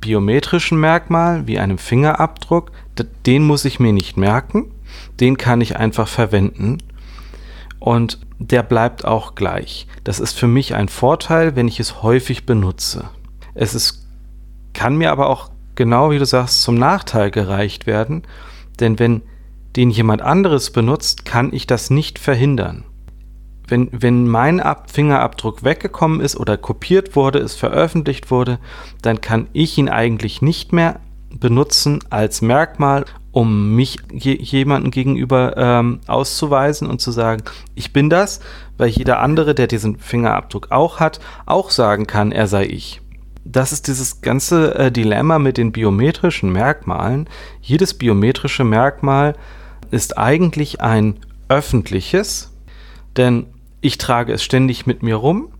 biometrischen 0.00 0.78
Merkmal 0.80 1.46
wie 1.46 1.58
einem 1.58 1.78
Fingerabdruck, 1.78 2.72
den 3.26 3.46
muss 3.46 3.64
ich 3.64 3.80
mir 3.80 3.92
nicht 3.92 4.16
merken, 4.16 4.70
den 5.20 5.36
kann 5.36 5.60
ich 5.60 5.76
einfach 5.76 6.08
verwenden 6.08 6.78
und 7.78 8.18
der 8.38 8.62
bleibt 8.62 9.04
auch 9.04 9.34
gleich. 9.34 9.86
Das 10.04 10.20
ist 10.20 10.38
für 10.38 10.46
mich 10.46 10.74
ein 10.74 10.88
Vorteil, 10.88 11.56
wenn 11.56 11.68
ich 11.68 11.80
es 11.80 12.02
häufig 12.02 12.46
benutze. 12.46 13.10
Es 13.54 13.74
ist 13.74 13.99
kann 14.72 14.96
mir 14.96 15.12
aber 15.12 15.28
auch 15.28 15.50
genau 15.74 16.10
wie 16.10 16.18
du 16.18 16.26
sagst 16.26 16.62
zum 16.62 16.76
Nachteil 16.76 17.30
gereicht 17.30 17.86
werden, 17.86 18.22
denn 18.80 18.98
wenn 18.98 19.22
den 19.76 19.90
jemand 19.90 20.22
anderes 20.22 20.70
benutzt, 20.70 21.24
kann 21.24 21.52
ich 21.52 21.66
das 21.66 21.90
nicht 21.90 22.18
verhindern. 22.18 22.84
Wenn, 23.68 23.88
wenn 23.92 24.26
mein 24.26 24.58
Ab 24.58 24.90
Fingerabdruck 24.90 25.62
weggekommen 25.62 26.20
ist 26.20 26.36
oder 26.36 26.56
kopiert 26.56 27.14
wurde, 27.14 27.38
es 27.38 27.54
veröffentlicht 27.54 28.30
wurde, 28.30 28.58
dann 29.00 29.20
kann 29.20 29.46
ich 29.52 29.78
ihn 29.78 29.88
eigentlich 29.88 30.42
nicht 30.42 30.72
mehr 30.72 30.98
benutzen 31.32 32.00
als 32.10 32.42
Merkmal, 32.42 33.04
um 33.30 33.76
mich 33.76 33.98
je, 34.12 34.36
jemandem 34.36 34.90
gegenüber 34.90 35.56
ähm, 35.56 36.00
auszuweisen 36.08 36.88
und 36.88 37.00
zu 37.00 37.12
sagen, 37.12 37.44
ich 37.76 37.92
bin 37.92 38.10
das, 38.10 38.40
weil 38.76 38.88
jeder 38.88 39.20
andere, 39.20 39.54
der 39.54 39.68
diesen 39.68 39.98
Fingerabdruck 39.98 40.72
auch 40.72 40.98
hat, 40.98 41.20
auch 41.46 41.70
sagen 41.70 42.08
kann, 42.08 42.32
er 42.32 42.48
sei 42.48 42.66
ich 42.66 43.00
das 43.44 43.72
ist 43.72 43.88
dieses 43.88 44.20
ganze 44.20 44.74
äh, 44.74 44.92
Dilemma 44.92 45.38
mit 45.38 45.56
den 45.56 45.72
biometrischen 45.72 46.52
Merkmalen. 46.52 47.28
Jedes 47.60 47.94
biometrische 47.94 48.64
Merkmal 48.64 49.34
ist 49.90 50.18
eigentlich 50.18 50.80
ein 50.80 51.16
öffentliches, 51.48 52.52
denn 53.16 53.46
ich 53.80 53.98
trage 53.98 54.32
es 54.32 54.42
ständig 54.42 54.86
mit 54.86 55.02
mir 55.02 55.16
rum. 55.16 55.52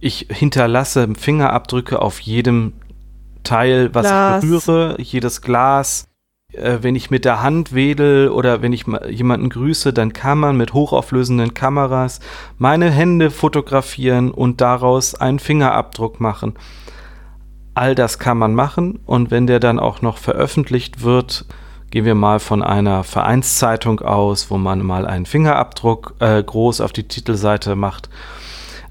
Ich 0.00 0.26
hinterlasse 0.30 1.08
Fingerabdrücke 1.18 2.02
auf 2.02 2.20
jedem 2.20 2.74
Teil, 3.44 3.94
was 3.94 4.06
Glas. 4.06 4.44
ich 4.44 4.50
berühre, 4.50 4.96
jedes 5.00 5.40
Glas. 5.40 6.06
Äh, 6.52 6.78
wenn 6.82 6.96
ich 6.96 7.10
mit 7.10 7.24
der 7.24 7.42
Hand 7.42 7.72
wedel 7.72 8.28
oder 8.28 8.62
wenn 8.62 8.72
ich 8.72 8.84
jemanden 9.08 9.48
grüße, 9.48 9.92
dann 9.92 10.12
kann 10.12 10.38
man 10.38 10.56
mit 10.56 10.72
hochauflösenden 10.72 11.54
Kameras 11.54 12.20
meine 12.58 12.90
Hände 12.90 13.30
fotografieren 13.30 14.30
und 14.32 14.60
daraus 14.60 15.14
einen 15.14 15.38
Fingerabdruck 15.38 16.20
machen. 16.20 16.54
All 17.76 17.94
das 17.94 18.18
kann 18.18 18.38
man 18.38 18.54
machen 18.54 19.00
und 19.04 19.30
wenn 19.30 19.46
der 19.46 19.60
dann 19.60 19.78
auch 19.78 20.00
noch 20.00 20.16
veröffentlicht 20.16 21.02
wird, 21.02 21.44
gehen 21.90 22.06
wir 22.06 22.14
mal 22.14 22.40
von 22.40 22.62
einer 22.62 23.04
Vereinszeitung 23.04 24.00
aus, 24.00 24.50
wo 24.50 24.56
man 24.56 24.80
mal 24.80 25.06
einen 25.06 25.26
Fingerabdruck 25.26 26.14
äh, 26.20 26.42
groß 26.42 26.80
auf 26.80 26.94
die 26.94 27.06
Titelseite 27.06 27.76
macht, 27.76 28.08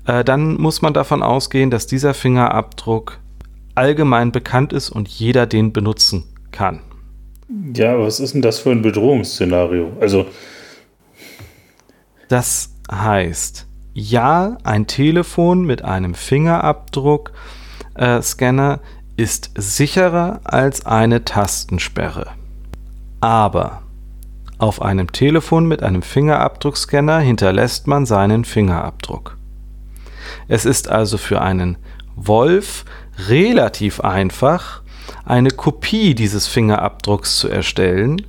äh, 0.06 0.24
dann 0.24 0.62
muss 0.62 0.84
man 0.84 0.94
davon 0.94 1.24
ausgehen, 1.24 1.72
dass 1.72 1.88
dieser 1.88 2.14
Fingerabdruck 2.14 3.18
allgemein 3.74 4.32
bekannt 4.32 4.72
ist 4.72 4.92
und 4.92 5.08
jeder 5.08 5.48
den 5.48 5.74
benutzen 5.74 6.26
kann. 6.52 6.82
Ja, 7.74 7.98
was 7.98 8.20
ist 8.20 8.36
denn 8.36 8.44
das 8.44 8.60
für 8.60 8.70
ein 8.70 8.84
Bedrohungsszenario? 8.84 9.94
Also. 10.00 10.28
Das 12.30 12.70
heißt, 12.92 13.66
ja, 13.96 14.60
ein 14.64 14.86
Telefon 14.86 15.66
mit 15.66 15.84
einem 15.84 16.14
Fingerabdruck 16.14 17.32
äh, 17.96 18.22
Scanner 18.22 18.80
ist 19.18 19.52
sicherer 19.56 20.42
als 20.44 20.86
eine 20.86 21.26
Tastensperre. 21.26 22.28
Aber 23.22 23.82
auf 24.58 24.82
einem 24.82 25.12
Telefon 25.12 25.68
mit 25.68 25.84
einem 25.84 26.02
Fingerabdruckscanner 26.02 27.20
hinterlässt 27.20 27.88
man 27.88 28.06
seinen 28.06 28.46
Fingerabdruck. 28.46 29.38
Es 30.48 30.66
ist 30.66 30.88
also 30.90 31.18
für 31.18 31.42
einen 31.42 31.78
Wolf 32.16 32.86
relativ 33.28 34.00
einfach, 34.00 34.82
eine 35.26 35.52
Kopie 35.52 36.16
dieses 36.16 36.48
Fingerabdrucks 36.48 37.38
zu 37.38 37.50
erstellen 37.50 38.26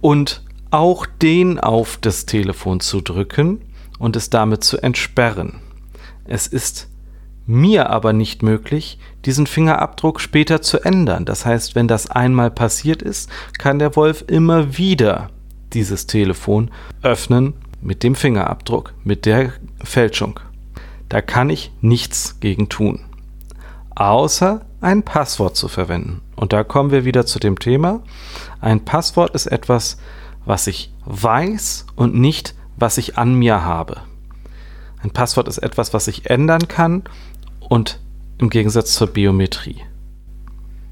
und 0.00 0.42
auch 0.70 1.06
den 1.06 1.60
auf 1.60 1.98
das 2.00 2.26
Telefon 2.26 2.80
zu 2.80 3.00
drücken 3.00 3.62
und 3.98 4.16
es 4.16 4.30
damit 4.30 4.64
zu 4.64 4.78
entsperren. 4.82 5.60
Es 6.24 6.46
ist 6.46 6.88
mir 7.46 7.90
aber 7.90 8.12
nicht 8.12 8.42
möglich, 8.42 8.98
diesen 9.24 9.46
Fingerabdruck 9.46 10.20
später 10.20 10.62
zu 10.62 10.80
ändern. 10.80 11.24
Das 11.24 11.46
heißt, 11.46 11.74
wenn 11.74 11.88
das 11.88 12.10
einmal 12.10 12.50
passiert 12.50 13.02
ist, 13.02 13.30
kann 13.58 13.78
der 13.78 13.96
Wolf 13.96 14.24
immer 14.26 14.76
wieder 14.76 15.30
dieses 15.72 16.06
Telefon 16.06 16.70
öffnen 17.02 17.54
mit 17.80 18.02
dem 18.02 18.14
Fingerabdruck, 18.14 18.94
mit 19.04 19.26
der 19.26 19.52
Fälschung. 19.82 20.40
Da 21.08 21.20
kann 21.20 21.50
ich 21.50 21.72
nichts 21.80 22.40
gegen 22.40 22.68
tun, 22.68 23.00
außer 23.94 24.62
ein 24.80 25.04
Passwort 25.04 25.56
zu 25.56 25.68
verwenden. 25.68 26.22
Und 26.34 26.52
da 26.52 26.64
kommen 26.64 26.90
wir 26.90 27.04
wieder 27.04 27.26
zu 27.26 27.38
dem 27.38 27.58
Thema. 27.58 28.02
Ein 28.60 28.84
Passwort 28.84 29.34
ist 29.34 29.46
etwas, 29.46 29.98
was 30.44 30.66
ich 30.66 30.92
weiß 31.04 31.86
und 31.94 32.14
nicht, 32.14 32.54
was 32.76 32.98
ich 32.98 33.18
an 33.18 33.34
mir 33.34 33.64
habe. 33.64 33.98
Ein 35.02 35.10
Passwort 35.10 35.48
ist 35.48 35.58
etwas, 35.58 35.94
was 35.94 36.08
ich 36.08 36.28
ändern 36.28 36.68
kann 36.68 37.04
und 37.68 38.00
im 38.38 38.50
Gegensatz 38.50 38.94
zur 38.94 39.08
Biometrie. 39.08 39.82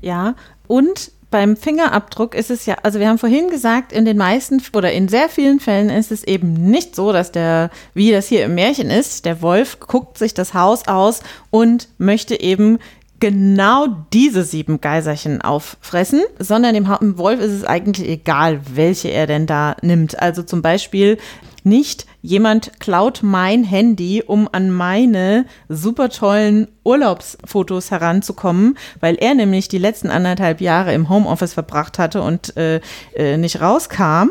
Ja, 0.00 0.34
und 0.66 1.12
beim 1.30 1.56
Fingerabdruck 1.56 2.34
ist 2.36 2.50
es 2.50 2.64
ja, 2.64 2.76
also 2.84 3.00
wir 3.00 3.08
haben 3.08 3.18
vorhin 3.18 3.50
gesagt, 3.50 3.92
in 3.92 4.04
den 4.04 4.16
meisten 4.16 4.62
oder 4.72 4.92
in 4.92 5.08
sehr 5.08 5.28
vielen 5.28 5.58
Fällen 5.58 5.90
ist 5.90 6.12
es 6.12 6.22
eben 6.22 6.52
nicht 6.70 6.94
so, 6.94 7.12
dass 7.12 7.32
der, 7.32 7.70
wie 7.92 8.12
das 8.12 8.28
hier 8.28 8.44
im 8.44 8.54
Märchen 8.54 8.88
ist, 8.88 9.24
der 9.24 9.42
Wolf 9.42 9.80
guckt 9.80 10.16
sich 10.16 10.32
das 10.32 10.54
Haus 10.54 10.86
aus 10.86 11.22
und 11.50 11.88
möchte 11.98 12.40
eben 12.40 12.78
genau 13.18 13.88
diese 14.12 14.44
sieben 14.44 14.80
Geiserchen 14.80 15.42
auffressen, 15.42 16.22
sondern 16.38 16.74
dem 16.74 17.18
Wolf 17.18 17.40
ist 17.40 17.52
es 17.52 17.64
eigentlich 17.64 18.08
egal, 18.08 18.60
welche 18.72 19.08
er 19.08 19.26
denn 19.26 19.46
da 19.46 19.76
nimmt. 19.82 20.20
Also 20.20 20.42
zum 20.44 20.62
Beispiel 20.62 21.18
nicht 21.64 22.06
jemand 22.22 22.78
klaut 22.80 23.20
mein 23.22 23.64
Handy, 23.64 24.22
um 24.24 24.48
an 24.50 24.70
meine 24.70 25.46
super 25.68 26.10
tollen 26.10 26.68
Urlaubsfotos 26.84 27.90
heranzukommen, 27.90 28.78
weil 29.00 29.16
er 29.16 29.34
nämlich 29.34 29.68
die 29.68 29.78
letzten 29.78 30.10
anderthalb 30.10 30.60
Jahre 30.60 30.94
im 30.94 31.08
Homeoffice 31.08 31.54
verbracht 31.54 31.98
hatte 31.98 32.22
und 32.22 32.56
äh, 32.56 32.80
äh, 33.14 33.36
nicht 33.36 33.60
rauskam. 33.60 34.30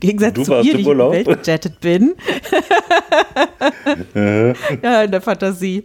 Gegensatz 0.00 0.34
du 0.34 0.42
zu 0.44 0.54
ihr, 0.60 0.74
die 0.74 0.80
ich 0.82 0.86
weltgejettet 0.86 1.80
bin. 1.80 2.14
ja, 4.82 5.02
in 5.02 5.10
der 5.10 5.20
Fantasie. 5.20 5.84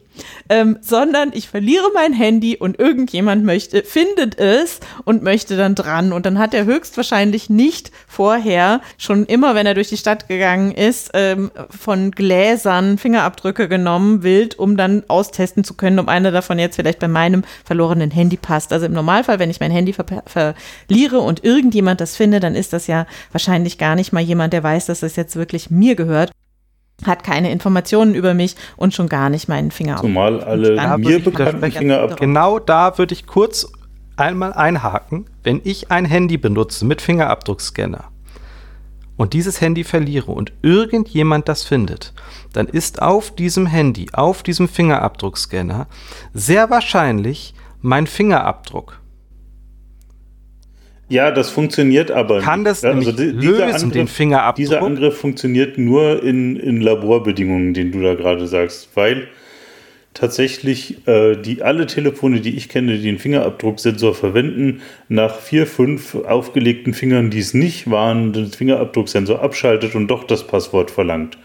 Ähm, 0.50 0.78
sondern 0.82 1.32
ich 1.34 1.48
verliere 1.50 1.86
mein 1.94 2.14
Handy 2.14 2.58
und 2.58 2.80
irgendjemand 2.80 3.44
möchte, 3.44 3.84
findet 3.84 4.38
es 4.38 4.80
und 5.06 5.24
möchte 5.24 5.58
dann 5.58 5.76
dran. 5.76 6.14
Und 6.14 6.26
dann 6.26 6.38
hat 6.38 6.54
er 6.54 6.66
höchstwahrscheinlich 6.66 7.50
nicht 7.50 7.91
vorher, 8.08 8.82
schon 8.98 9.26
immer, 9.26 9.56
wenn 9.56 9.66
er 9.66 9.74
durch 9.74 9.89
die 9.89 9.98
Stadt 9.98 10.28
gegangen 10.28 10.72
ist, 10.72 11.12
ähm, 11.14 11.52
von 11.70 12.12
Gläsern 12.12 12.98
Fingerabdrücke 12.98 13.68
genommen, 13.68 14.24
wild, 14.24 14.60
um 14.60 14.78
dann 14.78 15.04
austesten 15.08 15.64
zu 15.64 15.74
können, 15.76 16.00
ob 16.00 16.08
einer 16.08 16.32
davon 16.32 16.60
jetzt 16.60 16.76
vielleicht 16.76 17.00
bei 17.00 17.08
meinem 17.08 17.44
verlorenen 17.64 18.12
Handy 18.12 18.38
passt. 18.38 18.74
Also 18.74 18.86
im 18.86 18.94
Normalfall, 18.94 19.39
wenn 19.39 19.50
ich 19.50 19.60
mein 19.60 19.72
Handy 19.72 19.94
ver 19.94 20.06
verliere 20.26 21.20
und 21.20 21.44
irgendjemand 21.44 22.02
das 22.02 22.16
findet, 22.16 22.44
dann 22.44 22.56
ist 22.56 22.74
das 22.74 22.88
ja 22.88 23.08
wahrscheinlich 23.32 23.78
gar 23.84 23.96
nicht 23.96 24.14
mal 24.14 24.22
jemand, 24.22 24.54
der 24.54 24.64
weiß, 24.64 24.86
dass 24.86 25.02
das 25.02 25.18
jetzt 25.18 25.36
wirklich 25.36 25.70
mir 25.70 25.96
gehört 25.96 26.32
hat 27.06 27.26
keine 27.26 27.52
Informationen 27.52 28.16
über 28.16 28.34
mich 28.34 28.56
und 28.78 28.94
schon 28.94 29.10
gar 29.10 29.30
nicht 29.30 29.50
meinen 29.50 29.72
Fingerabdruck. 29.72 30.10
Zumal 30.10 30.42
alle 30.42 30.98
mir 31.00 31.20
bekannten 31.20 31.70
Fingerabdrücke. 31.70 32.22
Genau 32.22 32.60
da 32.60 32.98
würde 32.98 33.14
ich 33.14 33.26
kurz 33.26 33.68
einmal 34.16 34.54
einhaken, 34.54 35.26
wenn 35.44 35.60
ich 35.66 35.92
ein 35.92 36.06
Handy 36.06 36.38
benutze 36.38 36.86
mit 36.86 37.02
Fingerabdruckscanner 37.02 38.06
und 39.18 39.34
dieses 39.34 39.60
Handy 39.60 39.84
verliere 39.84 40.32
und 40.32 40.54
irgendjemand 40.62 41.50
das 41.50 41.64
findet, 41.64 42.14
dann 42.54 42.68
ist 42.68 43.02
auf 43.02 43.36
diesem 43.36 43.66
Handy, 43.66 44.08
auf 44.14 44.44
diesem 44.44 44.70
Fingerabdruckscanner 44.70 45.88
sehr 46.34 46.70
wahrscheinlich 46.70 47.54
mein 47.82 48.08
Fingerabdruck. 48.08 49.03
Ja, 51.14 51.30
das 51.30 51.51
funktioniert 51.51 52.09
aber 52.09 52.39
Kann 52.39 52.64
das 52.64 52.84
also 52.84 53.11
die, 53.11 53.26
lösen, 53.26 53.61
Angriff, 53.61 53.91
den 53.91 54.07
Fingerabdruck? 54.07 54.55
Dieser 54.55 54.82
Angriff 54.82 55.16
funktioniert 55.16 55.78
nur 55.78 56.24
in, 56.24 56.55
in 56.55 56.82
Laborbedingungen, 56.82 57.76
den 57.76 57.91
du 57.91 58.01
da 58.01 58.16
gerade 58.16 58.47
sagst, 58.47 58.89
weil 58.95 59.28
tatsächlich 60.16 61.07
äh, 61.07 61.36
die 61.36 61.61
alle 61.61 61.86
Telefone, 61.86 62.41
die 62.41 62.55
ich 62.57 62.68
kenne, 62.68 62.97
die 62.97 63.03
den 63.03 63.20
Fingerabdrucksensor 63.20 64.16
verwenden, 64.16 64.82
nach 65.07 65.36
vier, 65.36 65.68
fünf 65.68 66.16
aufgelegten 66.16 66.95
Fingern, 66.95 67.30
die 67.30 67.39
es 67.39 67.53
nicht 67.53 67.91
waren, 67.91 68.34
den 68.34 68.47
Fingerabdrucksensor 68.47 69.39
abschaltet 69.39 69.93
und 69.93 70.07
doch 70.07 70.24
das 70.24 70.47
Passwort 70.47 70.89
verlangt. 70.89 71.38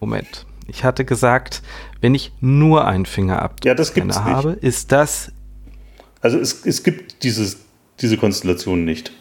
Moment. 0.00 0.46
Ich 0.68 0.84
hatte 0.84 1.04
gesagt, 1.04 1.62
wenn 2.00 2.14
ich 2.14 2.32
nur 2.40 2.86
einen 2.86 3.04
Fingerabdruck 3.04 3.66
ja, 3.66 4.24
habe, 4.24 4.52
ist 4.52 4.90
das 4.90 5.32
also 6.26 6.40
es, 6.40 6.66
es 6.66 6.82
gibt 6.82 7.22
dieses, 7.22 7.58
diese 8.00 8.16
Konstellation 8.16 8.84
nicht. 8.84 9.12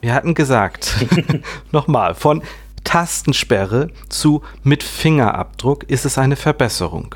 Wir 0.00 0.12
hatten 0.12 0.34
gesagt, 0.34 0.96
nochmal, 1.70 2.16
von 2.16 2.42
Tastensperre 2.82 3.90
zu 4.08 4.42
mit 4.64 4.82
Fingerabdruck 4.82 5.84
ist 5.84 6.04
es 6.04 6.18
eine 6.18 6.34
Verbesserung. 6.34 7.14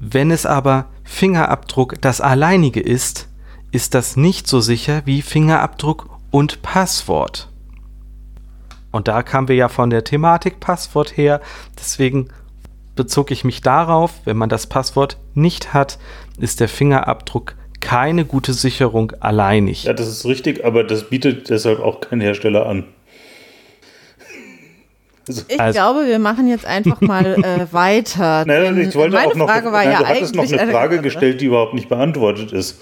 Wenn 0.00 0.32
es 0.32 0.46
aber 0.46 0.86
Fingerabdruck 1.04 2.02
das 2.02 2.20
alleinige 2.20 2.80
ist, 2.80 3.28
ist 3.70 3.94
das 3.94 4.16
nicht 4.16 4.48
so 4.48 4.60
sicher 4.60 5.02
wie 5.04 5.22
Fingerabdruck 5.22 6.08
und 6.32 6.62
Passwort. 6.62 7.52
Und 8.90 9.06
da 9.06 9.22
kamen 9.22 9.46
wir 9.46 9.54
ja 9.54 9.68
von 9.68 9.90
der 9.90 10.02
Thematik 10.02 10.58
Passwort 10.58 11.16
her, 11.16 11.40
deswegen 11.78 12.30
bezog 12.96 13.30
ich 13.30 13.44
mich 13.44 13.60
darauf, 13.60 14.12
wenn 14.24 14.36
man 14.36 14.48
das 14.48 14.66
Passwort 14.66 15.18
nicht 15.34 15.72
hat, 15.72 16.00
ist 16.38 16.58
der 16.58 16.68
Fingerabdruck 16.68 17.54
keine 17.80 18.24
gute 18.24 18.52
Sicherung 18.52 19.12
alleinig. 19.20 19.84
Ja, 19.84 19.92
das 19.92 20.08
ist 20.08 20.24
richtig, 20.26 20.64
aber 20.64 20.84
das 20.84 21.08
bietet 21.08 21.50
deshalb 21.50 21.80
auch 21.80 22.00
kein 22.00 22.20
Hersteller 22.20 22.66
an. 22.66 22.84
Also, 25.28 25.42
ich 25.48 25.60
also. 25.60 25.76
glaube, 25.76 26.06
wir 26.06 26.18
machen 26.18 26.48
jetzt 26.48 26.66
einfach 26.66 27.00
mal 27.00 27.26
äh, 27.42 27.66
weiter. 27.72 28.44
Nein, 28.46 28.78
ich 28.78 28.94
wollte 28.94 29.14
meine 29.14 29.32
auch 29.32 29.34
noch, 29.34 29.48
Frage 29.48 29.72
war 29.72 29.84
nein, 29.84 29.92
ja 29.92 29.98
du 29.98 30.06
hattest 30.06 30.34
noch 30.36 30.52
eine 30.52 30.70
Frage 30.70 31.00
gestellt, 31.00 31.40
die 31.40 31.46
überhaupt 31.46 31.74
nicht 31.74 31.88
beantwortet 31.88 32.52
ist. 32.52 32.80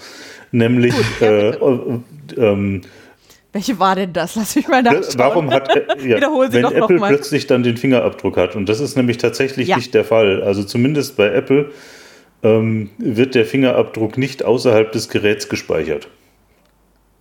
Nämlich, 0.51 0.93
Gut, 0.95 1.05
ja, 1.21 1.27
äh, 1.27 1.49
äh, 2.37 2.81
welche 3.55 3.79
war 3.79 3.95
denn 3.95 4.11
das? 4.11 4.35
Lass 4.35 4.53
mich 4.53 4.67
mal 4.67 4.83
nachschauen. 4.83 5.13
Warum 5.15 5.49
hat, 5.49 5.73
äh, 5.73 5.85
ja, 6.07 6.19
wenn 6.19 6.65
Apple 6.65 6.97
plötzlich 6.97 7.47
dann 7.47 7.63
den 7.63 7.77
Fingerabdruck 7.77 8.35
hat? 8.35 8.55
Und 8.57 8.67
das 8.67 8.81
ist 8.81 8.97
nämlich 8.97 9.17
tatsächlich 9.17 9.69
ja. 9.69 9.77
nicht 9.77 9.93
der 9.93 10.03
Fall. 10.03 10.43
Also 10.43 10.61
zumindest 10.63 11.15
bei 11.15 11.29
Apple 11.29 11.71
ähm, 12.45 12.91
wird 12.99 13.33
der 13.33 13.45
Fingerabdruck 13.45 14.17
nicht 14.17 14.45
außerhalb 14.45 14.91
des 14.91 15.09
Geräts 15.09 15.49
gespeichert. 15.49 16.07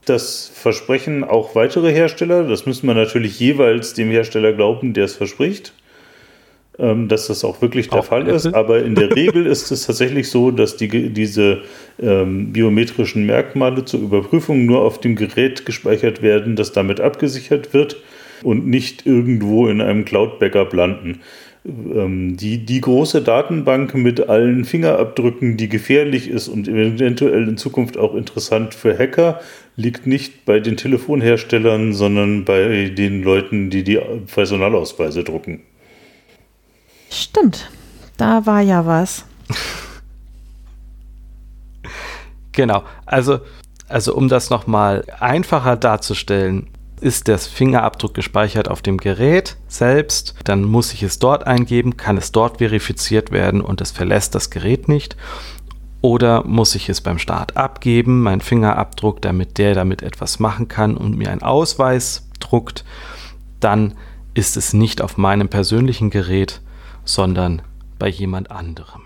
Das 0.05 0.53
versprechen 0.55 1.25
auch 1.25 1.55
weitere 1.55 1.91
Hersteller. 1.91 2.45
Das 2.45 2.67
müssen 2.67 2.87
wir 2.87 2.95
natürlich 2.95 3.41
jeweils 3.41 3.95
dem 3.95 4.11
Hersteller 4.11 4.53
glauben, 4.53 4.93
der 4.93 5.07
es 5.07 5.15
verspricht, 5.17 5.73
ähm, 6.79 7.09
dass 7.09 7.29
das 7.29 7.43
auch 7.43 7.63
wirklich 7.63 7.89
der 7.89 8.01
auch 8.01 8.05
Fall 8.05 8.29
ist. 8.29 8.53
Aber 8.53 8.85
in 8.85 8.95
der 8.95 9.17
Regel 9.17 9.47
ist 9.47 9.71
es 9.71 9.87
tatsächlich 9.87 10.29
so, 10.29 10.51
dass 10.51 10.77
die, 10.77 11.09
diese 11.09 11.63
ähm, 11.99 12.53
biometrischen 12.53 13.25
Merkmale 13.25 13.87
zur 13.87 14.01
Überprüfung 14.01 14.67
nur 14.67 14.83
auf 14.83 15.01
dem 15.01 15.17
Gerät 15.17 15.65
gespeichert 15.65 16.21
werden, 16.21 16.55
das 16.55 16.73
damit 16.73 17.01
abgesichert 17.01 17.73
wird 17.73 17.97
und 18.43 18.67
nicht 18.67 19.07
irgendwo 19.07 19.69
in 19.69 19.81
einem 19.81 20.05
Cloud-Backup 20.05 20.75
landen. 20.75 21.23
Ähm, 21.67 22.37
die, 22.37 22.67
die 22.67 22.81
große 22.81 23.23
Datenbank 23.23 23.95
mit 23.95 24.29
allen 24.29 24.67
Fingerabdrücken, 24.67 25.57
die 25.57 25.69
gefährlich 25.71 26.29
ist 26.29 26.49
und 26.49 26.69
eventuell 26.69 27.49
in 27.49 27.57
Zukunft 27.57 27.97
auch 27.97 28.15
interessant 28.15 28.75
für 28.75 28.99
Hacker, 28.99 29.41
liegt 29.77 30.07
nicht 30.07 30.45
bei 30.45 30.61
den 30.61 30.77
Telefonherstellern, 30.77 31.95
sondern 31.95 32.45
bei 32.45 32.91
den 32.91 33.23
Leuten, 33.23 33.71
die 33.71 33.83
die 33.83 33.99
Personalausweise 34.33 35.25
drucken. 35.25 35.63
Stimmt, 37.11 37.71
da 38.19 38.45
war 38.45 38.61
ja 38.61 38.85
was. 38.85 39.25
genau, 42.53 42.83
also, 43.07 43.41
also 43.89 44.15
um 44.15 44.29
das 44.29 44.51
nochmal 44.51 45.05
einfacher 45.19 45.77
darzustellen, 45.77 46.69
ist 47.05 47.29
der 47.29 47.39
Fingerabdruck 47.39 48.15
gespeichert 48.15 48.69
auf 48.69 48.81
dem 48.81 48.97
Gerät 48.97 49.57
selbst, 49.69 50.35
dann 50.45 50.65
muss 50.65 50.95
ich 50.95 51.03
es 51.03 51.19
dort 51.19 51.47
eingeben, 51.47 51.99
kann 51.99 52.17
es 52.17 52.33
dort 52.33 52.59
verifiziert 52.59 53.31
werden 53.31 53.61
und 53.61 53.83
es 53.83 53.91
verlässt 53.91 54.35
das 54.35 54.49
Gerät 54.49 54.89
nicht. 54.89 55.17
Oder 56.01 56.45
muss 56.45 56.75
ich 56.75 56.89
es 56.89 57.03
beim 57.03 57.19
Start 57.19 57.59
abgeben, 57.59 58.23
meinen 58.23 58.41
Fingerabdruck, 58.41 59.21
damit 59.21 59.59
der 59.59 59.75
damit 59.75 60.03
etwas 60.03 60.39
machen 60.39 60.69
kann 60.69 60.97
und 60.97 61.17
mir 61.17 61.31
einen 61.31 61.43
Ausweis 61.43 62.29
druckt, 62.41 62.85
dann 63.61 63.95
ist 64.33 64.57
es 64.57 64.73
nicht 64.73 65.03
auf 65.03 65.19
meinem 65.19 65.49
persönlichen 65.49 66.09
Gerät, 66.09 66.63
sondern 67.05 67.61
bei 67.99 68.09
jemand 68.09 68.51
anderem. 68.51 69.03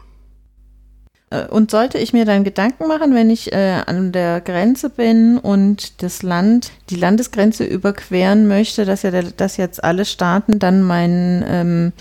Äh, 1.30 1.46
und 1.46 1.70
sollte 1.70 1.98
ich 1.98 2.12
mir 2.12 2.24
dann 2.24 2.44
Gedanken 2.44 2.86
machen, 2.86 3.14
wenn 3.14 3.30
ich 3.30 3.52
äh, 3.52 3.82
an 3.86 4.12
der 4.12 4.40
Grenze 4.40 4.90
bin 4.90 5.38
und 5.38 6.02
das 6.02 6.22
Land, 6.22 6.72
die 6.90 6.96
Landesgrenze 6.96 7.64
überqueren 7.64 8.48
möchte, 8.48 8.84
dass 8.84 9.02
ja 9.02 9.10
dass 9.10 9.56
jetzt 9.56 9.82
alle 9.84 10.04
Staaten 10.04 10.58
dann 10.58 10.82
meinen 10.82 11.44
ähm, 11.46 11.92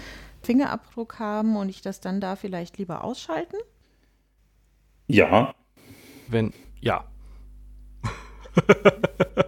Fingerabdruck 0.43 1.19
haben 1.19 1.57
und 1.57 1.69
ich 1.69 1.82
das 1.82 1.99
dann 1.99 2.21
da 2.21 2.36
vielleicht 2.36 2.78
lieber 2.78 3.03
ausschalten? 3.03 3.57
Ja. 5.07 5.53
Wenn, 6.28 6.53
ja. 6.80 7.05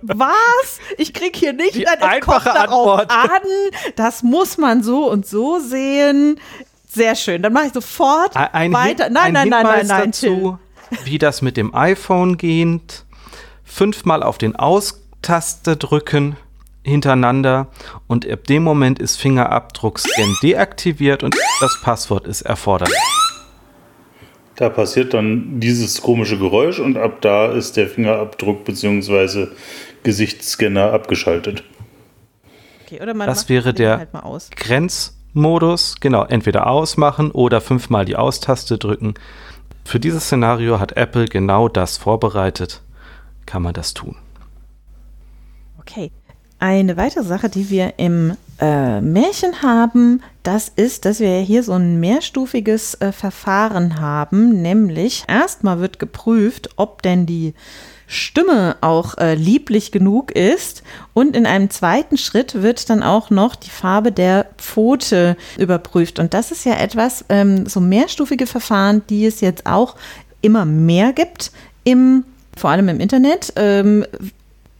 Was? 0.01 0.79
Ich 0.97 1.13
krieg 1.13 1.35
hier 1.35 1.53
nicht 1.53 1.75
die 1.75 1.87
einfache 1.87 2.51
Antwort 2.51 3.09
an. 3.11 3.41
Das 3.95 4.23
muss 4.23 4.57
man 4.57 4.83
so 4.83 5.09
und 5.09 5.25
so 5.25 5.59
sehen. 5.59 6.39
Sehr 6.91 7.15
schön. 7.15 7.41
Dann 7.43 7.53
mache 7.53 7.67
ich 7.67 7.73
sofort 7.73 8.35
ein 8.35 8.73
weiter. 8.73 9.05
Hin, 9.05 9.13
nein, 9.13 9.33
nein, 9.33 9.49
nein, 9.49 9.63
nein, 9.63 9.87
nein, 9.87 10.11
dazu, 10.11 10.57
wie 11.03 11.19
das 11.19 11.41
mit 11.41 11.55
dem 11.55 11.73
iPhone 11.75 12.37
geht. 12.37 13.05
Fünfmal 13.63 14.23
auf 14.23 14.39
den 14.39 14.55
Aus-Taste 14.55 15.77
drücken 15.77 16.35
hintereinander 16.83 17.67
und 18.07 18.27
ab 18.27 18.45
dem 18.45 18.63
Moment 18.63 18.97
ist 18.97 19.17
Fingerabdruckscan 19.17 20.37
deaktiviert 20.41 21.21
und 21.23 21.35
das 21.61 21.79
Passwort 21.83 22.25
ist 22.25 22.41
erforderlich. 22.41 22.97
Da 24.55 24.69
passiert 24.69 25.13
dann 25.13 25.59
dieses 25.59 26.01
komische 26.01 26.39
Geräusch 26.39 26.79
und 26.79 26.97
ab 26.97 27.21
da 27.21 27.51
ist 27.51 27.77
der 27.77 27.87
Fingerabdruck 27.87 28.65
bzw. 28.65 29.47
Gesichtsscanner 30.03 30.91
abgeschaltet. 30.91 31.63
Okay, 32.85 32.99
das 33.05 33.47
wäre 33.47 33.73
der 33.73 33.99
halt 33.99 34.13
Grenzmodus. 35.39 35.95
Genau, 35.99 36.25
entweder 36.25 36.67
ausmachen 36.67 37.31
oder 37.31 37.61
fünfmal 37.61 38.05
die 38.05 38.17
Austaste 38.17 38.77
drücken. 38.77 39.13
Für 39.85 39.99
dieses 39.99 40.25
Szenario 40.25 40.79
hat 40.79 40.97
Apple 40.97 41.25
genau 41.25 41.67
das 41.69 41.97
vorbereitet. 41.97 42.81
Kann 43.45 43.63
man 43.63 43.73
das 43.73 43.93
tun. 43.93 44.15
Okay. 45.79 46.11
Eine 46.61 46.97
weitere 46.97 47.23
Sache, 47.23 47.47
die 47.47 47.69
wir 47.69 47.93
im 47.97 48.35
äh, 48.59 48.99
Märchen 48.99 49.61
haben, 49.61 50.21
das 50.43 50.67
ist, 50.67 51.05
dass 51.05 51.21
wir 51.21 51.37
hier 51.39 51.63
so 51.63 51.71
ein 51.71 52.01
mehrstufiges 52.01 52.95
äh, 52.95 53.13
Verfahren 53.13 54.01
haben, 54.01 54.61
nämlich 54.61 55.23
erstmal 55.29 55.79
wird 55.79 55.99
geprüft, 55.99 56.71
ob 56.75 57.01
denn 57.01 57.25
die 57.25 57.53
Stimme 58.11 58.75
auch 58.81 59.19
äh, 59.19 59.35
lieblich 59.35 59.91
genug 59.91 60.31
ist. 60.31 60.81
Und 61.13 61.35
in 61.35 61.45
einem 61.45 61.69
zweiten 61.69 62.17
Schritt 62.17 62.63
wird 62.63 62.89
dann 62.89 63.03
auch 63.03 63.29
noch 63.29 63.55
die 63.55 63.69
Farbe 63.69 64.11
der 64.11 64.47
Pfote 64.57 65.37
überprüft. 65.57 66.17
Und 66.17 66.33
das 66.33 66.49
ist 66.51 66.65
ja 66.65 66.73
etwas, 66.73 67.23
ähm, 67.29 67.67
so 67.67 67.79
mehrstufige 67.79 68.47
Verfahren, 68.47 69.03
die 69.09 69.27
es 69.27 69.41
jetzt 69.41 69.67
auch 69.67 69.95
immer 70.41 70.65
mehr 70.65 71.13
gibt, 71.13 71.51
im, 71.83 72.23
vor 72.57 72.71
allem 72.71 72.89
im 72.89 72.99
Internet. 72.99 73.53
Ähm, 73.55 74.03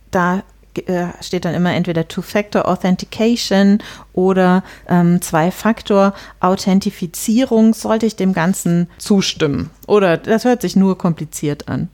da 0.10 0.42
äh, 0.88 1.10
steht 1.22 1.46
dann 1.46 1.54
immer 1.54 1.72
entweder 1.74 2.08
Two-Factor 2.08 2.68
Authentication 2.68 3.78
oder 4.14 4.64
ähm, 4.88 5.22
Zwei-Faktor-Authentifizierung. 5.22 7.76
Sollte 7.76 8.08
ich 8.08 8.16
dem 8.16 8.34
Ganzen 8.34 8.90
zustimmen? 8.98 9.70
Oder 9.86 10.18
das 10.18 10.46
hört 10.46 10.64
sich 10.64 10.76
nur 10.76 10.98
kompliziert 10.98 11.68
an? 11.68 11.90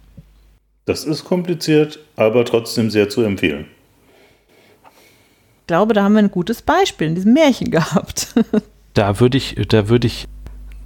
Das 0.86 1.04
ist 1.04 1.26
kompliziert, 1.26 2.00
aber 2.16 2.46
trotzdem 2.46 2.90
sehr 2.92 3.10
zu 3.10 3.24
empfehlen. 3.24 3.66
Ich 5.62 5.68
glaube, 5.68 5.96
da 5.96 6.04
haben 6.04 6.14
wir 6.14 6.20
ein 6.20 6.30
gutes 6.32 6.62
Beispiel 6.62 7.08
in 7.08 7.16
diesem 7.16 7.34
Märchen 7.34 7.72
gehabt. 7.72 8.36
da 8.94 9.20
würde 9.20 9.38
ich, 9.38 9.56
da 9.68 9.84
ich 9.90 10.28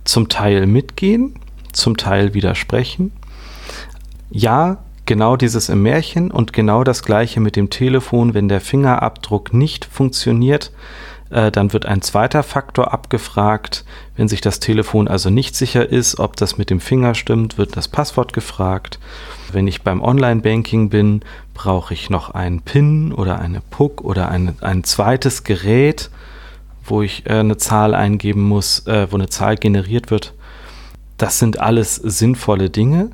zum 0.06 0.30
Teil 0.30 0.68
mitgehen, 0.68 1.36
zum 1.74 1.98
Teil 1.98 2.34
widersprechen. 2.34 3.12
Ja, 4.32 4.78
genau 5.06 5.36
dieses 5.36 5.68
im 5.68 5.84
Märchen 5.84 6.32
und 6.32 6.54
genau 6.54 6.86
das 6.86 7.04
gleiche 7.04 7.42
mit 7.42 7.58
dem 7.58 7.70
Telefon, 7.70 8.34
wenn 8.34 8.48
der 8.48 8.62
Fingerabdruck 8.62 9.54
nicht 9.54 9.84
funktioniert, 9.84 10.72
äh, 11.30 11.52
dann 11.52 11.74
wird 11.74 11.86
ein 11.86 12.02
zweiter 12.02 12.44
Faktor 12.44 12.94
abgefragt. 12.94 13.86
Wenn 14.16 14.28
sich 14.28 14.42
das 14.42 14.60
Telefon 14.60 15.08
also 15.08 15.30
nicht 15.30 15.56
sicher 15.56 15.88
ist, 15.88 16.20
ob 16.20 16.36
das 16.36 16.58
mit 16.58 16.70
dem 16.70 16.80
Finger 16.80 17.16
stimmt, 17.16 17.58
wird 17.58 17.78
das 17.78 17.88
Passwort 17.88 18.34
gefragt. 18.34 19.00
Wenn 19.52 19.68
ich 19.68 19.82
beim 19.82 20.02
Online-Banking 20.02 20.90
bin, 20.90 21.22
brauche 21.54 21.94
ich 21.94 22.10
noch 22.10 22.32
einen 22.32 22.62
PIN 22.62 23.12
oder 23.14 23.40
eine 23.40 23.62
PUC 23.62 24.02
oder 24.02 24.30
ein, 24.30 24.56
ein 24.62 24.84
zweites 24.84 25.44
Gerät, 25.44 26.10
wo 26.86 27.02
ich 27.02 27.26
äh, 27.26 27.40
eine 27.40 27.58
Zahl 27.58 27.94
eingeben 27.94 28.44
muss, 28.44 28.88
äh, 28.88 29.08
wo 29.12 29.16
eine 29.16 29.30
Zahl 29.30 29.56
generiert 29.56 30.12
wird. 30.12 30.34
Das 31.18 31.38
sind 31.38 31.60
alles 31.60 31.96
sinnvolle 31.96 32.70
Dinge. 32.70 33.12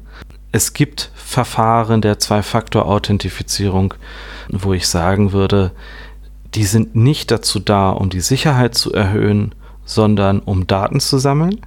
Es 0.51 0.74
gibt 0.74 1.11
Verfahren 1.16 2.01
der 2.01 2.20
Zwei-Faktor-Authentifizierung, 2.20 3.95
wo 4.49 4.74
ich 4.74 4.88
sagen 4.88 5.34
würde, 5.34 5.72
die 6.56 6.64
sind 6.64 6.95
nicht 6.95 7.32
dazu 7.32 7.60
da, 7.60 7.89
um 7.89 8.10
die 8.10 8.22
Sicherheit 8.22 8.76
zu 8.76 8.93
erhöhen, 8.93 9.53
sondern 9.86 10.39
um 10.39 10.68
Daten 10.68 10.99
zu 10.99 11.18
sammeln. 11.18 11.62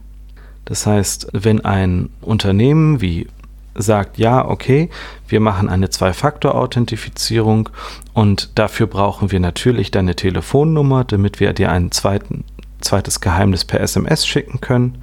Das 0.65 0.87
heißt, 0.87 1.29
wenn 1.33 1.65
ein 1.65 2.11
Unternehmen 2.21 3.01
wie 3.01 3.29
sagt, 3.75 4.19
ja, 4.19 4.47
okay, 4.47 4.91
wir 5.29 5.41
machen 5.41 5.69
eine 5.69 5.89
Zwei-Faktor-Authentifizierung 5.89 7.69
und 8.13 8.51
dafür 8.57 8.87
brauchen 8.87 9.31
wir 9.31 9.41
natürlich 9.41 9.91
deine 9.91 10.17
Telefonnummer, 10.17 11.05
damit 11.05 11.39
wir 11.39 11.53
dir 11.53 11.71
ein 11.71 11.91
zweites 11.93 13.21
Geheimnis 13.21 13.65
per 13.65 13.81
SMS 13.81 14.27
schicken 14.27 14.61
können, 14.61 15.03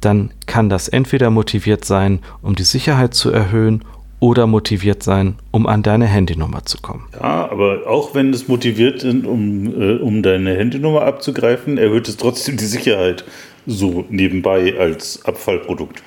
dann 0.00 0.32
kann 0.46 0.68
das 0.68 0.88
entweder 0.88 1.30
motiviert 1.30 1.84
sein, 1.84 2.20
um 2.42 2.56
die 2.56 2.64
Sicherheit 2.64 3.14
zu 3.14 3.30
erhöhen 3.30 3.84
oder 4.22 4.46
motiviert 4.46 5.02
sein, 5.02 5.34
um 5.50 5.66
an 5.66 5.82
deine 5.82 6.06
Handynummer 6.06 6.64
zu 6.64 6.78
kommen. 6.78 7.08
Ja, 7.12 7.50
aber 7.50 7.88
auch 7.88 8.14
wenn 8.14 8.32
es 8.32 8.46
motiviert 8.46 9.02
ist, 9.02 9.26
um, 9.26 9.66
äh, 9.66 9.96
um 9.96 10.22
deine 10.22 10.54
Handynummer 10.54 11.02
abzugreifen, 11.02 11.76
erhöht 11.76 12.08
es 12.08 12.18
trotzdem 12.18 12.56
die 12.56 12.66
Sicherheit 12.66 13.24
so 13.66 14.04
nebenbei 14.10 14.78
als 14.78 15.24
Abfallprodukt. 15.24 16.04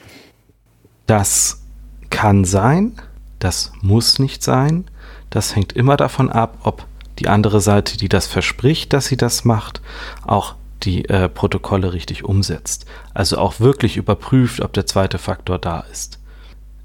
Das 1.08 1.62
kann 2.10 2.46
sein, 2.46 2.94
das 3.40 3.74
muss 3.82 4.18
nicht 4.18 4.44
sein. 4.44 4.86
Das 5.30 5.54
hängt 5.54 5.74
immer 5.74 5.98
davon 5.98 6.30
ab, 6.30 6.60
ob 6.64 6.86
die 7.20 7.28
andere 7.28 7.60
Seite, 7.60 7.98
die 7.98 8.08
das 8.08 8.28
verspricht, 8.28 8.94
dass 8.94 9.08
sie 9.08 9.18
das 9.18 9.44
macht, 9.44 9.82
auch 10.26 10.56
die 10.84 11.04
äh, 11.10 11.28
Protokolle 11.28 11.92
richtig 11.92 12.24
umsetzt. 12.24 12.86
Also 13.14 13.40
auch 13.40 13.60
wirklich 13.60 13.98
überprüft, 13.98 14.62
ob 14.62 14.72
der 14.72 14.86
zweite 14.86 15.18
Faktor 15.18 15.60
da 15.60 15.82
ist. 15.92 16.20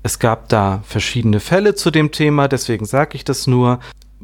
Es 0.03 0.19
gab 0.19 0.49
da 0.49 0.83
verschiedene 0.85 1.41
Fälle 1.41 1.75
zu 1.75 1.91
dem 1.91 2.11
Thema, 2.11 2.49
deswegen 2.49 2.87
sage 2.87 3.17
ich 3.17 3.25
das 3.25 3.47
nur. 3.47 3.81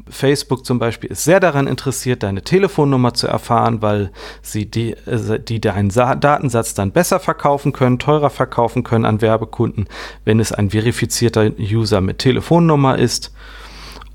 Facebook 0.09 0.65
zum 0.65 0.79
Beispiel 0.79 1.11
ist 1.11 1.23
sehr 1.23 1.39
daran 1.39 1.67
interessiert, 1.67 2.23
deine 2.23 2.41
Telefonnummer 2.41 3.13
zu 3.13 3.27
erfahren, 3.27 3.81
weil 3.81 4.11
sie 4.41 4.65
die, 4.65 4.91
äh, 4.91 5.39
die 5.39 5.59
deinen 5.59 5.89
Datensatz 5.89 6.73
dann 6.73 6.91
besser 6.91 7.19
verkaufen 7.19 7.73
können, 7.73 7.99
teurer 7.99 8.29
verkaufen 8.29 8.83
können 8.83 9.05
an 9.05 9.21
Werbekunden, 9.21 9.87
wenn 10.23 10.39
es 10.39 10.51
ein 10.51 10.69
verifizierter 10.69 11.51
User 11.59 12.01
mit 12.01 12.19
Telefonnummer 12.19 12.97
ist. 12.97 13.33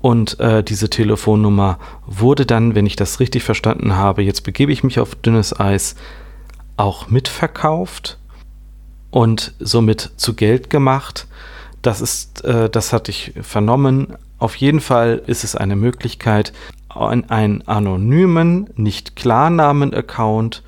Und 0.01 0.39
äh, 0.39 0.63
diese 0.63 0.89
Telefonnummer 0.89 1.79
wurde 2.05 2.45
dann, 2.45 2.75
wenn 2.75 2.85
ich 2.85 2.95
das 2.95 3.19
richtig 3.19 3.43
verstanden 3.43 3.95
habe, 3.95 4.21
jetzt 4.21 4.41
begebe 4.41 4.71
ich 4.71 4.83
mich 4.83 4.99
auf 4.99 5.15
dünnes 5.15 5.57
Eis, 5.57 5.95
auch 6.75 7.07
mitverkauft 7.09 8.17
und 9.11 9.53
somit 9.59 10.11
zu 10.17 10.33
Geld 10.33 10.69
gemacht. 10.69 11.27
Das 11.83 12.01
ist, 12.01 12.43
äh, 12.45 12.69
das 12.69 12.93
hatte 12.93 13.11
ich 13.11 13.33
vernommen. 13.41 14.15
Auf 14.39 14.55
jeden 14.55 14.79
Fall 14.79 15.21
ist 15.27 15.43
es 15.43 15.55
eine 15.55 15.75
Möglichkeit, 15.75 16.53
einen 16.89 17.67
anonymen, 17.67 18.69
nicht 18.75 19.15
Klarnamen-Account 19.15 20.63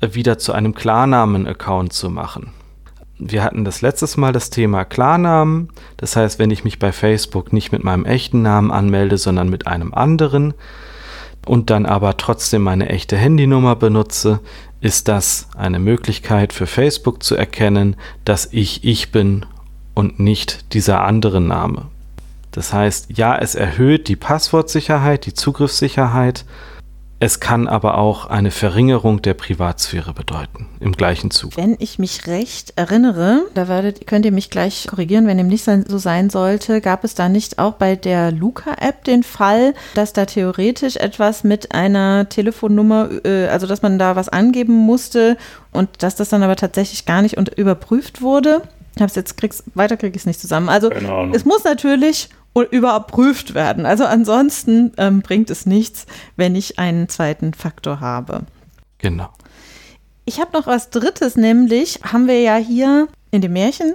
äh, 0.00 0.14
wieder 0.14 0.38
zu 0.38 0.52
einem 0.52 0.74
Klarnamen-Account 0.74 1.92
zu 1.92 2.10
machen. 2.10 2.52
Wir 3.18 3.42
hatten 3.42 3.64
das 3.64 3.82
letztes 3.82 4.16
Mal 4.16 4.32
das 4.32 4.50
Thema 4.50 4.84
Klarnamen. 4.84 5.70
Das 5.96 6.16
heißt, 6.16 6.38
wenn 6.38 6.50
ich 6.50 6.64
mich 6.64 6.78
bei 6.78 6.92
Facebook 6.92 7.52
nicht 7.52 7.70
mit 7.70 7.84
meinem 7.84 8.04
echten 8.04 8.42
Namen 8.42 8.70
anmelde, 8.70 9.18
sondern 9.18 9.50
mit 9.50 9.66
einem 9.66 9.92
anderen 9.92 10.54
und 11.44 11.68
dann 11.70 11.84
aber 11.84 12.16
trotzdem 12.16 12.62
meine 12.62 12.88
echte 12.88 13.16
Handynummer 13.16 13.76
benutze, 13.76 14.40
ist 14.80 15.08
das 15.08 15.48
eine 15.56 15.80
Möglichkeit 15.80 16.52
für 16.52 16.66
Facebook 16.66 17.22
zu 17.22 17.34
erkennen, 17.34 17.96
dass 18.24 18.48
ich 18.52 18.84
ich 18.84 19.10
bin 19.10 19.44
und 19.98 20.20
nicht 20.20 20.74
dieser 20.74 21.02
andere 21.02 21.40
Name. 21.40 21.86
Das 22.52 22.72
heißt, 22.72 23.08
ja, 23.16 23.36
es 23.36 23.56
erhöht 23.56 24.06
die 24.06 24.14
Passwortsicherheit, 24.14 25.26
die 25.26 25.34
Zugriffssicherheit, 25.34 26.44
es 27.18 27.40
kann 27.40 27.66
aber 27.66 27.98
auch 27.98 28.26
eine 28.26 28.52
Verringerung 28.52 29.22
der 29.22 29.34
Privatsphäre 29.34 30.12
bedeuten, 30.12 30.68
im 30.78 30.92
gleichen 30.92 31.32
Zug. 31.32 31.56
Wenn 31.56 31.74
ich 31.80 31.98
mich 31.98 32.28
recht 32.28 32.74
erinnere, 32.76 33.42
da 33.54 33.66
werdet, 33.66 34.06
könnt 34.06 34.24
ihr 34.24 34.30
mich 34.30 34.50
gleich 34.50 34.86
korrigieren, 34.86 35.26
wenn 35.26 35.36
dem 35.36 35.48
nicht 35.48 35.64
so 35.64 35.98
sein 35.98 36.30
sollte, 36.30 36.80
gab 36.80 37.02
es 37.02 37.16
da 37.16 37.28
nicht 37.28 37.58
auch 37.58 37.72
bei 37.72 37.96
der 37.96 38.30
Luca-App 38.30 39.02
den 39.02 39.24
Fall, 39.24 39.74
dass 39.94 40.12
da 40.12 40.26
theoretisch 40.26 40.94
etwas 40.94 41.42
mit 41.42 41.74
einer 41.74 42.28
Telefonnummer, 42.28 43.08
äh, 43.24 43.48
also 43.48 43.66
dass 43.66 43.82
man 43.82 43.98
da 43.98 44.14
was 44.14 44.28
angeben 44.28 44.74
musste 44.74 45.36
und 45.72 45.88
dass 46.04 46.14
das 46.14 46.28
dann 46.28 46.44
aber 46.44 46.54
tatsächlich 46.54 47.04
gar 47.04 47.20
nicht 47.20 47.36
überprüft 47.58 48.22
wurde? 48.22 48.62
Ich 48.98 49.02
habe 49.02 49.10
es 49.10 49.14
jetzt, 49.14 49.36
krieg's, 49.36 49.62
weiter 49.76 49.96
kriege 49.96 50.16
ich 50.16 50.22
es 50.22 50.26
nicht 50.26 50.40
zusammen. 50.40 50.68
Also 50.68 50.90
es 50.90 51.44
muss 51.44 51.62
natürlich 51.62 52.30
überprüft 52.72 53.54
werden. 53.54 53.86
Also 53.86 54.04
ansonsten 54.04 54.92
ähm, 54.96 55.22
bringt 55.22 55.50
es 55.50 55.66
nichts, 55.66 56.06
wenn 56.34 56.56
ich 56.56 56.80
einen 56.80 57.08
zweiten 57.08 57.54
Faktor 57.54 58.00
habe. 58.00 58.40
Genau. 58.98 59.28
Ich 60.24 60.40
habe 60.40 60.50
noch 60.52 60.66
was 60.66 60.90
Drittes, 60.90 61.36
nämlich 61.36 62.00
haben 62.02 62.26
wir 62.26 62.40
ja 62.40 62.56
hier 62.56 63.06
in 63.30 63.40
dem 63.40 63.52
Märchen 63.52 63.94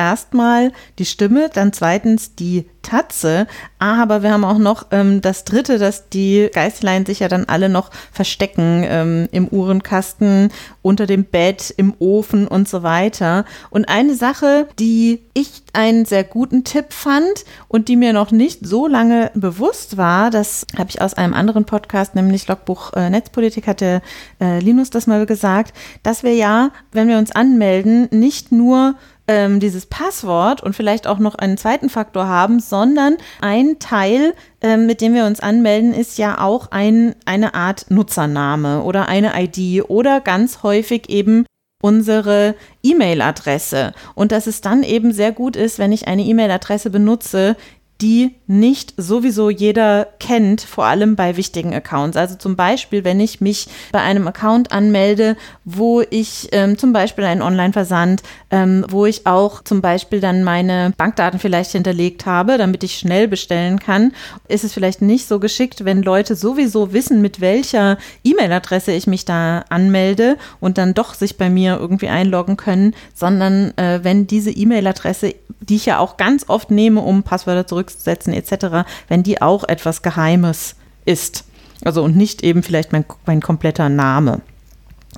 erstmal 0.00 0.72
die 0.98 1.04
Stimme, 1.04 1.50
dann 1.52 1.74
zweitens 1.74 2.34
die 2.34 2.64
Tatze. 2.80 3.46
Aber 3.78 4.22
wir 4.22 4.32
haben 4.32 4.44
auch 4.44 4.56
noch 4.56 4.86
ähm, 4.90 5.20
das 5.20 5.44
dritte, 5.44 5.78
dass 5.78 6.08
die 6.08 6.48
Geißlein 6.52 7.04
sich 7.04 7.20
ja 7.20 7.28
dann 7.28 7.44
alle 7.44 7.68
noch 7.68 7.90
verstecken 8.10 8.82
ähm, 8.86 9.28
im 9.30 9.46
Uhrenkasten, 9.48 10.50
unter 10.80 11.06
dem 11.06 11.24
Bett, 11.24 11.74
im 11.76 11.92
Ofen 11.98 12.48
und 12.48 12.66
so 12.66 12.82
weiter. 12.82 13.44
Und 13.68 13.90
eine 13.90 14.14
Sache, 14.14 14.68
die 14.78 15.20
ich 15.34 15.62
einen 15.74 16.06
sehr 16.06 16.24
guten 16.24 16.64
Tipp 16.64 16.94
fand 16.94 17.44
und 17.68 17.88
die 17.88 17.96
mir 17.96 18.14
noch 18.14 18.30
nicht 18.30 18.66
so 18.66 18.86
lange 18.86 19.30
bewusst 19.34 19.98
war, 19.98 20.30
das 20.30 20.66
habe 20.78 20.88
ich 20.88 21.02
aus 21.02 21.12
einem 21.12 21.34
anderen 21.34 21.66
Podcast, 21.66 22.14
nämlich 22.14 22.48
Logbuch 22.48 22.94
äh, 22.94 23.10
Netzpolitik, 23.10 23.66
hatte 23.66 24.00
äh, 24.40 24.60
Linus 24.60 24.88
das 24.88 25.06
mal 25.06 25.26
gesagt, 25.26 25.74
dass 26.02 26.22
wir 26.22 26.34
ja, 26.34 26.70
wenn 26.92 27.08
wir 27.08 27.18
uns 27.18 27.32
anmelden, 27.32 28.08
nicht 28.10 28.50
nur 28.50 28.94
ähm, 29.30 29.60
dieses 29.60 29.86
Passwort 29.86 30.60
und 30.60 30.74
vielleicht 30.74 31.06
auch 31.06 31.20
noch 31.20 31.36
einen 31.36 31.56
zweiten 31.56 31.88
Faktor 31.88 32.26
haben, 32.26 32.58
sondern 32.58 33.16
ein 33.40 33.78
Teil, 33.78 34.34
ähm, 34.60 34.86
mit 34.86 35.00
dem 35.00 35.14
wir 35.14 35.24
uns 35.24 35.38
anmelden, 35.38 35.94
ist 35.94 36.18
ja 36.18 36.40
auch 36.40 36.72
ein, 36.72 37.14
eine 37.26 37.54
Art 37.54 37.86
Nutzername 37.90 38.82
oder 38.82 39.08
eine 39.08 39.40
ID 39.40 39.88
oder 39.88 40.20
ganz 40.20 40.64
häufig 40.64 41.08
eben 41.08 41.46
unsere 41.80 42.56
E-Mail-Adresse. 42.82 43.94
Und 44.16 44.32
dass 44.32 44.48
es 44.48 44.62
dann 44.62 44.82
eben 44.82 45.12
sehr 45.12 45.30
gut 45.30 45.54
ist, 45.54 45.78
wenn 45.78 45.92
ich 45.92 46.08
eine 46.08 46.24
E-Mail-Adresse 46.24 46.90
benutze, 46.90 47.56
die 48.00 48.34
nicht 48.46 48.94
sowieso 48.96 49.50
jeder 49.50 50.08
kennt, 50.18 50.62
vor 50.62 50.86
allem 50.86 51.16
bei 51.16 51.36
wichtigen 51.36 51.74
Accounts. 51.74 52.16
Also 52.16 52.34
zum 52.36 52.56
Beispiel, 52.56 53.04
wenn 53.04 53.20
ich 53.20 53.40
mich 53.40 53.68
bei 53.92 54.00
einem 54.00 54.26
Account 54.26 54.72
anmelde, 54.72 55.36
wo 55.64 56.02
ich 56.08 56.48
ähm, 56.52 56.78
zum 56.78 56.92
Beispiel 56.92 57.24
einen 57.24 57.42
Online-Versand, 57.42 58.22
ähm, 58.50 58.84
wo 58.88 59.06
ich 59.06 59.26
auch 59.26 59.62
zum 59.62 59.80
Beispiel 59.82 60.20
dann 60.20 60.42
meine 60.42 60.92
Bankdaten 60.96 61.38
vielleicht 61.38 61.72
hinterlegt 61.72 62.26
habe, 62.26 62.58
damit 62.58 62.82
ich 62.82 62.98
schnell 62.98 63.28
bestellen 63.28 63.78
kann, 63.78 64.12
ist 64.48 64.64
es 64.64 64.72
vielleicht 64.72 65.02
nicht 65.02 65.28
so 65.28 65.38
geschickt, 65.38 65.84
wenn 65.84 66.02
Leute 66.02 66.34
sowieso 66.34 66.92
wissen, 66.92 67.20
mit 67.20 67.40
welcher 67.40 67.98
E-Mail-Adresse 68.24 68.92
ich 68.92 69.06
mich 69.06 69.24
da 69.24 69.64
anmelde 69.68 70.36
und 70.58 70.78
dann 70.78 70.94
doch 70.94 71.14
sich 71.14 71.36
bei 71.36 71.50
mir 71.50 71.78
irgendwie 71.78 72.08
einloggen 72.08 72.56
können, 72.56 72.94
sondern 73.14 73.76
äh, 73.76 74.00
wenn 74.02 74.26
diese 74.26 74.50
E-Mail-Adresse, 74.50 75.34
die 75.60 75.76
ich 75.76 75.86
ja 75.86 75.98
auch 75.98 76.16
ganz 76.16 76.46
oft 76.48 76.70
nehme, 76.70 77.00
um 77.00 77.22
Passwörter 77.22 77.66
zurück 77.66 77.89
zurücksetzen 77.98 78.32
etc., 78.32 78.88
wenn 79.08 79.22
die 79.22 79.42
auch 79.42 79.64
etwas 79.64 80.02
Geheimes 80.02 80.76
ist. 81.04 81.44
Also 81.84 82.02
und 82.02 82.16
nicht 82.16 82.42
eben 82.42 82.62
vielleicht 82.62 82.92
mein, 82.92 83.04
mein 83.26 83.40
kompletter 83.40 83.88
Name. 83.88 84.42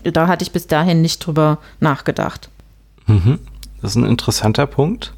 Da 0.05 0.27
hatte 0.27 0.43
ich 0.43 0.53
bis 0.53 0.67
dahin 0.67 1.03
nicht 1.03 1.25
drüber 1.25 1.59
nachgedacht. 1.81 2.49
Mhm. 3.07 3.39
Das 3.81 3.93
ist 3.93 3.97
ein 3.97 4.07
interessanter 4.07 4.67
Punkt. 4.67 5.13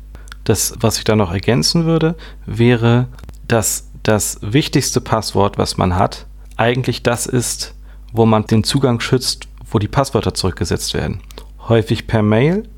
Das, 0.45 0.75
was 0.81 0.99
ich 0.99 1.05
da 1.05 1.17
noch 1.17 1.33
ergänzen 1.33 1.85
würde, 1.85 2.17
wäre, 2.47 3.09
dass 3.49 3.89
das 4.03 4.39
wichtigste 4.43 5.01
Passwort, 5.01 5.59
was 5.59 5.77
man 5.77 5.97
hat, 5.97 6.27
eigentlich 6.57 7.03
das 7.03 7.27
ist, 7.27 7.75
wo 8.13 8.27
man 8.27 8.47
den 8.47 8.65
Zugang 8.65 9.01
schützt, 9.01 9.49
wo 9.71 9.79
die 9.79 9.89
Passwörter 9.89 10.35
zurückgesetzt 10.35 10.95
werden. 10.95 11.21
Häufig 11.69 12.07
per 12.07 12.23
Mail. 12.23 12.69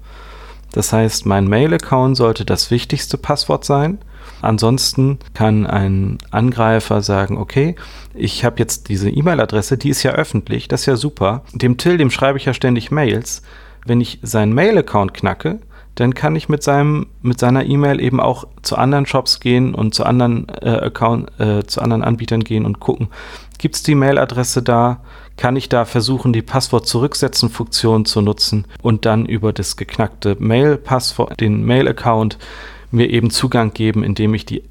Das 0.72 0.92
heißt, 0.92 1.26
mein 1.26 1.48
Mail-Account 1.48 2.16
sollte 2.16 2.44
das 2.44 2.70
wichtigste 2.70 3.18
Passwort 3.18 3.64
sein 3.64 3.98
Ansonsten 4.42 5.18
kann 5.34 5.66
ein 5.66 6.18
Angreifer 6.30 7.02
sagen, 7.02 7.38
okay, 7.38 7.76
ich 8.14 8.44
habe 8.44 8.58
jetzt 8.58 8.88
diese 8.88 9.10
E-Mail-Adresse, 9.10 9.78
die 9.78 9.90
ist 9.90 10.02
ja 10.02 10.12
öffentlich, 10.12 10.68
das 10.68 10.80
ist 10.80 10.86
ja 10.86 10.96
super. 10.96 11.42
Dem 11.52 11.76
Till, 11.76 11.98
dem 11.98 12.10
schreibe 12.10 12.38
ich 12.38 12.44
ja 12.44 12.54
ständig 12.54 12.90
Mails. 12.90 13.42
Wenn 13.84 14.00
ich 14.00 14.18
seinen 14.22 14.52
Mail-Account 14.52 15.14
knacke, 15.14 15.60
dann 15.96 16.14
kann 16.14 16.36
ich 16.36 16.48
mit 16.48 16.62
seinem 16.62 17.06
mit 17.22 17.40
seiner 17.40 17.64
E-Mail 17.64 18.00
eben 18.00 18.20
auch 18.20 18.44
zu 18.62 18.76
anderen 18.76 19.06
Shops 19.06 19.40
gehen 19.40 19.74
und 19.74 19.94
zu 19.94 20.04
anderen 20.04 20.46
äh, 20.60 20.68
Account 20.68 21.40
äh, 21.40 21.64
zu 21.64 21.80
anderen 21.80 22.04
Anbietern 22.04 22.44
gehen 22.44 22.66
und 22.66 22.80
gucken, 22.80 23.08
gibt 23.58 23.74
es 23.74 23.82
die 23.82 23.94
Mailadresse 23.94 24.62
da? 24.62 25.00
Kann 25.36 25.56
ich 25.56 25.68
da 25.68 25.84
versuchen, 25.84 26.32
die 26.32 26.42
Passwort 26.42 26.86
zurücksetzen 26.86 27.50
Funktion 27.50 28.04
zu 28.04 28.22
nutzen 28.22 28.66
und 28.82 29.04
dann 29.04 29.26
über 29.26 29.52
das 29.52 29.76
geknackte 29.76 30.36
Mail-Passwort, 30.38 31.40
den 31.40 31.64
Mail-Account 31.64 32.38
mir 32.90 33.10
eben 33.10 33.30
Zugang 33.30 33.72
geben, 33.72 34.02
indem 34.02 34.34
ich 34.34 34.46
die 34.46 34.62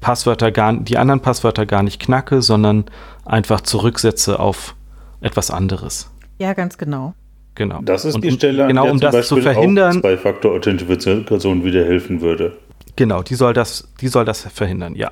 Passwörter 0.00 0.50
gar, 0.50 0.72
die 0.74 0.98
anderen 0.98 1.20
Passwörter 1.20 1.64
gar 1.64 1.82
nicht 1.82 2.00
knacke, 2.00 2.42
sondern 2.42 2.84
einfach 3.24 3.60
zurücksetze 3.60 4.40
auf 4.40 4.74
etwas 5.20 5.50
anderes. 5.50 6.10
Ja, 6.38 6.52
ganz 6.54 6.76
genau. 6.76 7.14
Genau. 7.54 7.80
Das 7.82 8.04
ist 8.04 8.16
und, 8.16 8.24
die 8.24 8.32
Stelle, 8.32 8.66
genau, 8.66 8.90
um 8.90 8.98
das 8.98 9.28
zu 9.28 9.36
verhindern, 9.36 10.00
Zwei-Faktor-Authentifikation 10.00 11.64
wieder 11.64 11.84
helfen 11.84 12.20
würde. 12.20 12.56
Genau, 12.96 13.22
die 13.22 13.34
soll 13.34 13.52
das, 13.52 13.88
die 14.00 14.08
soll 14.08 14.24
das 14.24 14.42
verhindern, 14.42 14.94
ja. 14.94 15.10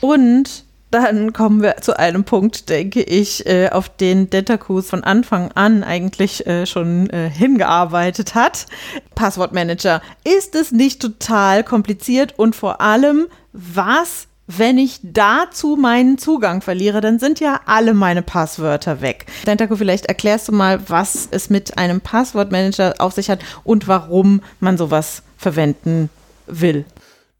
Und 0.00 0.65
dann 0.90 1.32
kommen 1.32 1.62
wir 1.62 1.76
zu 1.78 1.98
einem 1.98 2.24
Punkt, 2.24 2.68
denke 2.68 3.02
ich, 3.02 3.46
äh, 3.46 3.68
auf 3.70 3.88
den 3.88 4.30
Dentacus 4.30 4.88
von 4.88 5.02
Anfang 5.02 5.50
an 5.52 5.82
eigentlich 5.82 6.46
äh, 6.46 6.64
schon 6.66 7.10
äh, 7.10 7.28
hingearbeitet 7.28 8.34
hat. 8.34 8.66
Passwortmanager. 9.14 10.00
Ist 10.24 10.54
es 10.54 10.72
nicht 10.72 11.02
total 11.02 11.64
kompliziert 11.64 12.34
und 12.38 12.54
vor 12.54 12.80
allem, 12.80 13.26
was, 13.52 14.28
wenn 14.46 14.78
ich 14.78 15.00
dazu 15.02 15.76
meinen 15.76 16.18
Zugang 16.18 16.62
verliere, 16.62 17.00
dann 17.00 17.18
sind 17.18 17.40
ja 17.40 17.60
alle 17.66 17.92
meine 17.92 18.22
Passwörter 18.22 19.00
weg. 19.00 19.26
Dentaku, 19.44 19.76
vielleicht 19.76 20.06
erklärst 20.06 20.46
du 20.48 20.52
mal, 20.52 20.88
was 20.88 21.28
es 21.30 21.50
mit 21.50 21.78
einem 21.78 22.00
Passwortmanager 22.00 22.94
auf 22.98 23.12
sich 23.12 23.28
hat 23.28 23.40
und 23.64 23.88
warum 23.88 24.40
man 24.60 24.78
sowas 24.78 25.22
verwenden 25.36 26.10
will. 26.46 26.84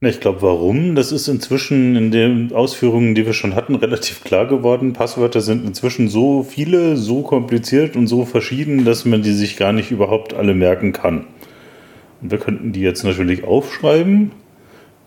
Ich 0.03 0.21
glaube, 0.21 0.43
warum? 0.43 0.95
Das 0.95 1.11
ist 1.11 1.27
inzwischen 1.27 1.97
in 1.97 2.11
den 2.11 2.53
Ausführungen, 2.53 3.15
die 3.15 3.25
wir 3.25 3.33
schon 3.33 3.55
hatten, 3.55 3.75
relativ 3.77 4.25
klar 4.25 4.47
geworden. 4.47 4.93
Passwörter 4.93 5.41
sind 5.41 5.65
inzwischen 5.65 6.09
so 6.09 6.43
viele, 6.43 6.99
so 6.99 7.23
kompliziert 7.23 7.97
und 7.97 8.07
so 8.07 8.27
verschieden, 8.27 8.85
dass 8.85 9.07
man 9.07 9.23
die 9.23 9.33
sich 9.33 9.57
gar 9.57 9.73
nicht 9.73 9.91
überhaupt 9.91 10.35
alle 10.35 10.55
merken 10.55 10.93
kann. 10.93 11.25
Und 12.21 12.31
wir 12.31 12.39
könnten 12.39 12.73
die 12.73 12.83
jetzt 12.83 13.05
natürlich 13.05 13.45
aufschreiben 13.45 14.33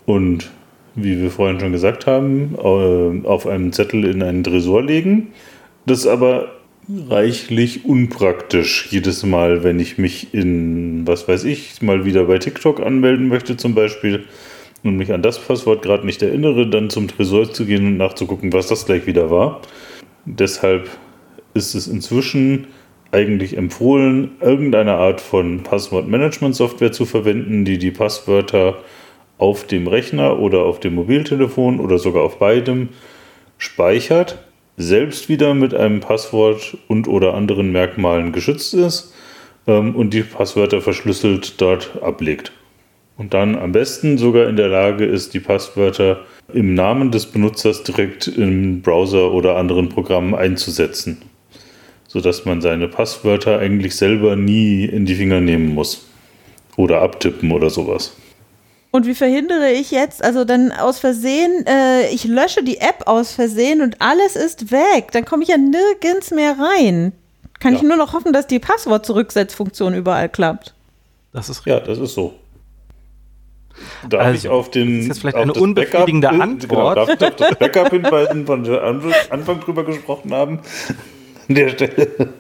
und, 0.07 0.49
wie 0.95 1.21
wir 1.21 1.29
vorhin 1.29 1.59
schon 1.59 1.71
gesagt 1.71 2.07
haben, 2.07 2.55
äh, 2.55 3.27
auf 3.27 3.45
einem 3.45 3.71
Zettel 3.71 4.05
in 4.05 4.23
einen 4.23 4.43
Tresor 4.43 4.81
legen. 4.81 5.27
Das 5.85 5.99
ist 5.99 6.07
aber 6.07 6.49
reichlich 7.09 7.85
unpraktisch 7.85 8.87
jedes 8.89 9.23
Mal, 9.23 9.63
wenn 9.63 9.79
ich 9.79 9.99
mich 9.99 10.33
in, 10.33 11.05
was 11.05 11.27
weiß 11.27 11.43
ich, 11.43 11.79
mal 11.83 12.05
wieder 12.05 12.23
bei 12.23 12.39
TikTok 12.39 12.79
anmelden 12.79 13.27
möchte 13.27 13.55
zum 13.55 13.75
Beispiel 13.75 14.25
und 14.84 14.97
mich 14.97 15.11
an 15.11 15.21
das 15.21 15.39
Passwort 15.39 15.82
gerade 15.82 16.05
nicht 16.05 16.21
erinnere, 16.21 16.67
dann 16.67 16.89
zum 16.89 17.07
Tresor 17.07 17.51
zu 17.51 17.65
gehen 17.65 17.86
und 17.86 17.97
nachzugucken, 17.97 18.53
was 18.53 18.67
das 18.67 18.86
gleich 18.86 19.05
wieder 19.07 19.30
war. 19.30 19.61
Deshalb 20.25 20.89
ist 21.53 21.75
es 21.75 21.88
inzwischen 21.88 22.67
eigentlich 23.11 23.57
empfohlen, 23.57 24.32
irgendeine 24.39 24.93
Art 24.93 25.19
von 25.19 25.63
Passwortmanagement-Software 25.63 26.91
zu 26.91 27.05
verwenden, 27.05 27.65
die 27.65 27.77
die 27.77 27.91
Passwörter 27.91 28.77
auf 29.38 29.65
dem 29.65 29.88
Rechner 29.88 30.39
oder 30.39 30.59
auf 30.59 30.80
dem 30.80 30.95
Mobiltelefon 30.95 31.80
oder 31.80 31.97
sogar 31.97 32.23
auf 32.23 32.38
beidem 32.38 32.89
speichert, 33.57 34.38
selbst 34.77 35.27
wieder 35.27 35.53
mit 35.53 35.73
einem 35.73 36.01
Passwort 36.01 36.77
und 36.88 37.07
oder 37.07 37.34
anderen 37.34 37.71
Merkmalen 37.71 38.32
geschützt 38.32 38.73
ist 38.73 39.13
ähm, 39.67 39.95
und 39.95 40.13
die 40.13 40.21
Passwörter 40.21 40.82
verschlüsselt 40.82 41.59
dort 41.59 42.01
ablegt 42.01 42.51
und 43.20 43.34
dann 43.34 43.57
am 43.57 43.74
besten 43.74 44.17
sogar 44.17 44.47
in 44.47 44.55
der 44.55 44.70
Lage 44.70 45.05
ist, 45.05 45.34
die 45.34 45.41
Passwörter 45.41 46.22
im 46.53 46.74
Namen 46.74 47.11
des 47.11 47.26
Benutzers 47.26 47.84
direkt 47.84 48.30
im 48.30 48.82
Browser 48.82 49.34
oder 49.34 49.57
anderen 49.57 49.89
Programmen 49.89 50.34
einzusetzen, 50.34 51.22
sodass 52.07 52.45
man 52.45 52.61
seine 52.61 52.88
Passwörter 52.88 53.59
eigentlich 53.59 53.97
selber 53.97 54.38
nie 54.38 54.86
in 54.86 55.05
die 55.05 55.15
Finger 55.15 55.41
nehmen 55.41 55.76
muss 55.76 56.05
oder 56.78 57.01
abtippen 57.01 57.51
oder 57.51 57.70
sowas. 57.70 58.13
Und 58.91 59.05
wie 59.05 59.15
verhindere 59.15 59.70
ich 59.74 59.91
jetzt, 59.91 60.24
also 60.24 60.45
dann 60.45 60.72
aus 60.72 60.99
Versehen, 60.99 61.65
äh, 61.67 62.09
ich 62.11 62.24
lösche 62.24 62.63
die 62.63 62.78
App 62.78 63.03
aus 63.05 63.34
Versehen 63.34 63.82
und 63.82 63.97
alles 63.99 64.38
ist 64.38 64.72
weg. 64.72 65.11
Dann 65.11 65.26
komme 65.26 65.43
ich 65.43 65.49
ja 65.49 65.57
nirgends 65.57 66.32
mehr 66.32 66.55
rein. 66.57 67.11
Kann 67.59 67.74
ja. 67.74 67.80
ich 67.80 67.84
nur 67.86 67.97
noch 67.97 68.13
hoffen, 68.13 68.32
dass 68.32 68.47
die 68.47 68.59
Passwort-Zurücksetzfunktion 68.59 69.93
überall 69.93 70.30
klappt. 70.30 70.74
Das 71.34 71.49
ist 71.49 71.65
ja, 71.65 71.82
das 71.82 71.99
ist 71.99 72.13
so. 72.13 72.34
Darf 74.07 74.25
also, 74.25 74.47
ich 74.47 74.49
auf 74.49 74.71
den. 74.71 74.88
Das 74.88 75.01
ist 75.01 75.07
jetzt 75.07 75.19
vielleicht 75.19 75.38
eine 75.38 75.53
unbefriedigende 75.53 76.27
Backup, 76.27 76.41
Antwort. 76.41 76.95
Genau, 76.95 77.05
darf 77.05 77.09
ich 77.09 77.27
auf 77.27 77.36
das 77.36 77.55
Backup 77.57 77.89
hinweisen, 77.89 78.45
von 78.45 78.63
der 78.63 78.84
Anfang 78.84 79.59
drüber 79.59 79.84
gesprochen 79.84 80.34
haben? 80.34 80.59
An 81.47 81.55
der 81.55 81.69
Stelle. 81.69 82.34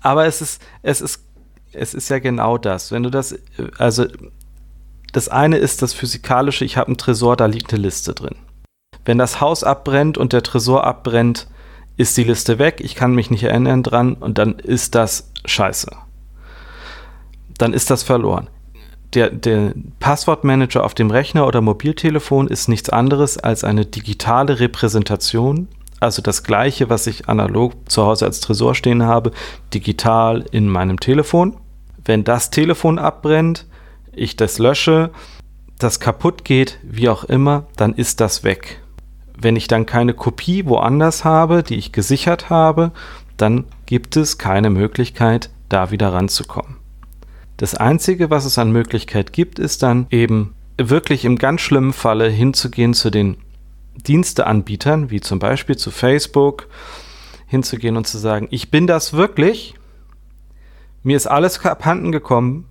Aber 0.00 0.26
es 0.26 0.40
ist, 0.40 0.62
es 0.82 1.00
ist, 1.00 1.24
es 1.72 1.94
ist 1.94 2.08
ja 2.08 2.18
genau 2.18 2.58
das. 2.58 2.92
Wenn 2.92 3.02
du 3.02 3.10
das, 3.10 3.38
also 3.78 4.06
das 5.12 5.28
eine 5.28 5.56
ist 5.56 5.82
das 5.82 5.94
physikalische, 5.94 6.64
ich 6.64 6.76
habe 6.76 6.88
einen 6.88 6.98
Tresor, 6.98 7.36
da 7.36 7.46
liegt 7.46 7.72
eine 7.72 7.82
Liste 7.82 8.14
drin. 8.14 8.36
Wenn 9.04 9.18
das 9.18 9.40
Haus 9.40 9.64
abbrennt 9.64 10.18
und 10.18 10.32
der 10.32 10.42
Tresor 10.42 10.84
abbrennt, 10.84 11.48
ist 11.96 12.16
die 12.16 12.24
Liste 12.24 12.58
weg, 12.58 12.80
ich 12.80 12.94
kann 12.94 13.14
mich 13.14 13.30
nicht 13.30 13.42
erinnern 13.42 13.82
dran 13.82 14.14
und 14.14 14.38
dann 14.38 14.58
ist 14.58 14.94
das 14.94 15.32
scheiße. 15.44 15.90
Dann 17.56 17.72
ist 17.72 17.90
das 17.90 18.02
verloren 18.02 18.48
der, 19.14 19.30
der 19.30 19.72
Passwortmanager 20.00 20.84
auf 20.84 20.94
dem 20.94 21.10
Rechner 21.10 21.46
oder 21.46 21.60
Mobiltelefon 21.60 22.48
ist 22.48 22.68
nichts 22.68 22.90
anderes 22.90 23.38
als 23.38 23.64
eine 23.64 23.86
digitale 23.86 24.60
Repräsentation, 24.60 25.68
also 26.00 26.22
das 26.22 26.44
gleiche, 26.44 26.90
was 26.90 27.06
ich 27.06 27.28
analog 27.28 27.72
zu 27.90 28.04
Hause 28.04 28.26
als 28.26 28.40
Tresor 28.40 28.74
stehen 28.74 29.02
habe, 29.02 29.32
digital 29.74 30.44
in 30.52 30.68
meinem 30.68 31.00
Telefon. 31.00 31.56
Wenn 32.04 32.24
das 32.24 32.50
Telefon 32.50 32.98
abbrennt, 32.98 33.66
ich 34.12 34.36
das 34.36 34.58
lösche, 34.58 35.10
das 35.78 36.00
kaputt 36.00 36.44
geht, 36.44 36.78
wie 36.82 37.08
auch 37.08 37.24
immer, 37.24 37.66
dann 37.76 37.94
ist 37.94 38.20
das 38.20 38.44
weg. 38.44 38.80
Wenn 39.36 39.56
ich 39.56 39.68
dann 39.68 39.86
keine 39.86 40.14
Kopie 40.14 40.66
woanders 40.66 41.24
habe, 41.24 41.62
die 41.62 41.76
ich 41.76 41.92
gesichert 41.92 42.50
habe, 42.50 42.92
dann 43.36 43.64
gibt 43.86 44.16
es 44.16 44.38
keine 44.38 44.70
Möglichkeit, 44.70 45.50
da 45.68 45.90
wieder 45.90 46.12
ranzukommen. 46.12 46.77
Das 47.58 47.74
Einzige, 47.74 48.30
was 48.30 48.44
es 48.44 48.56
an 48.56 48.70
Möglichkeit 48.70 49.32
gibt, 49.32 49.58
ist 49.58 49.82
dann 49.82 50.06
eben 50.10 50.54
wirklich 50.80 51.24
im 51.24 51.36
ganz 51.36 51.60
schlimmen 51.60 51.92
Falle 51.92 52.28
hinzugehen 52.28 52.94
zu 52.94 53.10
den 53.10 53.36
Diensteanbietern, 54.06 55.10
wie 55.10 55.20
zum 55.20 55.40
Beispiel 55.40 55.76
zu 55.76 55.90
Facebook, 55.90 56.68
hinzugehen 57.48 57.96
und 57.96 58.06
zu 58.06 58.16
sagen, 58.16 58.46
ich 58.52 58.70
bin 58.70 58.86
das 58.86 59.12
wirklich, 59.12 59.74
mir 61.02 61.16
ist 61.16 61.26
alles 61.26 61.64
abhanden 61.64 62.12
gekommen, 62.12 62.64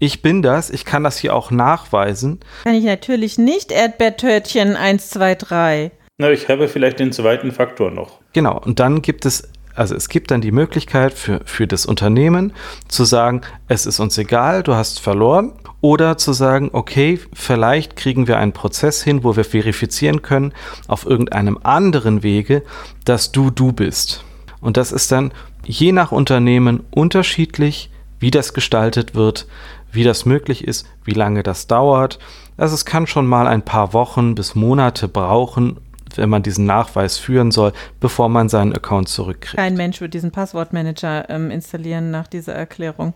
ich 0.00 0.20
bin 0.20 0.42
das, 0.42 0.68
ich 0.70 0.84
kann 0.84 1.04
das 1.04 1.16
hier 1.16 1.32
auch 1.32 1.52
nachweisen. 1.52 2.40
Kann 2.64 2.74
ich 2.74 2.84
natürlich 2.84 3.38
nicht, 3.38 3.70
Erdbeertörtchen 3.70 4.74
1, 4.74 5.10
2, 5.10 5.34
3. 5.36 5.90
Na, 6.18 6.30
ich 6.30 6.48
habe 6.48 6.66
vielleicht 6.66 6.98
den 6.98 7.12
zweiten 7.12 7.52
Faktor 7.52 7.92
noch. 7.92 8.18
Genau, 8.32 8.58
und 8.58 8.80
dann 8.80 9.00
gibt 9.00 9.26
es 9.26 9.48
also 9.74 9.94
es 9.94 10.08
gibt 10.08 10.30
dann 10.30 10.40
die 10.40 10.52
Möglichkeit 10.52 11.14
für, 11.14 11.40
für 11.44 11.66
das 11.66 11.86
Unternehmen 11.86 12.52
zu 12.88 13.04
sagen, 13.04 13.42
es 13.68 13.86
ist 13.86 14.00
uns 14.00 14.16
egal, 14.18 14.62
du 14.62 14.74
hast 14.74 15.00
verloren. 15.00 15.52
Oder 15.80 16.16
zu 16.16 16.32
sagen, 16.32 16.70
okay, 16.72 17.20
vielleicht 17.34 17.94
kriegen 17.94 18.26
wir 18.26 18.38
einen 18.38 18.52
Prozess 18.52 19.02
hin, 19.02 19.22
wo 19.22 19.36
wir 19.36 19.44
verifizieren 19.44 20.22
können 20.22 20.54
auf 20.88 21.04
irgendeinem 21.04 21.58
anderen 21.62 22.22
Wege, 22.22 22.62
dass 23.04 23.32
du 23.32 23.50
du 23.50 23.72
bist. 23.72 24.24
Und 24.62 24.78
das 24.78 24.92
ist 24.92 25.12
dann 25.12 25.32
je 25.66 25.92
nach 25.92 26.10
Unternehmen 26.10 26.84
unterschiedlich, 26.90 27.90
wie 28.18 28.30
das 28.30 28.54
gestaltet 28.54 29.14
wird, 29.14 29.46
wie 29.92 30.04
das 30.04 30.24
möglich 30.24 30.66
ist, 30.66 30.86
wie 31.04 31.12
lange 31.12 31.42
das 31.42 31.66
dauert. 31.66 32.18
Also 32.56 32.74
es 32.74 32.86
kann 32.86 33.06
schon 33.06 33.26
mal 33.26 33.46
ein 33.46 33.62
paar 33.62 33.92
Wochen 33.92 34.34
bis 34.34 34.54
Monate 34.54 35.06
brauchen, 35.06 35.76
wenn 36.18 36.28
man 36.28 36.42
diesen 36.42 36.66
Nachweis 36.66 37.18
führen 37.18 37.50
soll, 37.50 37.72
bevor 38.00 38.28
man 38.28 38.48
seinen 38.48 38.72
Account 38.74 39.08
zurückkriegt. 39.08 39.56
Kein 39.56 39.76
Mensch 39.76 40.00
wird 40.00 40.14
diesen 40.14 40.30
Passwortmanager 40.30 41.28
ähm, 41.30 41.50
installieren 41.50 42.10
nach 42.10 42.26
dieser 42.26 42.54
Erklärung. 42.54 43.14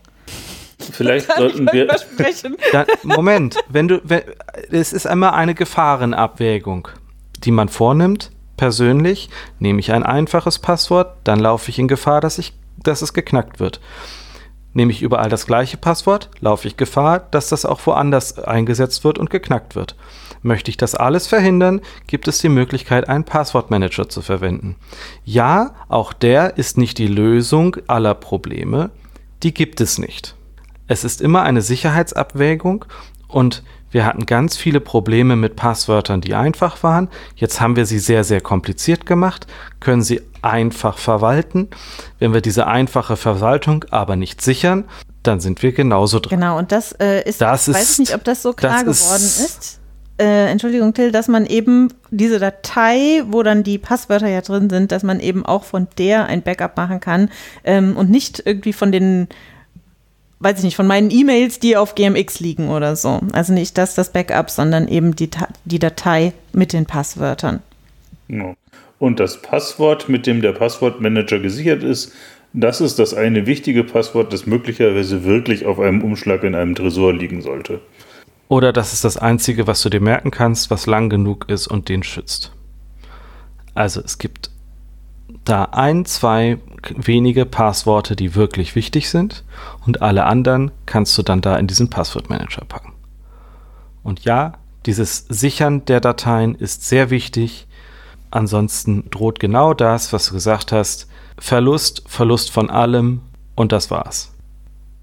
Vielleicht 0.79 1.33
sollten 1.37 1.67
wir. 1.73 1.87
Dann, 2.73 2.87
Moment, 3.03 3.57
wenn 3.69 3.89
du, 3.89 4.01
wenn, 4.05 4.23
es 4.71 4.93
ist 4.93 5.07
immer 5.07 5.35
eine 5.35 5.55
Gefahrenabwägung, 5.55 6.89
die 7.45 7.51
man 7.51 7.69
vornimmt. 7.69 8.31
Persönlich 8.57 9.31
nehme 9.61 9.79
ich 9.79 9.93
ein 9.93 10.03
einfaches 10.03 10.59
Passwort, 10.59 11.15
dann 11.23 11.39
laufe 11.39 11.71
ich 11.71 11.79
in 11.79 11.87
Gefahr, 11.87 12.21
dass, 12.21 12.39
ich, 12.39 12.55
dass 12.77 13.03
es 13.03 13.13
geknackt 13.15 13.61
wird. 13.61 13.81
Nehme 14.75 14.91
ich 14.91 15.01
überall 15.01 15.29
das 15.29 15.47
gleiche 15.47 15.77
Passwort, 15.77 16.29
laufe 16.41 16.67
ich 16.67 16.77
Gefahr, 16.77 17.21
dass 17.21 17.49
das 17.49 17.65
auch 17.65 17.81
woanders 17.87 18.37
eingesetzt 18.39 19.05
wird 19.05 19.17
und 19.19 19.31
geknackt 19.31 19.77
wird. 19.77 19.95
Möchte 20.43 20.71
ich 20.71 20.77
das 20.77 20.95
alles 20.95 21.27
verhindern, 21.27 21.81
gibt 22.07 22.29
es 22.29 22.39
die 22.39 22.49
Möglichkeit, 22.49 23.09
einen 23.09 23.25
Passwortmanager 23.25 24.09
zu 24.09 24.23
verwenden. 24.23 24.77
Ja, 25.25 25.75
auch 25.89 26.13
der 26.13 26.59
ist 26.59 26.79
nicht 26.79 26.99
die 26.99 27.09
Lösung 27.09 27.77
aller 27.87 28.15
Probleme, 28.15 28.91
die 29.43 29.55
gibt 29.55 29.81
es 29.81 29.99
nicht. 29.99 30.35
Es 30.87 31.05
ist 31.05 31.21
immer 31.21 31.43
eine 31.43 31.63
Sicherheitsabwägung 31.63 32.85
und 33.29 33.63
wir 33.91 34.05
hatten 34.05 34.27
ganz 34.27 34.57
viele 34.57 34.81
Probleme 34.81 35.37
mit 35.37 35.57
Passwörtern, 35.57 36.21
die 36.21 36.35
einfach 36.35 36.83
waren. 36.83 37.09
Jetzt 37.37 37.61
haben 37.61 37.77
wir 37.77 37.87
sie 37.87 37.99
sehr, 37.99 38.23
sehr 38.23 38.41
kompliziert 38.41 39.07
gemacht, 39.07 39.47
können 39.81 40.03
sie 40.03 40.21
einfach 40.43 40.99
verwalten. 40.99 41.69
Wenn 42.19 42.35
wir 42.35 42.43
diese 42.43 42.67
einfache 42.67 43.17
Verwaltung 43.17 43.85
aber 43.91 44.17
nicht 44.17 44.43
sichern, 44.43 44.85
dann 45.23 45.41
sind 45.41 45.63
wir 45.63 45.73
genauso 45.73 46.21
drin. 46.21 46.41
Genau, 46.41 46.59
und 46.59 46.71
das 46.71 46.93
äh, 46.93 47.23
ist, 47.23 47.41
das 47.41 47.69
weiß 47.69 47.77
ist, 47.77 47.93
ich 47.93 47.99
nicht, 47.99 48.15
ob 48.15 48.25
das 48.25 48.43
so 48.43 48.53
klar 48.53 48.85
geworden 48.85 49.23
ist 49.23 49.81
äh, 50.19 50.51
Entschuldigung, 50.51 50.95
Till, 50.95 51.13
dass 51.13 51.29
man 51.29 51.47
eben 51.47 51.89
diese 52.11 52.39
Datei, 52.39 53.23
wo 53.29 53.43
dann 53.43 53.63
die 53.63 53.79
Passwörter 53.79 54.29
ja 54.29 54.41
drin 54.41 54.69
sind, 54.69 54.93
dass 54.93 55.03
man 55.03 55.21
eben 55.21 55.47
auch 55.47 55.65
von 55.65 55.87
der 55.97 56.27
ein 56.27 56.43
Backup 56.43 56.77
machen 56.77 57.01
kann 57.01 57.31
ähm, 57.65 57.97
und 57.97 58.11
nicht 58.11 58.43
irgendwie 58.45 58.73
von 58.73 58.91
den, 58.91 59.29
weiß 60.41 60.59
ich 60.59 60.65
nicht, 60.65 60.77
von 60.77 60.87
meinen 60.87 61.11
E-Mails, 61.11 61.61
die 61.61 61.77
auf 61.77 61.95
GMX 61.95 62.41
liegen 62.41 62.69
oder 62.69 62.97
so. 62.97 63.21
Also 63.33 63.53
nicht 63.53 63.79
das, 63.79 63.95
das 63.95 64.13
Backup, 64.13 64.51
sondern 64.51 64.89
eben 64.89 65.15
die, 65.15 65.31
die 65.65 65.79
Datei 65.79 66.33
mit 66.53 66.73
den 66.73 66.87
Passwörtern. 66.87 67.61
Ja. 68.29 68.55
Und 68.99 69.21
das 69.21 69.41
Passwort, 69.41 70.09
mit 70.09 70.27
dem 70.27 70.43
der 70.43 70.53
Passwortmanager 70.53 71.39
gesichert 71.39 71.85
ist, 71.85 72.13
das 72.53 72.81
ist 72.81 72.99
das 72.99 73.15
eine 73.15 73.47
wichtige 73.47 73.85
Passwort, 73.85 74.33
das 74.33 74.47
möglicherweise 74.47 75.25
wirklich 75.25 75.67
auf 75.67 75.79
einem 75.79 76.03
Umschlag 76.03 76.43
in 76.43 76.55
einem 76.55 76.75
Tresor 76.75 77.13
liegen 77.13 77.43
sollte. 77.43 77.81
Oder 78.49 78.73
das 78.73 78.95
ist 78.95 79.05
das 79.05 79.19
Einzige, 79.19 79.67
was 79.67 79.83
du 79.83 79.91
dir 79.91 80.01
merken 80.01 80.31
kannst, 80.31 80.71
was 80.71 80.87
lang 80.87 81.11
genug 81.11 81.49
ist 81.49 81.69
und 81.69 81.89
den 81.89 82.03
schützt. 82.03 82.53
Also 83.75 84.01
es 84.01 84.19
gibt 84.19 84.51
da 85.45 85.65
ein, 85.65 86.05
zwei 86.07 86.59
wenige 86.89 87.45
Passworte, 87.45 88.17
die 88.17 88.35
wirklich 88.35 88.75
wichtig 88.75 89.11
sind 89.11 89.45
und 89.87 90.01
alle 90.03 90.25
anderen 90.25 90.71
kannst 90.87 91.17
du 91.19 91.23
dann 91.23 91.43
da 91.43 91.57
in 91.57 91.67
diesen 91.67 91.91
Passwortmanager 91.91 92.65
packen. 92.65 92.95
Und 94.03 94.25
ja, 94.25 94.55
dieses 94.87 95.27
Sichern 95.29 95.85
der 95.85 96.01
Dateien 96.01 96.55
ist 96.55 96.89
sehr 96.89 97.11
wichtig. 97.11 97.67
Ansonsten 98.31 99.11
droht 99.11 99.39
genau 99.39 99.75
das, 99.75 100.13
was 100.13 100.29
du 100.29 100.35
gesagt 100.35 100.73
hast. 100.73 101.09
Verlust, 101.39 102.03
Verlust 102.07 102.51
von 102.51 102.71
allem 102.71 103.21
und 103.55 103.73
das 103.73 103.91
war's. 103.91 104.33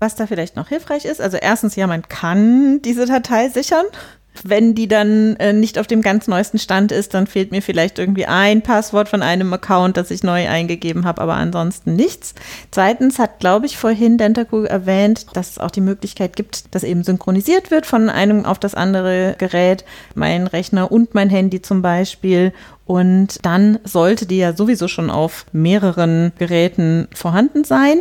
Was 0.06 0.14
da 0.14 0.28
vielleicht 0.28 0.56
noch 0.56 0.70
hilfreich 0.70 1.03
ist, 1.03 1.20
also 1.20 1.38
erstens, 1.38 1.76
ja, 1.76 1.88
man 1.88 2.03
kann 2.03 2.80
diese 2.84 3.08
Datei 3.08 3.49
sichern. 3.49 3.88
Wenn 4.43 4.76
die 4.76 4.88
dann 4.88 5.36
äh, 5.38 5.51
nicht 5.51 5.80
auf 5.80 5.88
dem 5.88 6.03
ganz 6.03 6.28
neuesten 6.28 6.60
Stand 6.60 6.91
ist, 6.91 7.16
dann 7.16 7.26
fehlt 7.26 7.49
mir 7.49 7.64
vielleicht 7.64 7.97
irgendwie 7.97 8.28
ein 8.28 8.62
Passwort 8.62 9.10
von 9.10 9.24
einem 9.24 9.51
Account, 9.51 9.97
das 9.97 10.12
ich 10.12 10.22
neu 10.22 10.47
eingegeben 10.47 11.06
habe, 11.06 11.24
aber 11.24 11.34
ansonsten 11.34 11.95
nichts. 11.95 12.36
Zweitens 12.70 13.18
hat, 13.18 13.39
glaube 13.39 13.66
ich, 13.66 13.80
vorhin 13.80 14.20
Dentaku 14.20 14.66
erwähnt, 14.66 15.26
dass 15.34 15.49
es 15.49 15.58
auch 15.58 15.72
die 15.72 15.82
Möglichkeit 15.82 16.36
gibt, 16.36 16.76
dass 16.76 16.84
eben 16.84 17.03
synchronisiert 17.03 17.72
wird 17.72 17.88
von 17.88 18.12
einem 18.12 18.45
auf 18.45 18.60
das 18.60 18.76
andere 18.76 19.34
Gerät, 19.39 19.86
mein 20.14 20.45
Rechner 20.45 20.91
und 20.91 21.16
mein 21.16 21.32
Handy 21.32 21.64
zum 21.64 21.82
Beispiel. 21.82 22.53
Und 22.86 23.43
dann 23.43 23.80
sollte 23.84 24.28
die 24.28 24.38
ja 24.38 24.53
sowieso 24.53 24.88
schon 24.88 25.10
auf 25.10 25.47
mehreren 25.51 26.32
Geräten 26.38 27.08
vorhanden 27.12 27.64
sein. 27.64 27.97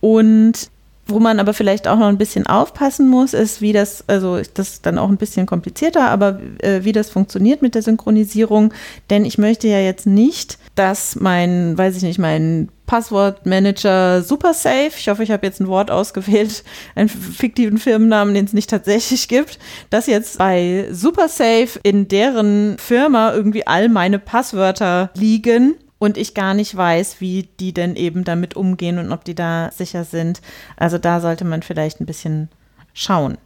Und 0.00 0.73
wo 1.06 1.18
man 1.18 1.38
aber 1.38 1.52
vielleicht 1.52 1.86
auch 1.86 1.98
noch 1.98 2.08
ein 2.08 2.18
bisschen 2.18 2.46
aufpassen 2.46 3.08
muss, 3.08 3.34
ist, 3.34 3.60
wie 3.60 3.72
das, 3.72 4.04
also 4.06 4.40
das 4.54 4.74
ist 4.74 4.86
dann 4.86 4.98
auch 4.98 5.08
ein 5.08 5.16
bisschen 5.18 5.46
komplizierter, 5.46 6.08
aber 6.08 6.40
äh, 6.58 6.84
wie 6.84 6.92
das 6.92 7.10
funktioniert 7.10 7.62
mit 7.62 7.74
der 7.74 7.82
Synchronisierung. 7.82 8.72
Denn 9.10 9.24
ich 9.24 9.36
möchte 9.36 9.68
ja 9.68 9.80
jetzt 9.80 10.06
nicht, 10.06 10.58
dass 10.74 11.16
mein, 11.16 11.76
weiß 11.76 11.96
ich 11.96 12.02
nicht, 12.02 12.18
mein 12.18 12.68
Passwortmanager 12.86 14.22
SuperSafe, 14.22 14.92
ich 14.98 15.08
hoffe, 15.08 15.22
ich 15.22 15.30
habe 15.30 15.46
jetzt 15.46 15.60
ein 15.60 15.68
Wort 15.68 15.90
ausgewählt, 15.90 16.64
einen 16.94 17.08
fiktiven 17.08 17.78
Firmennamen, 17.78 18.34
den 18.34 18.46
es 18.46 18.52
nicht 18.52 18.70
tatsächlich 18.70 19.28
gibt, 19.28 19.58
dass 19.90 20.06
jetzt 20.06 20.38
bei 20.38 20.88
SuperSafe 20.90 21.80
in 21.82 22.08
deren 22.08 22.76
Firma 22.78 23.34
irgendwie 23.34 23.66
all 23.66 23.88
meine 23.88 24.18
Passwörter 24.18 25.10
liegen 25.14 25.76
und 26.04 26.18
ich 26.18 26.34
gar 26.34 26.52
nicht 26.54 26.76
weiß, 26.76 27.20
wie 27.20 27.48
die 27.58 27.72
denn 27.72 27.96
eben 27.96 28.24
damit 28.24 28.56
umgehen 28.56 28.98
und 28.98 29.10
ob 29.10 29.24
die 29.24 29.34
da 29.34 29.70
sicher 29.72 30.04
sind. 30.04 30.42
Also 30.76 30.98
da 30.98 31.20
sollte 31.20 31.44
man 31.44 31.62
vielleicht 31.62 32.00
ein 32.00 32.06
bisschen 32.06 32.50
schauen. 32.92 33.38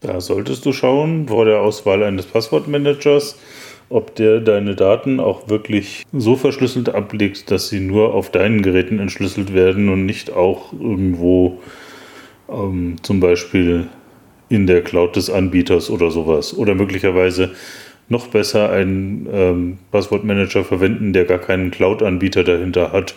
Da 0.00 0.20
solltest 0.20 0.64
du 0.64 0.72
schauen 0.72 1.28
vor 1.28 1.44
der 1.44 1.60
Auswahl 1.60 2.02
eines 2.02 2.24
Passwortmanagers, 2.24 3.38
ob 3.90 4.14
der 4.14 4.40
deine 4.40 4.74
Daten 4.74 5.20
auch 5.20 5.48
wirklich 5.48 6.04
so 6.12 6.36
verschlüsselt 6.36 6.88
ablegt, 6.88 7.50
dass 7.50 7.68
sie 7.68 7.80
nur 7.80 8.14
auf 8.14 8.30
deinen 8.30 8.62
Geräten 8.62 8.98
entschlüsselt 8.98 9.52
werden 9.52 9.90
und 9.90 10.06
nicht 10.06 10.32
auch 10.32 10.72
irgendwo 10.72 11.60
ähm, 12.48 12.96
zum 13.02 13.20
Beispiel 13.20 13.88
in 14.48 14.66
der 14.66 14.82
Cloud 14.82 15.16
des 15.16 15.28
Anbieters 15.28 15.90
oder 15.90 16.10
sowas. 16.10 16.56
Oder 16.56 16.74
möglicherweise 16.74 17.50
noch 18.10 18.26
besser 18.26 18.70
einen 18.70 19.26
ähm, 19.32 19.78
Passwortmanager 19.92 20.64
verwenden, 20.64 21.12
der 21.12 21.24
gar 21.24 21.38
keinen 21.38 21.70
Cloud-Anbieter 21.70 22.44
dahinter 22.44 22.92
hat, 22.92 23.14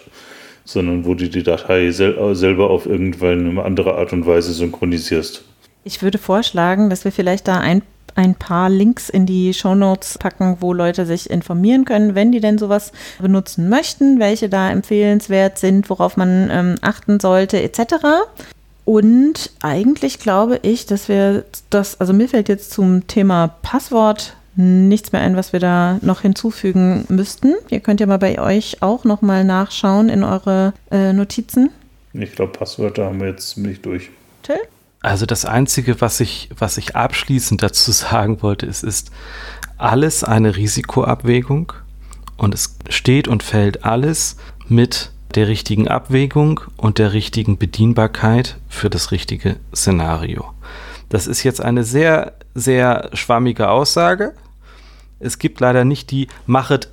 sondern 0.66 1.04
wo 1.04 1.16
du 1.16 1.28
die 1.28 1.44
Datei 1.44 1.92
sel 1.92 2.36
selber 2.36 2.70
auf 2.70 2.86
irgendeine 2.86 3.64
andere 3.64 3.96
Art 3.96 4.14
und 4.14 4.26
Weise 4.26 4.54
synchronisierst. 4.54 5.44
Ich 5.84 6.02
würde 6.02 6.20
vorschlagen, 6.20 6.90
dass 6.90 7.04
wir 7.04 7.12
vielleicht 7.12 7.48
da 7.48 7.60
ein, 7.60 7.82
ein 8.16 8.36
paar 8.36 8.70
Links 8.70 9.10
in 9.10 9.26
die 9.26 9.54
Shownotes 9.54 10.20
packen, 10.20 10.58
wo 10.60 10.74
Leute 10.74 11.08
sich 11.08 11.30
informieren 11.30 11.86
können, 11.86 12.14
wenn 12.14 12.32
die 12.32 12.40
denn 12.40 12.60
sowas 12.60 12.92
benutzen 13.20 13.70
möchten, 13.70 14.20
welche 14.20 14.48
da 14.48 14.70
empfehlenswert 14.70 15.58
sind, 15.58 15.90
worauf 15.90 16.18
man 16.18 16.50
ähm, 16.52 16.76
achten 16.82 17.20
sollte, 17.20 17.62
etc. 17.62 17.96
Und 18.86 19.52
eigentlich 19.64 20.20
glaube 20.20 20.60
ich, 20.62 20.86
dass 20.86 21.10
wir 21.10 21.46
das, 21.72 22.00
also 22.00 22.14
mir 22.14 22.30
fällt 22.30 22.48
jetzt 22.48 22.72
zum 22.72 23.08
Thema 23.08 23.56
Passwort 23.64 24.36
nichts 24.56 25.12
mehr 25.12 25.22
ein, 25.22 25.36
was 25.36 25.54
wir 25.54 25.60
da 25.60 25.98
noch 26.02 26.22
hinzufügen 26.22 27.06
müssten. 27.10 27.56
Ihr 27.70 27.80
könnt 27.80 28.00
ja 28.00 28.06
mal 28.06 28.20
bei 28.20 28.40
euch 28.40 28.82
auch 28.82 29.04
nochmal 29.04 29.44
nachschauen 29.44 30.10
in 30.10 30.24
eure 30.24 30.74
äh, 30.92 31.14
Notizen. 31.14 31.70
Ich 32.14 32.34
glaube, 32.34 32.52
Passwörter 32.52 33.06
haben 33.06 33.20
wir 33.20 33.30
jetzt 33.30 33.50
ziemlich 33.52 33.82
durch. 33.82 34.12
Till? 34.44 34.56
Also 35.02 35.26
das 35.26 35.46
Einzige, 35.46 36.00
was 36.00 36.20
ich, 36.20 36.50
was 36.58 36.78
ich 36.78 36.96
abschließend 36.96 37.62
dazu 37.62 37.92
sagen 37.92 38.42
wollte, 38.42 38.66
ist, 38.66 38.84
ist 38.84 39.12
alles 39.78 40.24
eine 40.24 40.56
Risikoabwägung 40.56 41.74
und 42.38 42.54
es 42.54 42.78
steht 42.90 43.28
und 43.28 43.44
fällt 43.44 43.84
alles 43.84 44.38
mit 44.68 45.12
der 45.36 45.48
richtigen 45.48 45.88
Abwägung 45.88 46.62
und 46.78 47.00
der 47.00 47.14
richtigen 47.14 47.58
Bedienbarkeit 47.58 48.58
für 48.70 48.90
das 48.90 49.12
richtige 49.12 49.58
Szenario. 49.76 50.54
Das 51.10 51.28
ist 51.28 51.44
jetzt 51.44 51.62
eine 51.62 51.84
sehr, 51.84 52.34
sehr 52.56 53.10
schwammige 53.14 53.70
Aussage. 53.70 54.34
Es 55.24 55.40
gibt 55.40 55.60
leider 55.60 55.86
nicht 55.86 56.12
die, 56.12 56.28
machet 56.46 56.90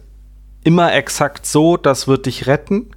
immer 0.62 0.92
exakt 0.92 1.46
so, 1.46 1.76
das 1.76 2.06
wird 2.06 2.26
dich 2.26 2.46
retten. 2.46 2.90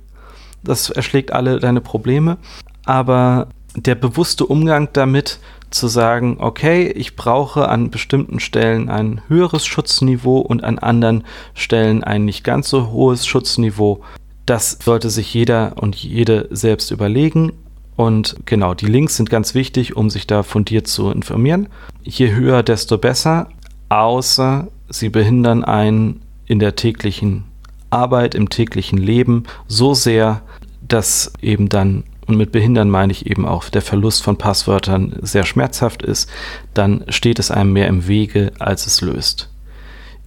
Das 0.63 0.89
erschlägt 0.89 1.31
alle 1.31 1.59
deine 1.59 1.81
Probleme. 1.81 2.37
Aber 2.85 3.47
der 3.75 3.95
bewusste 3.95 4.45
Umgang 4.45 4.89
damit, 4.93 5.39
zu 5.73 5.87
sagen, 5.87 6.37
okay, 6.39 6.87
ich 6.87 7.15
brauche 7.15 7.67
an 7.67 7.89
bestimmten 7.89 8.39
Stellen 8.39 8.89
ein 8.89 9.21
höheres 9.27 9.65
Schutzniveau 9.65 10.37
und 10.37 10.63
an 10.63 10.79
anderen 10.79 11.23
Stellen 11.55 12.03
ein 12.03 12.25
nicht 12.25 12.43
ganz 12.43 12.69
so 12.69 12.91
hohes 12.91 13.25
Schutzniveau, 13.25 14.03
das 14.45 14.77
sollte 14.83 15.09
sich 15.09 15.33
jeder 15.33 15.73
und 15.77 15.95
jede 15.95 16.47
selbst 16.51 16.91
überlegen. 16.91 17.53
Und 17.95 18.35
genau, 18.45 18.73
die 18.73 18.87
Links 18.87 19.17
sind 19.17 19.29
ganz 19.29 19.53
wichtig, 19.53 19.95
um 19.95 20.09
sich 20.09 20.27
da 20.27 20.43
fundiert 20.43 20.87
zu 20.87 21.11
informieren. 21.11 21.69
Je 22.01 22.31
höher, 22.31 22.63
desto 22.63 22.97
besser, 22.97 23.49
außer 23.89 24.67
sie 24.93 25.09
behindern 25.09 25.63
einen 25.63 26.21
in 26.45 26.59
der 26.59 26.75
täglichen 26.75 27.45
Arbeit, 27.89 28.35
im 28.35 28.49
täglichen 28.49 28.97
Leben 28.97 29.43
so 29.67 29.93
sehr, 29.93 30.41
dass 30.81 31.33
eben 31.41 31.69
dann, 31.69 32.03
und 32.27 32.37
mit 32.37 32.51
behindern 32.51 32.89
meine 32.89 33.11
ich 33.11 33.25
eben 33.25 33.45
auch, 33.45 33.69
der 33.69 33.81
Verlust 33.81 34.23
von 34.23 34.37
Passwörtern 34.37 35.17
sehr 35.21 35.45
schmerzhaft 35.45 36.03
ist, 36.03 36.29
dann 36.73 37.05
steht 37.09 37.39
es 37.39 37.51
einem 37.51 37.73
mehr 37.73 37.87
im 37.87 38.07
Wege, 38.07 38.51
als 38.59 38.85
es 38.85 39.01
löst. 39.01 39.49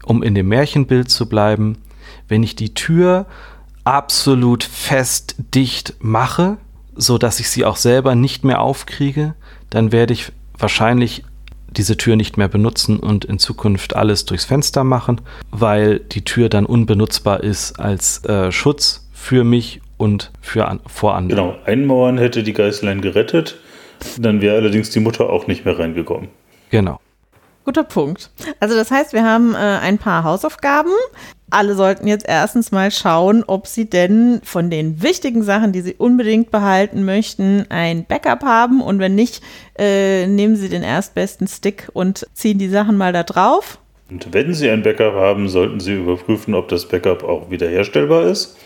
Um 0.04 0.22
in 0.22 0.34
dem 0.34 0.48
Märchenbild 0.48 1.10
zu 1.10 1.28
bleiben, 1.28 1.78
wenn 2.28 2.42
ich 2.42 2.56
die 2.56 2.74
Tür 2.74 3.26
absolut 3.84 4.64
fest 4.64 5.36
dicht 5.54 5.94
mache, 6.00 6.56
so 6.94 7.18
dass 7.18 7.40
ich 7.40 7.50
sie 7.50 7.64
auch 7.64 7.76
selber 7.76 8.14
nicht 8.14 8.44
mehr 8.44 8.60
aufkriege, 8.60 9.34
dann 9.70 9.92
werde 9.92 10.12
ich 10.12 10.32
wahrscheinlich 10.58 11.24
diese 11.76 11.96
Tür 11.96 12.16
nicht 12.16 12.36
mehr 12.36 12.48
benutzen 12.48 12.98
und 12.98 13.24
in 13.24 13.38
Zukunft 13.38 13.96
alles 13.96 14.24
durchs 14.24 14.44
Fenster 14.44 14.84
machen, 14.84 15.20
weil 15.50 16.00
die 16.00 16.24
Tür 16.24 16.48
dann 16.48 16.66
unbenutzbar 16.66 17.42
ist 17.42 17.78
als 17.78 18.24
äh, 18.24 18.50
Schutz 18.52 19.08
für 19.12 19.44
mich 19.44 19.80
und 19.96 20.30
für 20.40 20.68
an, 20.68 20.80
vor 20.86 21.14
anderen. 21.14 21.52
Genau, 21.52 21.58
einmauern 21.64 22.18
hätte 22.18 22.42
die 22.42 22.52
Geißlein 22.52 23.00
gerettet, 23.00 23.56
dann 24.18 24.40
wäre 24.40 24.56
allerdings 24.56 24.90
die 24.90 25.00
Mutter 25.00 25.30
auch 25.30 25.46
nicht 25.46 25.64
mehr 25.64 25.78
reingekommen. 25.78 26.28
Genau. 26.70 27.00
Guter 27.64 27.84
Punkt. 27.84 28.30
Also 28.60 28.76
das 28.76 28.90
heißt, 28.90 29.12
wir 29.12 29.24
haben 29.24 29.54
äh, 29.54 29.58
ein 29.58 29.98
paar 29.98 30.22
Hausaufgaben 30.22 30.92
alle 31.50 31.74
sollten 31.74 32.08
jetzt 32.08 32.26
erstens 32.28 32.72
mal 32.72 32.90
schauen, 32.90 33.44
ob 33.46 33.66
sie 33.66 33.88
denn 33.88 34.40
von 34.42 34.68
den 34.68 35.02
wichtigen 35.02 35.42
Sachen, 35.42 35.72
die 35.72 35.80
sie 35.80 35.94
unbedingt 35.94 36.50
behalten 36.50 37.04
möchten, 37.04 37.66
ein 37.68 38.04
Backup 38.04 38.42
haben. 38.42 38.80
Und 38.80 38.98
wenn 38.98 39.14
nicht, 39.14 39.42
äh, 39.78 40.26
nehmen 40.26 40.56
sie 40.56 40.68
den 40.68 40.82
erstbesten 40.82 41.46
Stick 41.46 41.88
und 41.92 42.26
ziehen 42.34 42.58
die 42.58 42.68
Sachen 42.68 42.96
mal 42.96 43.12
da 43.12 43.22
drauf. 43.22 43.78
Und 44.10 44.32
wenn 44.32 44.54
sie 44.54 44.70
ein 44.70 44.82
Backup 44.82 45.14
haben, 45.14 45.48
sollten 45.48 45.80
sie 45.80 45.94
überprüfen, 45.94 46.54
ob 46.54 46.68
das 46.68 46.86
Backup 46.86 47.24
auch 47.24 47.50
wiederherstellbar 47.50 48.24
ist. 48.26 48.56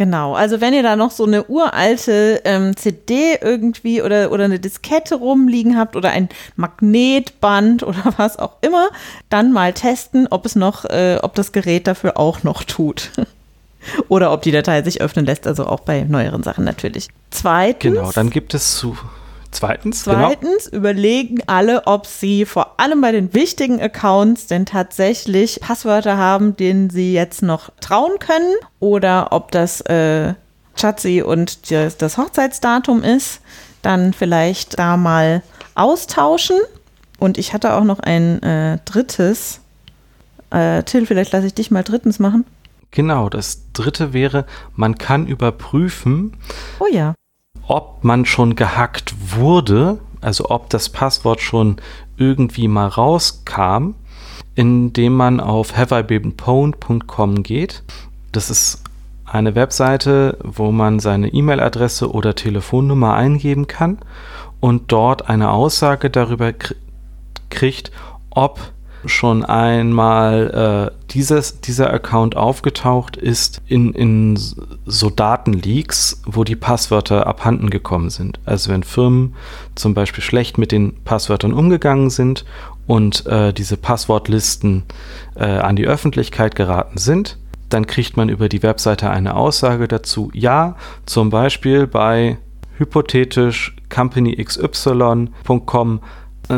Genau, 0.00 0.32
also 0.32 0.62
wenn 0.62 0.72
ihr 0.72 0.82
da 0.82 0.96
noch 0.96 1.10
so 1.10 1.26
eine 1.26 1.44
uralte 1.44 2.40
ähm, 2.46 2.74
CD 2.74 3.36
irgendwie 3.38 4.00
oder, 4.00 4.32
oder 4.32 4.46
eine 4.46 4.58
Diskette 4.58 5.16
rumliegen 5.16 5.76
habt 5.76 5.94
oder 5.94 6.08
ein 6.08 6.30
Magnetband 6.56 7.82
oder 7.86 8.14
was 8.16 8.38
auch 8.38 8.54
immer, 8.62 8.88
dann 9.28 9.52
mal 9.52 9.74
testen, 9.74 10.26
ob 10.30 10.46
es 10.46 10.56
noch, 10.56 10.86
äh, 10.86 11.18
ob 11.20 11.34
das 11.34 11.52
Gerät 11.52 11.86
dafür 11.86 12.16
auch 12.16 12.44
noch 12.44 12.64
tut. 12.64 13.10
oder 14.08 14.32
ob 14.32 14.40
die 14.40 14.52
Datei 14.52 14.80
sich 14.82 15.02
öffnen 15.02 15.26
lässt, 15.26 15.46
also 15.46 15.66
auch 15.66 15.80
bei 15.80 16.02
neueren 16.04 16.42
Sachen 16.42 16.64
natürlich. 16.64 17.08
Zweitens. 17.30 17.94
Genau, 17.94 18.10
dann 18.10 18.30
gibt 18.30 18.54
es 18.54 18.78
zu 18.78 18.96
Zweitens. 19.52 20.04
Zweitens 20.04 20.66
genau. 20.66 20.76
überlegen 20.76 21.38
alle, 21.46 21.86
ob 21.86 22.06
sie 22.06 22.44
vor 22.44 22.80
allem 22.80 23.00
bei 23.00 23.12
den 23.12 23.34
wichtigen 23.34 23.80
Accounts 23.80 24.46
denn 24.46 24.64
tatsächlich 24.64 25.60
Passwörter 25.60 26.16
haben, 26.16 26.56
denen 26.56 26.90
sie 26.90 27.12
jetzt 27.12 27.42
noch 27.42 27.70
trauen 27.80 28.18
können 28.20 28.54
oder 28.78 29.28
ob 29.32 29.50
das 29.50 29.80
äh, 29.82 30.34
Chatzi 30.76 31.22
und 31.22 31.70
das, 31.70 31.96
das 31.96 32.16
Hochzeitsdatum 32.16 33.02
ist. 33.02 33.40
Dann 33.82 34.12
vielleicht 34.12 34.78
da 34.78 34.96
mal 34.96 35.42
austauschen. 35.74 36.56
Und 37.18 37.36
ich 37.36 37.52
hatte 37.52 37.74
auch 37.74 37.84
noch 37.84 38.00
ein 38.00 38.42
äh, 38.42 38.78
drittes. 38.84 39.60
Äh, 40.50 40.82
Till, 40.84 41.06
vielleicht 41.06 41.32
lasse 41.32 41.46
ich 41.46 41.54
dich 41.54 41.70
mal 41.70 41.82
drittens 41.82 42.18
machen. 42.18 42.44
Genau, 42.92 43.28
das 43.28 43.62
dritte 43.72 44.12
wäre, 44.12 44.46
man 44.74 44.96
kann 44.98 45.26
überprüfen, 45.26 46.36
oh 46.80 46.86
ja 46.90 47.14
ob 47.70 48.02
man 48.02 48.24
schon 48.26 48.56
gehackt 48.56 49.14
wurde, 49.36 49.98
also 50.20 50.50
ob 50.50 50.68
das 50.70 50.88
Passwort 50.88 51.40
schon 51.40 51.76
irgendwie 52.16 52.66
mal 52.66 52.88
rauskam, 52.88 53.94
indem 54.56 55.14
man 55.14 55.38
auf 55.38 55.76
haveibeenpwned.com 55.76 57.44
geht. 57.44 57.84
Das 58.32 58.50
ist 58.50 58.82
eine 59.24 59.54
Webseite, 59.54 60.36
wo 60.42 60.72
man 60.72 60.98
seine 60.98 61.28
E-Mail-Adresse 61.28 62.10
oder 62.10 62.34
Telefonnummer 62.34 63.14
eingeben 63.14 63.68
kann 63.68 63.98
und 64.58 64.90
dort 64.90 65.28
eine 65.28 65.52
Aussage 65.52 66.10
darüber 66.10 66.52
kriegt, 67.50 67.92
ob 68.30 68.58
schon 69.04 69.44
einmal 69.44 70.92
äh, 70.92 70.96
dieses, 71.10 71.60
dieser 71.60 71.92
Account 71.92 72.36
aufgetaucht 72.36 73.16
ist 73.16 73.60
in, 73.66 73.92
in 73.94 74.38
so 74.86 75.10
Datenleaks, 75.10 76.22
wo 76.26 76.44
die 76.44 76.56
Passwörter 76.56 77.26
abhanden 77.26 77.70
gekommen 77.70 78.10
sind. 78.10 78.38
Also 78.44 78.70
wenn 78.70 78.82
Firmen 78.82 79.34
zum 79.74 79.94
Beispiel 79.94 80.22
schlecht 80.22 80.58
mit 80.58 80.72
den 80.72 81.02
Passwörtern 81.04 81.52
umgegangen 81.52 82.10
sind 82.10 82.44
und 82.86 83.26
äh, 83.26 83.52
diese 83.52 83.76
Passwortlisten 83.76 84.84
äh, 85.34 85.44
an 85.44 85.76
die 85.76 85.86
Öffentlichkeit 85.86 86.54
geraten 86.54 86.98
sind, 86.98 87.38
dann 87.68 87.86
kriegt 87.86 88.16
man 88.16 88.28
über 88.28 88.48
die 88.48 88.62
Webseite 88.62 89.10
eine 89.10 89.36
Aussage 89.36 89.88
dazu. 89.88 90.30
Ja, 90.34 90.76
zum 91.06 91.30
Beispiel 91.30 91.86
bei 91.86 92.38
hypothetisch 92.76 93.76
companyxy.com 93.88 96.00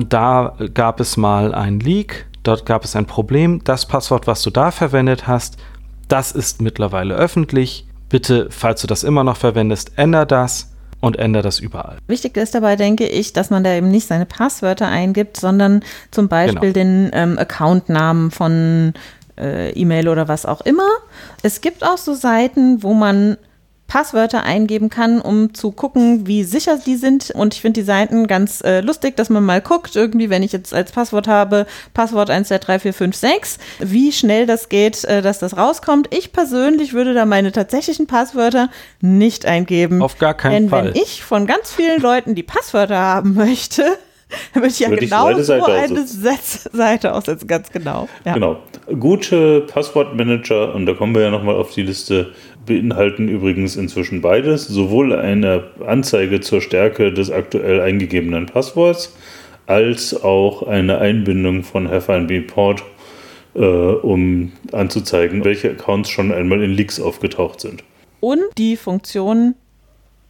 da 0.09 0.57
gab 0.73 1.01
es 1.01 1.17
mal 1.17 1.55
einen 1.55 1.81
Leak 1.81 2.27
Dort 2.43 2.67
gab 2.67 2.85
es 2.85 2.97
ein 2.97 3.07
Problem. 3.07 3.63
Das 3.65 3.87
Passwort, 3.87 4.27
was 4.27 4.43
du 4.43 4.51
da 4.51 4.71
verwendet 4.71 5.27
hast, 5.27 5.57
das 6.09 6.33
ist 6.33 6.61
mittlerweile 6.61 7.15
öffentlich. 7.15 7.87
Bitte, 8.09 8.49
falls 8.51 8.81
du 8.83 8.87
das 8.87 9.05
immer 9.05 9.25
noch 9.25 9.37
verwendest, 9.37 9.93
änder 9.97 10.27
das 10.27 10.73
und 11.01 11.19
ändere 11.19 11.43
das 11.43 11.59
überall. 11.59 11.99
Wichtig 12.07 12.37
ist 12.37 12.55
dabei, 12.55 12.77
denke 12.77 13.07
ich, 13.07 13.33
dass 13.33 13.51
man 13.51 13.65
da 13.65 13.73
eben 13.73 13.91
nicht 13.91 14.07
seine 14.07 14.27
Passwörter 14.27 14.87
eingibt, 14.89 15.37
sondern 15.37 15.83
zum 16.11 16.29
Beispiel 16.29 16.73
genau. 16.73 16.73
den 16.73 17.11
ähm, 17.13 17.39
Accountnamen 17.39 18.31
von 18.31 18.93
äh, 19.39 19.71
E-Mail 19.71 20.09
oder 20.09 20.29
was 20.29 20.47
auch 20.47 20.61
immer. 20.61 20.89
Es 21.43 21.61
gibt 21.61 21.85
auch 21.85 21.99
so 21.99 22.15
Seiten, 22.15 22.83
wo 22.83 22.95
man 22.95 23.37
Passwörter 23.87 24.43
eingeben 24.43 24.89
kann, 24.89 25.21
um 25.21 25.53
zu 25.53 25.71
gucken, 25.71 26.27
wie 26.27 26.45
sicher 26.45 26.79
die 26.79 26.97
sind. 26.97 27.31
Und 27.31 27.55
ich 27.55 27.61
finde 27.61 27.81
die 27.81 27.87
Seiten 27.87 28.27
ganz 28.27 28.63
äh, 28.63 28.81
lustig, 28.81 29.17
dass 29.17 29.29
man 29.29 29.45
mal 29.45 29.61
guckt, 29.61 29.97
irgendwie, 29.97 30.31
wenn 30.31 30.43
ich 30.43 30.53
jetzt 30.53 30.73
als 30.73 30.93
Passwort 30.93 31.29
habe, 31.29 31.67
Passwort 31.93 32.31
123456, 32.31 33.61
wie 33.81 34.13
schnell 34.13 34.47
das 34.47 34.69
geht, 34.69 35.05
äh, 35.05 35.21
dass 35.21 35.41
das 35.41 35.57
rauskommt. 35.57 36.09
Ich 36.11 36.33
persönlich 36.33 36.95
würde 36.95 37.13
da 37.13 37.27
meine 37.27 37.53
tatsächlichen 37.53 38.07
Passwörter 38.07 38.71
nicht 39.01 39.45
eingeben. 39.45 40.03
Auf 40.03 40.19
gar 40.19 40.35
keinen 40.35 40.53
Denn 40.53 40.69
Fall. 40.71 40.85
Denn 40.85 40.95
wenn 40.95 41.03
ich 41.03 41.23
von 41.23 41.47
ganz 41.47 41.73
vielen 41.73 42.01
Leuten 42.01 42.35
die 42.35 42.43
Passwörter 42.43 42.99
haben 42.99 43.35
möchte, 43.35 43.85
dann 44.53 44.63
würde 44.63 44.69
ich 44.69 44.81
ja 44.81 44.89
würde 44.89 45.05
genau 45.05 45.31
ich 45.31 45.45
so 45.45 45.53
eine 45.65 46.07
Seite 46.07 47.15
aussetzen, 47.15 47.47
ganz 47.47 47.71
genau. 47.71 48.09
Ja. 48.25 48.35
Genau. 48.35 48.57
Gute 48.99 49.63
Passwortmanager, 49.63 50.75
und 50.75 50.87
da 50.87 50.95
kommen 50.95 51.15
wir 51.15 51.23
ja 51.23 51.31
nochmal 51.31 51.57
auf 51.57 51.73
die 51.73 51.83
Liste, 51.83 52.33
beinhalten 52.67 53.29
übrigens 53.29 53.77
inzwischen 53.77 54.21
beides, 54.21 54.67
sowohl 54.67 55.15
eine 55.15 55.65
Anzeige 55.87 56.41
zur 56.41 56.61
Stärke 56.61 57.13
des 57.13 57.31
aktuell 57.31 57.81
eingegebenen 57.81 58.47
Passworts 58.47 59.15
als 59.67 60.23
auch 60.23 60.63
eine 60.65 60.99
Einbindung 60.99 61.63
von 61.63 61.89
Have 61.89 62.43
Port, 62.47 62.83
äh, 63.55 63.61
um 63.61 64.53
anzuzeigen, 64.73 65.45
welche 65.45 65.71
Accounts 65.71 66.11
schon 66.11 66.33
einmal 66.33 66.63
in 66.63 66.71
Leaks 66.71 67.01
aufgetaucht 67.01 67.61
sind. 67.61 67.85
Und 68.21 68.43
die 68.59 68.77
Funktion, 68.77 69.55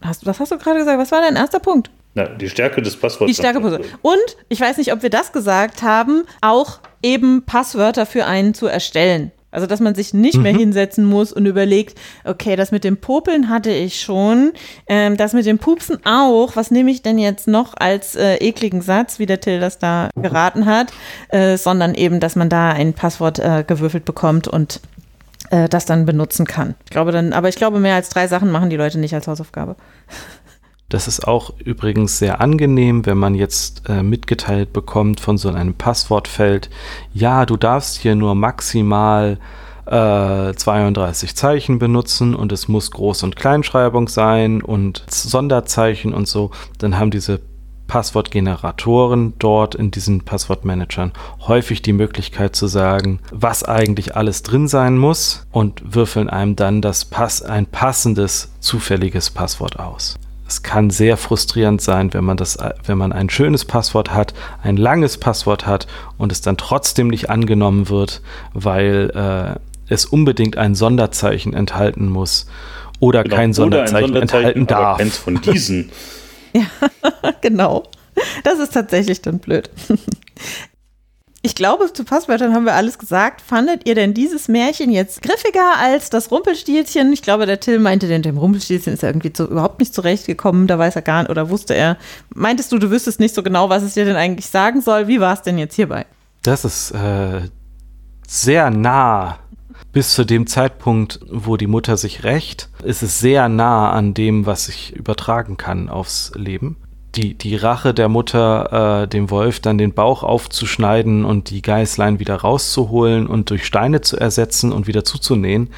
hast, 0.01 0.25
was 0.25 0.39
hast 0.39 0.51
du 0.51 0.57
gerade 0.57 0.79
gesagt? 0.79 0.99
Was 0.99 1.11
war 1.11 1.21
dein 1.21 1.35
erster 1.35 1.59
Punkt? 1.59 1.89
Na, 2.15 2.25
die 2.25 2.49
Stärke 2.49 2.81
des 2.81 2.95
Passworts. 2.95 3.31
Die 3.31 3.35
Stärke. 3.35 3.59
Und 4.01 4.37
ich 4.49 4.59
weiß 4.59 4.77
nicht, 4.77 4.93
ob 4.93 5.01
wir 5.01 5.09
das 5.09 5.31
gesagt 5.31 5.81
haben, 5.81 6.23
auch 6.41 6.79
eben 7.01 7.43
Passwörter 7.43 8.05
für 8.05 8.25
einen 8.25 8.53
zu 8.53 8.67
erstellen. 8.67 9.31
Also, 9.53 9.67
dass 9.67 9.79
man 9.79 9.95
sich 9.95 10.13
nicht 10.13 10.37
mhm. 10.37 10.43
mehr 10.43 10.53
hinsetzen 10.53 11.05
muss 11.05 11.31
und 11.31 11.45
überlegt, 11.45 11.97
okay, 12.23 12.55
das 12.55 12.71
mit 12.71 12.83
dem 12.83 12.97
Popeln 12.97 13.49
hatte 13.49 13.71
ich 13.71 14.01
schon, 14.01 14.51
ähm, 14.87 15.15
das 15.15 15.33
mit 15.33 15.45
dem 15.45 15.59
Pupsen 15.59 15.99
auch, 16.05 16.55
was 16.55 16.71
nehme 16.71 16.91
ich 16.91 17.01
denn 17.01 17.19
jetzt 17.19 17.47
noch 17.47 17.73
als 17.77 18.15
äh, 18.15 18.35
ekligen 18.37 18.81
Satz, 18.81 19.19
wie 19.19 19.25
der 19.25 19.39
Till 19.39 19.59
das 19.59 19.79
da 19.79 20.09
geraten 20.15 20.65
hat, 20.65 20.91
äh, 21.29 21.57
sondern 21.57 21.93
eben, 21.93 22.19
dass 22.19 22.35
man 22.35 22.49
da 22.49 22.71
ein 22.71 22.93
Passwort 22.93 23.39
äh, 23.39 23.63
gewürfelt 23.65 24.05
bekommt 24.05 24.47
und 24.47 24.81
äh, 25.51 25.69
das 25.69 25.85
dann 25.85 26.05
benutzen 26.05 26.45
kann. 26.45 26.75
Ich 26.85 26.89
glaube 26.89 27.11
dann, 27.11 27.31
aber 27.31 27.49
ich 27.49 27.55
glaube, 27.55 27.79
mehr 27.79 27.95
als 27.95 28.09
drei 28.09 28.27
Sachen 28.27 28.51
machen 28.51 28.69
die 28.69 28.75
Leute 28.75 28.99
nicht 28.99 29.13
als 29.13 29.27
Hausaufgabe. 29.27 29.75
Das 30.93 31.07
ist 31.07 31.27
auch 31.27 31.51
übrigens 31.57 32.19
sehr 32.19 32.39
angenehm, 32.39 33.07
wenn 33.07 33.17
man 33.17 33.33
jetzt 33.33 33.89
äh, 33.89 34.03
mitgeteilt 34.03 34.73
bekommt 34.73 35.19
von 35.19 35.39
so 35.39 35.49
einem 35.49 35.73
Passwortfeld, 35.73 36.69
ja, 37.15 37.47
du 37.47 37.57
darfst 37.57 37.97
hier 37.97 38.13
nur 38.13 38.35
maximal 38.35 39.39
äh, 39.87 40.53
32 40.53 41.35
Zeichen 41.35 41.79
benutzen 41.79 42.35
und 42.35 42.51
es 42.51 42.67
muss 42.67 42.91
Groß- 42.91 43.23
und 43.23 43.35
Kleinschreibung 43.35 44.07
sein 44.07 44.61
und 44.61 45.03
Sonderzeichen 45.09 46.13
und 46.13 46.27
so. 46.27 46.51
Dann 46.77 46.99
haben 46.99 47.09
diese 47.09 47.41
Passwortgeneratoren 47.87 49.33
dort 49.39 49.73
in 49.73 49.89
diesen 49.89 50.21
Passwortmanagern 50.21 51.11
häufig 51.47 51.81
die 51.81 51.93
Möglichkeit 51.93 52.55
zu 52.55 52.67
sagen, 52.67 53.19
was 53.31 53.63
eigentlich 53.63 54.15
alles 54.15 54.43
drin 54.43 54.67
sein 54.67 54.99
muss 54.99 55.47
und 55.51 55.95
würfeln 55.95 56.29
einem 56.29 56.55
dann 56.55 56.83
das 56.83 57.03
Pass 57.03 57.41
ein 57.41 57.65
passendes 57.65 58.51
zufälliges 58.59 59.31
Passwort 59.31 59.79
aus 59.79 60.19
es 60.53 60.61
kann 60.61 60.91
sehr 60.91 61.17
frustrierend 61.17 61.81
sein, 61.81 62.13
wenn 62.13 62.23
man 62.23 62.37
das, 62.37 62.59
wenn 62.85 62.97
man 62.97 63.11
ein 63.11 63.31
schönes 63.31 63.65
Passwort 63.65 64.13
hat, 64.13 64.35
ein 64.61 64.77
langes 64.77 65.17
Passwort 65.17 65.65
hat 65.65 65.87
und 66.19 66.31
es 66.31 66.41
dann 66.41 66.57
trotzdem 66.57 67.07
nicht 67.07 67.31
angenommen 67.31 67.89
wird, 67.89 68.21
weil 68.53 69.09
äh, 69.15 69.59
es 69.91 70.05
unbedingt 70.05 70.55
ein 70.57 70.75
Sonderzeichen 70.75 71.55
enthalten 71.55 72.07
muss 72.07 72.45
oder 72.99 73.23
genau, 73.23 73.35
kein 73.35 73.53
Sonderzeichen, 73.53 74.11
oder 74.11 74.21
ein 74.21 74.27
Sonderzeichen 74.27 74.47
enthalten 74.47 74.67
darf. 74.67 74.99
Eins 74.99 75.17
von 75.17 75.41
diesen. 75.41 75.89
ja, 76.53 76.65
genau. 77.41 77.83
Das 78.43 78.59
ist 78.59 78.73
tatsächlich 78.73 79.23
dann 79.23 79.39
blöd. 79.39 79.71
Ich 81.45 81.55
glaube, 81.55 81.91
zu 81.91 82.05
Passwörtern 82.05 82.53
haben 82.53 82.63
wir 82.63 82.73
alles 82.73 82.97
gesagt. 82.97 83.41
Fandet 83.41 83.85
ihr 83.85 83.95
denn 83.95 84.13
dieses 84.13 84.47
Märchen 84.47 84.89
jetzt 84.89 85.21
griffiger 85.21 85.77
als 85.77 86.09
das 86.09 86.31
Rumpelstilzchen? 86.31 87.11
Ich 87.11 87.21
glaube, 87.21 87.45
der 87.45 87.59
Till 87.59 87.79
meinte, 87.79 88.07
denn 88.07 88.21
dem 88.21 88.37
Rumpelstilzchen 88.37 88.93
ist 88.93 89.03
er 89.03 89.09
irgendwie 89.09 89.33
zu, 89.33 89.49
überhaupt 89.49 89.81
nicht 89.81 89.93
zurechtgekommen. 89.93 90.67
Da 90.67 90.79
weiß 90.79 90.95
er 90.95 91.01
gar 91.01 91.23
nicht 91.23 91.29
oder 91.29 91.49
wusste 91.49 91.73
er. 91.73 91.97
Meintest 92.33 92.71
du, 92.71 92.79
du 92.79 92.89
wüsstest 92.91 93.19
nicht 93.19 93.35
so 93.35 93.43
genau, 93.43 93.67
was 93.67 93.83
es 93.83 93.93
dir 93.93 94.05
denn 94.05 94.15
eigentlich 94.15 94.45
sagen 94.45 94.79
soll? 94.79 95.09
Wie 95.09 95.19
war 95.19 95.33
es 95.33 95.41
denn 95.41 95.57
jetzt 95.57 95.75
hierbei? 95.75 96.05
Das 96.43 96.63
ist 96.63 96.91
äh, 96.91 97.41
sehr 98.25 98.69
nah 98.69 99.39
bis 99.91 100.13
zu 100.13 100.23
dem 100.23 100.47
Zeitpunkt, 100.47 101.19
wo 101.29 101.57
die 101.57 101.67
Mutter 101.67 101.97
sich 101.97 102.23
rächt, 102.23 102.69
ist 102.85 103.03
es 103.03 103.19
sehr 103.19 103.49
nah 103.49 103.91
an 103.91 104.13
dem, 104.13 104.45
was 104.45 104.69
ich 104.69 104.95
übertragen 104.95 105.57
kann 105.57 105.89
aufs 105.89 106.31
Leben 106.35 106.77
die, 107.15 107.35
die 107.35 107.55
Rache 107.55 107.93
der 107.93 108.09
Mutter, 108.09 109.03
äh, 109.03 109.07
dem 109.07 109.29
Wolf 109.29 109.59
dann 109.59 109.77
den 109.77 109.93
Bauch 109.93 110.23
aufzuschneiden 110.23 111.25
und 111.25 111.49
die 111.49 111.61
Geißlein 111.61 112.19
wieder 112.19 112.37
rauszuholen 112.37 113.27
und 113.27 113.49
durch 113.49 113.65
Steine 113.65 114.01
zu 114.01 114.17
ersetzen 114.17 114.71
und 114.71 114.87
wieder 114.87 115.03
zuzunähen. 115.03 115.69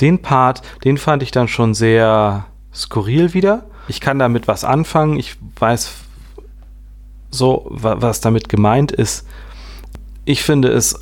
Den 0.00 0.20
Part, 0.20 0.62
den 0.84 0.98
fand 0.98 1.22
ich 1.22 1.30
dann 1.30 1.48
schon 1.48 1.74
sehr 1.74 2.46
skurril 2.74 3.32
wieder. 3.32 3.64
Ich 3.88 4.00
kann 4.00 4.18
damit 4.18 4.48
was 4.48 4.64
anfangen. 4.64 5.18
Ich 5.18 5.36
weiß 5.58 5.92
so, 7.30 7.66
was 7.70 8.20
damit 8.20 8.48
gemeint 8.48 8.92
ist. 8.92 9.26
Ich 10.24 10.42
finde 10.42 10.68
es 10.68 10.98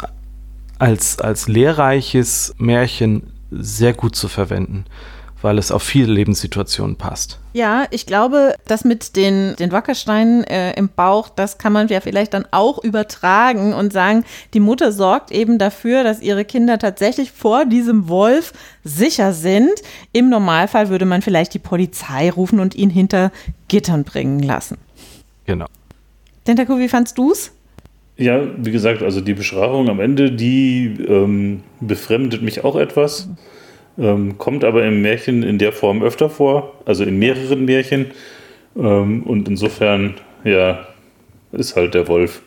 als, 0.79 1.19
als 1.19 1.49
lehrreiches 1.49 2.55
Märchen 2.59 3.33
sehr 3.51 3.93
gut 3.93 4.15
zu 4.15 4.29
verwenden 4.29 4.85
weil 5.43 5.59
es 5.59 5.71
auf 5.71 5.83
viele 5.83 6.13
Lebenssituationen 6.13 6.97
passt. 6.97 7.39
Ja, 7.53 7.87
ich 7.91 8.07
glaube, 8.07 8.55
das 8.67 8.85
mit 8.85 9.17
den, 9.17 9.55
den 9.57 9.71
Wackersteinen 9.73 10.45
äh, 10.45 10.73
im 10.73 10.89
Bauch, 10.89 11.29
das 11.29 11.59
kann 11.59 11.73
man 11.73 11.89
ja 11.89 12.01
vielleicht 12.01 12.35
dann 12.35 12.47
auch 12.51 12.83
übertragen 12.83 13.73
und 13.73 13.93
sagen, 13.93 14.25
die 14.55 14.61
Mutter 14.61 14.91
sorgt 14.91 15.31
eben 15.31 15.59
dafür, 15.59 16.03
dass 16.03 16.21
ihre 16.21 16.45
Kinder 16.45 16.79
tatsächlich 16.79 17.31
vor 17.31 17.67
diesem 17.67 18.09
Wolf 18.09 18.53
sicher 18.83 19.33
sind. 19.33 19.73
Im 20.13 20.29
Normalfall 20.29 20.89
würde 20.89 21.07
man 21.07 21.23
vielleicht 21.23 21.55
die 21.55 21.61
Polizei 21.61 22.31
rufen 22.31 22.59
und 22.59 22.75
ihn 22.75 22.91
hinter 22.91 23.31
Gittern 23.69 24.05
bringen 24.05 24.41
lassen. 24.41 24.79
Genau. 25.47 25.67
Tentaku, 26.45 26.79
wie 26.79 26.89
fandst 26.89 27.17
du's? 27.17 27.53
Ja, 28.17 28.41
wie 28.57 28.73
gesagt, 28.73 29.03
also 29.03 29.21
die 29.21 29.35
Beschreibung 29.35 29.89
am 29.89 30.01
Ende, 30.01 30.33
die 30.33 30.97
ähm, 31.07 31.63
befremdet 31.81 32.43
mich 32.43 32.65
auch 32.65 32.75
etwas. 32.75 33.27
Mhm 33.27 33.37
ähm, 33.99 34.39
kommt 34.39 34.65
aber 34.65 34.85
im 34.85 35.03
Märchen 35.03 35.43
in 35.43 35.59
der 35.59 35.73
Form 35.73 36.03
öfter 36.03 36.31
vor, 36.31 36.75
also 36.85 37.05
in 37.05 37.19
mehreren 37.19 37.65
Märchen. 37.65 38.07
Ähm, 38.77 39.23
und 39.25 39.49
insofern, 39.49 40.15
ja, 40.45 40.87
ist 41.53 41.77
halt 41.77 41.95
der 41.95 42.09
Wolf. 42.09 42.43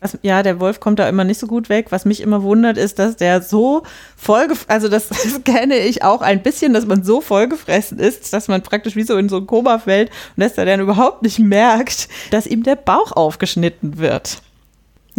Was, 0.00 0.18
ja, 0.22 0.42
der 0.42 0.60
Wolf 0.60 0.80
kommt 0.80 0.98
da 0.98 1.08
immer 1.08 1.24
nicht 1.24 1.38
so 1.38 1.46
gut 1.46 1.68
weg. 1.68 1.86
Was 1.90 2.06
mich 2.06 2.22
immer 2.22 2.42
wundert, 2.42 2.78
ist, 2.78 2.98
dass 2.98 3.16
der 3.16 3.42
so 3.42 3.82
vollgefressen, 4.16 4.70
also 4.70 4.88
das, 4.88 5.08
das, 5.08 5.44
kenne 5.44 5.76
ich 5.76 6.02
auch 6.02 6.22
ein 6.22 6.42
bisschen, 6.42 6.72
dass 6.72 6.86
man 6.86 7.04
so 7.04 7.20
vollgefressen 7.20 7.98
ist, 7.98 8.32
dass 8.32 8.48
man 8.48 8.62
praktisch 8.62 8.96
wie 8.96 9.02
so 9.02 9.16
in 9.18 9.28
so 9.28 9.36
ein 9.36 9.46
Koma 9.46 9.78
fällt 9.78 10.10
und 10.36 10.42
dass 10.42 10.56
er 10.56 10.64
dann 10.64 10.80
überhaupt 10.80 11.22
nicht 11.22 11.38
merkt, 11.38 12.08
dass 12.30 12.46
ihm 12.46 12.62
der 12.62 12.76
Bauch 12.76 13.12
aufgeschnitten 13.12 13.98
wird. 13.98 14.42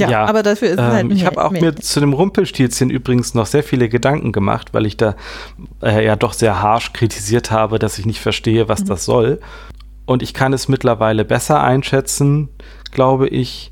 Ja, 0.02 0.10
ja, 0.10 0.26
aber 0.26 0.43
dafür 0.43 0.70
ist 0.70 0.80
es 0.80 0.82
halt 0.82 1.06
ähm, 1.06 1.12
Ich 1.12 1.26
habe 1.26 1.43
auch 1.43 1.52
mehr. 1.52 1.62
mir 1.62 1.76
zu 1.76 1.99
dem 1.99 2.14
Rumpelstilzchen 2.14 2.89
übrigens 2.89 3.34
noch 3.34 3.45
sehr 3.45 3.64
viele 3.64 3.89
Gedanken 3.89 4.32
gemacht, 4.32 4.74
weil 4.74 4.86
ich 4.86 4.97
da 4.97 5.16
äh, 5.82 6.06
ja 6.06 6.16
doch 6.16 6.34
sehr 6.34 6.62
harsh 6.62 6.93
kritisiert 6.93 7.52
habe, 7.52 7.80
dass 7.80 7.97
ich 7.99 8.06
nicht 8.06 8.20
verstehe, 8.20 8.68
was 8.68 8.82
mhm. 8.82 8.86
das 8.88 9.06
soll. 9.06 9.39
Und 10.06 10.24
ich 10.24 10.34
kann 10.34 10.54
es 10.54 10.68
mittlerweile 10.68 11.24
besser 11.24 11.62
einschätzen, 11.62 12.49
glaube 12.91 13.28
ich. 13.28 13.72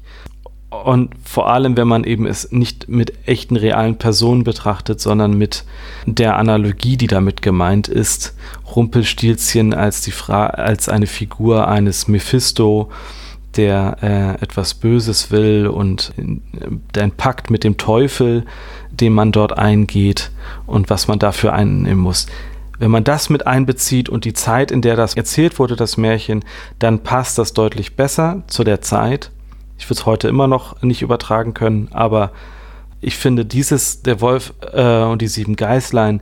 Und 0.70 1.16
vor 1.24 1.50
allem, 1.50 1.76
wenn 1.78 1.88
man 1.88 2.04
eben 2.04 2.28
es 2.28 2.52
nicht 2.52 2.88
mit 2.88 3.28
echten 3.28 3.56
realen 3.56 3.98
Personen 3.98 4.44
betrachtet, 4.44 5.02
sondern 5.02 5.36
mit 5.36 5.66
der 6.06 6.38
Analogie, 6.38 6.96
die 6.96 7.08
damit 7.08 7.42
gemeint 7.42 7.88
ist. 7.88 8.36
Rumpelstilzchen 8.76 9.74
als, 9.74 10.02
die 10.02 10.12
Fra 10.12 10.48
als 10.48 10.88
eine 10.88 11.08
Figur 11.08 11.68
eines 11.68 12.08
Mephisto, 12.08 12.92
der 13.60 13.98
äh, 14.02 14.42
etwas 14.42 14.74
Böses 14.74 15.32
will 15.32 15.68
und 15.68 16.14
äh, 16.18 17.02
ein 17.02 17.12
Pakt 17.12 17.50
mit 17.50 17.66
dem 17.66 17.76
Teufel, 17.76 18.46
den 18.90 19.12
man 19.12 19.34
dort 19.34 19.58
eingeht 19.58 20.32
und 20.66 20.90
was 20.90 21.10
man 21.10 21.20
dafür 21.20 21.52
einnehmen 21.52 22.00
muss. 22.00 22.28
Wenn 22.78 22.90
man 22.90 23.04
das 23.04 23.30
mit 23.30 23.46
einbezieht 23.46 24.08
und 24.08 24.24
die 24.24 24.32
Zeit, 24.32 24.72
in 24.72 24.82
der 24.82 24.96
das 24.96 25.16
erzählt 25.16 25.60
wurde, 25.60 25.76
das 25.76 25.98
Märchen, 25.98 26.46
dann 26.80 27.00
passt 27.00 27.38
das 27.38 27.52
deutlich 27.52 27.98
besser 27.98 28.44
zu 28.48 28.64
der 28.64 28.80
Zeit. 28.80 29.30
Ich 29.78 29.90
würde 29.90 30.00
es 30.00 30.06
heute 30.06 30.30
immer 30.30 30.48
noch 30.48 30.82
nicht 30.82 31.02
übertragen 31.02 31.54
können, 31.54 31.90
aber 31.92 32.32
ich 33.02 33.18
finde 33.18 33.44
dieses, 33.44 34.04
der 34.04 34.22
Wolf 34.22 34.54
äh, 34.72 35.04
und 35.04 35.22
die 35.22 35.28
sieben 35.28 35.58
Geißlein, 35.58 36.22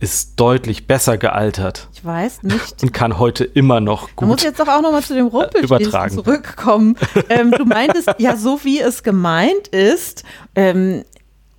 ist 0.00 0.38
deutlich 0.38 0.86
besser 0.86 1.18
gealtert. 1.18 1.88
Ich 1.92 2.04
weiß 2.04 2.44
nicht. 2.44 2.82
Und 2.82 2.92
kann 2.92 3.18
heute 3.18 3.44
immer 3.44 3.80
noch 3.80 4.08
gut. 4.08 4.20
Man 4.22 4.28
muss 4.30 4.42
jetzt 4.42 4.60
doch 4.60 4.68
auch 4.68 4.80
nochmal 4.80 5.02
zu 5.02 5.14
dem 5.14 5.26
Rumpelstilzchen 5.26 6.10
zurückkommen. 6.10 6.96
ähm, 7.28 7.50
du 7.50 7.64
meintest, 7.64 8.14
ja, 8.18 8.36
so 8.36 8.60
wie 8.62 8.80
es 8.80 9.02
gemeint 9.02 9.68
ist, 9.68 10.24
ähm, 10.54 11.04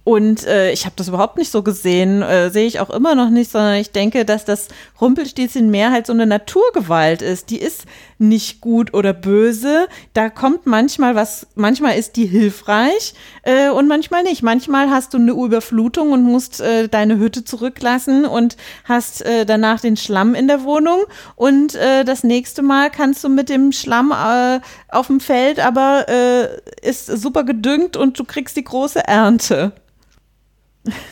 und 0.03 0.45
äh, 0.47 0.71
ich 0.71 0.85
habe 0.85 0.95
das 0.95 1.09
überhaupt 1.09 1.37
nicht 1.37 1.51
so 1.51 1.61
gesehen, 1.61 2.21
äh, 2.21 2.49
sehe 2.49 2.65
ich 2.65 2.79
auch 2.79 2.89
immer 2.89 3.15
noch 3.15 3.29
nicht, 3.29 3.51
sondern 3.51 3.75
ich 3.75 3.91
denke, 3.91 4.25
dass 4.25 4.45
das 4.45 4.69
Rumpelstilzchen 4.99 5.69
mehr 5.69 5.91
halt 5.91 6.07
so 6.07 6.13
eine 6.13 6.25
Naturgewalt 6.25 7.21
ist. 7.21 7.49
Die 7.49 7.59
ist 7.59 7.85
nicht 8.17 8.59
gut 8.59 8.93
oder 8.93 9.13
böse. 9.13 9.87
Da 10.13 10.29
kommt 10.29 10.65
manchmal 10.65 11.15
was, 11.15 11.47
manchmal 11.53 11.97
ist 11.97 12.15
die 12.15 12.25
hilfreich 12.25 13.13
äh, 13.43 13.69
und 13.69 13.87
manchmal 13.87 14.23
nicht. 14.23 14.41
Manchmal 14.41 14.89
hast 14.89 15.13
du 15.13 15.17
eine 15.17 15.31
Überflutung 15.31 16.11
und 16.11 16.23
musst 16.23 16.59
äh, 16.59 16.87
deine 16.87 17.19
Hütte 17.19 17.43
zurücklassen 17.43 18.25
und 18.25 18.57
hast 18.85 19.21
äh, 19.21 19.45
danach 19.45 19.79
den 19.79 19.95
Schlamm 19.95 20.33
in 20.33 20.47
der 20.47 20.63
Wohnung. 20.63 21.01
Und 21.35 21.75
äh, 21.75 22.03
das 22.03 22.23
nächste 22.23 22.61
Mal 22.63 22.89
kannst 22.89 23.23
du 23.23 23.29
mit 23.29 23.49
dem 23.49 23.71
Schlamm 23.71 24.11
äh, 24.11 24.59
auf 24.89 25.07
dem 25.07 25.19
Feld, 25.19 25.59
aber 25.59 26.05
äh, 26.09 26.47
ist 26.81 27.05
super 27.05 27.43
gedüngt 27.43 27.95
und 27.95 28.17
du 28.17 28.23
kriegst 28.23 28.57
die 28.57 28.63
große 28.63 29.07
Ernte. 29.07 29.73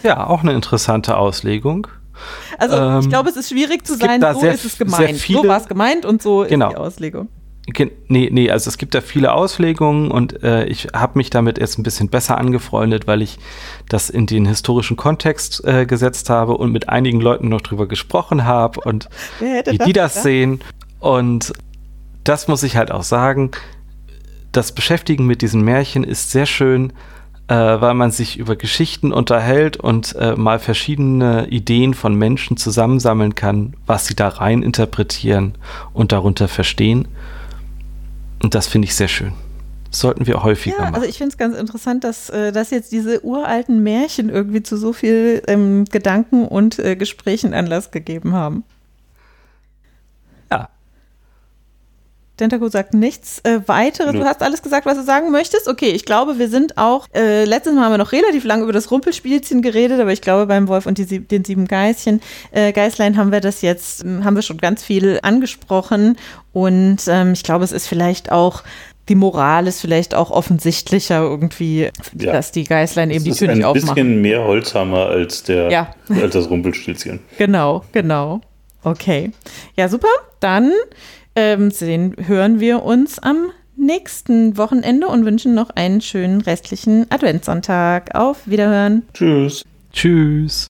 Ja, 0.04 0.28
auch 0.28 0.42
eine 0.42 0.54
interessante 0.54 1.18
Auslegung. 1.18 1.88
Also 2.58 2.76
ähm, 2.76 3.00
ich 3.02 3.10
glaube, 3.10 3.30
es 3.30 3.38
ist 3.38 3.50
schwierig 3.50 3.86
zu 3.86 3.96
sein, 3.96 4.22
so 4.22 4.40
sehr, 4.40 4.54
ist 4.54 4.66
es 4.66 4.78
gemeint. 4.78 5.18
Viele, 5.18 5.42
so 5.42 5.48
war 5.48 5.60
es 5.60 5.68
gemeint 5.68 6.06
und 6.06 6.22
so 6.22 6.46
genau. 6.48 6.68
ist 6.68 6.74
die 6.74 6.78
Auslegung. 6.78 7.30
Nee, 8.08 8.30
nee, 8.32 8.50
also 8.50 8.70
es 8.70 8.78
gibt 8.78 8.96
da 8.96 9.02
viele 9.02 9.34
Auslegungen 9.34 10.10
und 10.10 10.42
äh, 10.42 10.66
ich 10.66 10.88
habe 10.96 11.18
mich 11.18 11.30
damit 11.30 11.58
jetzt 11.58 11.78
ein 11.78 11.84
bisschen 11.84 12.08
besser 12.08 12.38
angefreundet, 12.38 13.08
weil 13.08 13.22
ich 13.22 13.40
das 13.90 14.10
in 14.10 14.26
den 14.26 14.46
historischen 14.46 14.96
Kontext 14.96 15.66
äh, 15.66 15.86
gesetzt 15.86 16.30
habe 16.30 16.58
und 16.58 16.72
mit 16.72 16.88
einigen 16.88 17.20
Leuten 17.20 17.50
noch 17.50 17.60
drüber 17.60 17.86
gesprochen 17.86 18.46
habe 18.46 18.80
und 18.80 19.10
wie 19.40 19.78
die 19.80 19.94
das, 19.94 20.14
das 20.14 20.24
sehen. 20.24 20.62
Und 21.00 21.52
das 22.24 22.48
muss 22.48 22.64
ich 22.64 22.78
halt 22.78 22.90
auch 22.90 23.04
sagen. 23.04 23.52
Das 24.54 24.72
Beschäftigen 24.72 25.26
mit 25.26 25.42
diesen 25.42 25.62
Märchen 25.62 26.06
ist 26.06 26.32
sehr 26.32 26.46
schön, 26.46 26.94
äh, 27.48 27.56
weil 27.56 27.94
man 27.94 28.12
sich 28.12 28.38
über 28.38 28.56
Geschichten 28.56 29.14
unterhält 29.14 29.78
und 29.78 30.16
äh, 30.16 30.36
mal 30.36 30.60
verschiedene 30.60 31.48
Ideen 31.48 31.94
von 31.94 32.14
Menschen 32.16 32.58
zusammensammeln 32.58 33.36
kann, 33.36 33.76
was 33.86 34.06
sie 34.06 34.16
da 34.16 34.28
rein 34.28 34.64
interpretieren 34.64 35.56
und 35.94 36.12
darunter 36.12 36.48
verstehen. 36.48 37.08
Und 38.42 38.54
das 38.54 38.68
finde 38.68 38.88
ich 38.88 38.96
sehr 38.96 39.08
schön. 39.08 39.34
Sollten 39.90 40.28
wir 40.28 40.44
häufiger 40.44 40.76
ja, 40.78 40.82
machen. 40.84 40.96
Also 40.96 41.08
ich 41.08 41.18
finde 41.18 41.32
es 41.32 41.38
ganz 41.38 41.58
interessant, 41.58 42.04
dass, 42.04 42.30
äh, 42.30 42.52
dass 42.52 42.72
jetzt 42.72 42.92
diese 42.92 43.24
uralten 43.24 43.82
Märchen 43.82 44.30
irgendwie 44.30 44.62
zu 44.62 44.76
so 44.76 44.92
viel 44.92 45.42
ähm, 45.48 45.86
Gedanken 45.86 46.46
und 46.46 46.78
äh, 46.80 46.98
Gesprächen 46.98 47.54
Anlass 47.54 47.92
gegeben 47.92 48.34
haben. 48.34 48.66
Dentaco 52.40 52.68
sagt 52.70 52.94
nichts 52.94 53.40
äh, 53.44 53.60
weiteres. 53.68 54.14
Du 54.14 54.24
hast 54.24 54.42
alles 54.42 54.62
gesagt, 54.62 54.86
was 54.86 54.98
du 54.98 55.04
sagen 55.04 55.32
möchtest. 55.32 55.68
Okay, 55.68 55.90
ich 55.90 56.06
glaube, 56.06 56.40
wir 56.40 56.50
sind 56.50 56.78
auch, 56.78 57.08
äh, 57.14 57.46
letztes 57.46 57.74
Mal 57.74 57.86
haben 57.86 57.94
wir 57.94 57.98
noch 57.98 58.12
relativ 58.12 58.44
lange 58.44 58.64
über 58.64 58.74
das 58.74 58.92
Rumpelspielchen 58.92 59.62
geredet, 59.62 60.00
aber 60.00 60.12
ich 60.12 60.22
glaube, 60.22 60.46
beim 60.46 60.68
Wolf 60.68 60.86
und 60.86 60.98
die, 60.98 61.20
den 61.20 61.44
sieben 61.44 61.68
Geißchen, 61.68 62.22
äh, 62.52 62.72
Geißlein 62.72 63.18
haben 63.18 63.32
wir 63.32 63.42
das 63.42 63.62
jetzt, 63.62 64.04
hm, 64.04 64.24
haben 64.24 64.36
wir 64.36 64.44
schon 64.44 64.58
ganz 64.58 64.84
viel 64.84 65.20
angesprochen. 65.22 66.18
Und 66.54 67.00
ähm, 67.08 67.34
ich 67.34 67.44
glaube, 67.44 67.64
es 67.64 67.72
ist 67.72 67.88
vielleicht 67.88 68.32
auch 68.32 68.64
die 69.10 69.16
Moral 69.16 69.68
ist 69.68 69.80
vielleicht 69.80 70.14
auch 70.14 70.32
offensichtlicher 70.32 71.22
irgendwie, 71.22 71.90
ja. 72.18 72.34
dass 72.34 72.52
die 72.52 72.66
Geißlein 72.66 73.10
eben 73.10 73.24
das 73.24 73.38
die 73.38 73.46
Tür 73.46 73.56
nicht 73.56 73.64
aufmachen. 73.64 73.90
Ein 73.90 73.96
bisschen 73.96 74.22
mehr 74.22 74.44
Holzhammer 74.44 75.06
als, 75.06 75.44
der, 75.44 75.70
ja. 75.72 75.96
als 76.10 76.34
das 76.34 76.50
Rumpelstilzchen. 76.50 77.22
Genau, 77.38 77.84
genau. 77.94 78.42
Okay. 78.84 79.32
Ja, 79.76 79.90
super. 79.90 80.10
Dann 80.40 80.72
ähm, 81.38 81.70
sehen, 81.70 82.16
hören 82.26 82.60
wir 82.60 82.84
uns 82.84 83.20
am 83.20 83.52
nächsten 83.78 84.58
Wochenende 84.58 85.08
und 85.08 85.24
wünschen 85.24 85.54
noch 85.54 85.70
einen 85.70 86.02
schönen 86.02 86.42
restlichen 86.42 87.06
Adventssonntag. 87.12 88.16
Auf 88.16 88.48
Wiederhören. 88.48 89.04
Tschüss. 89.14 89.64
Tschüss. 89.94 90.68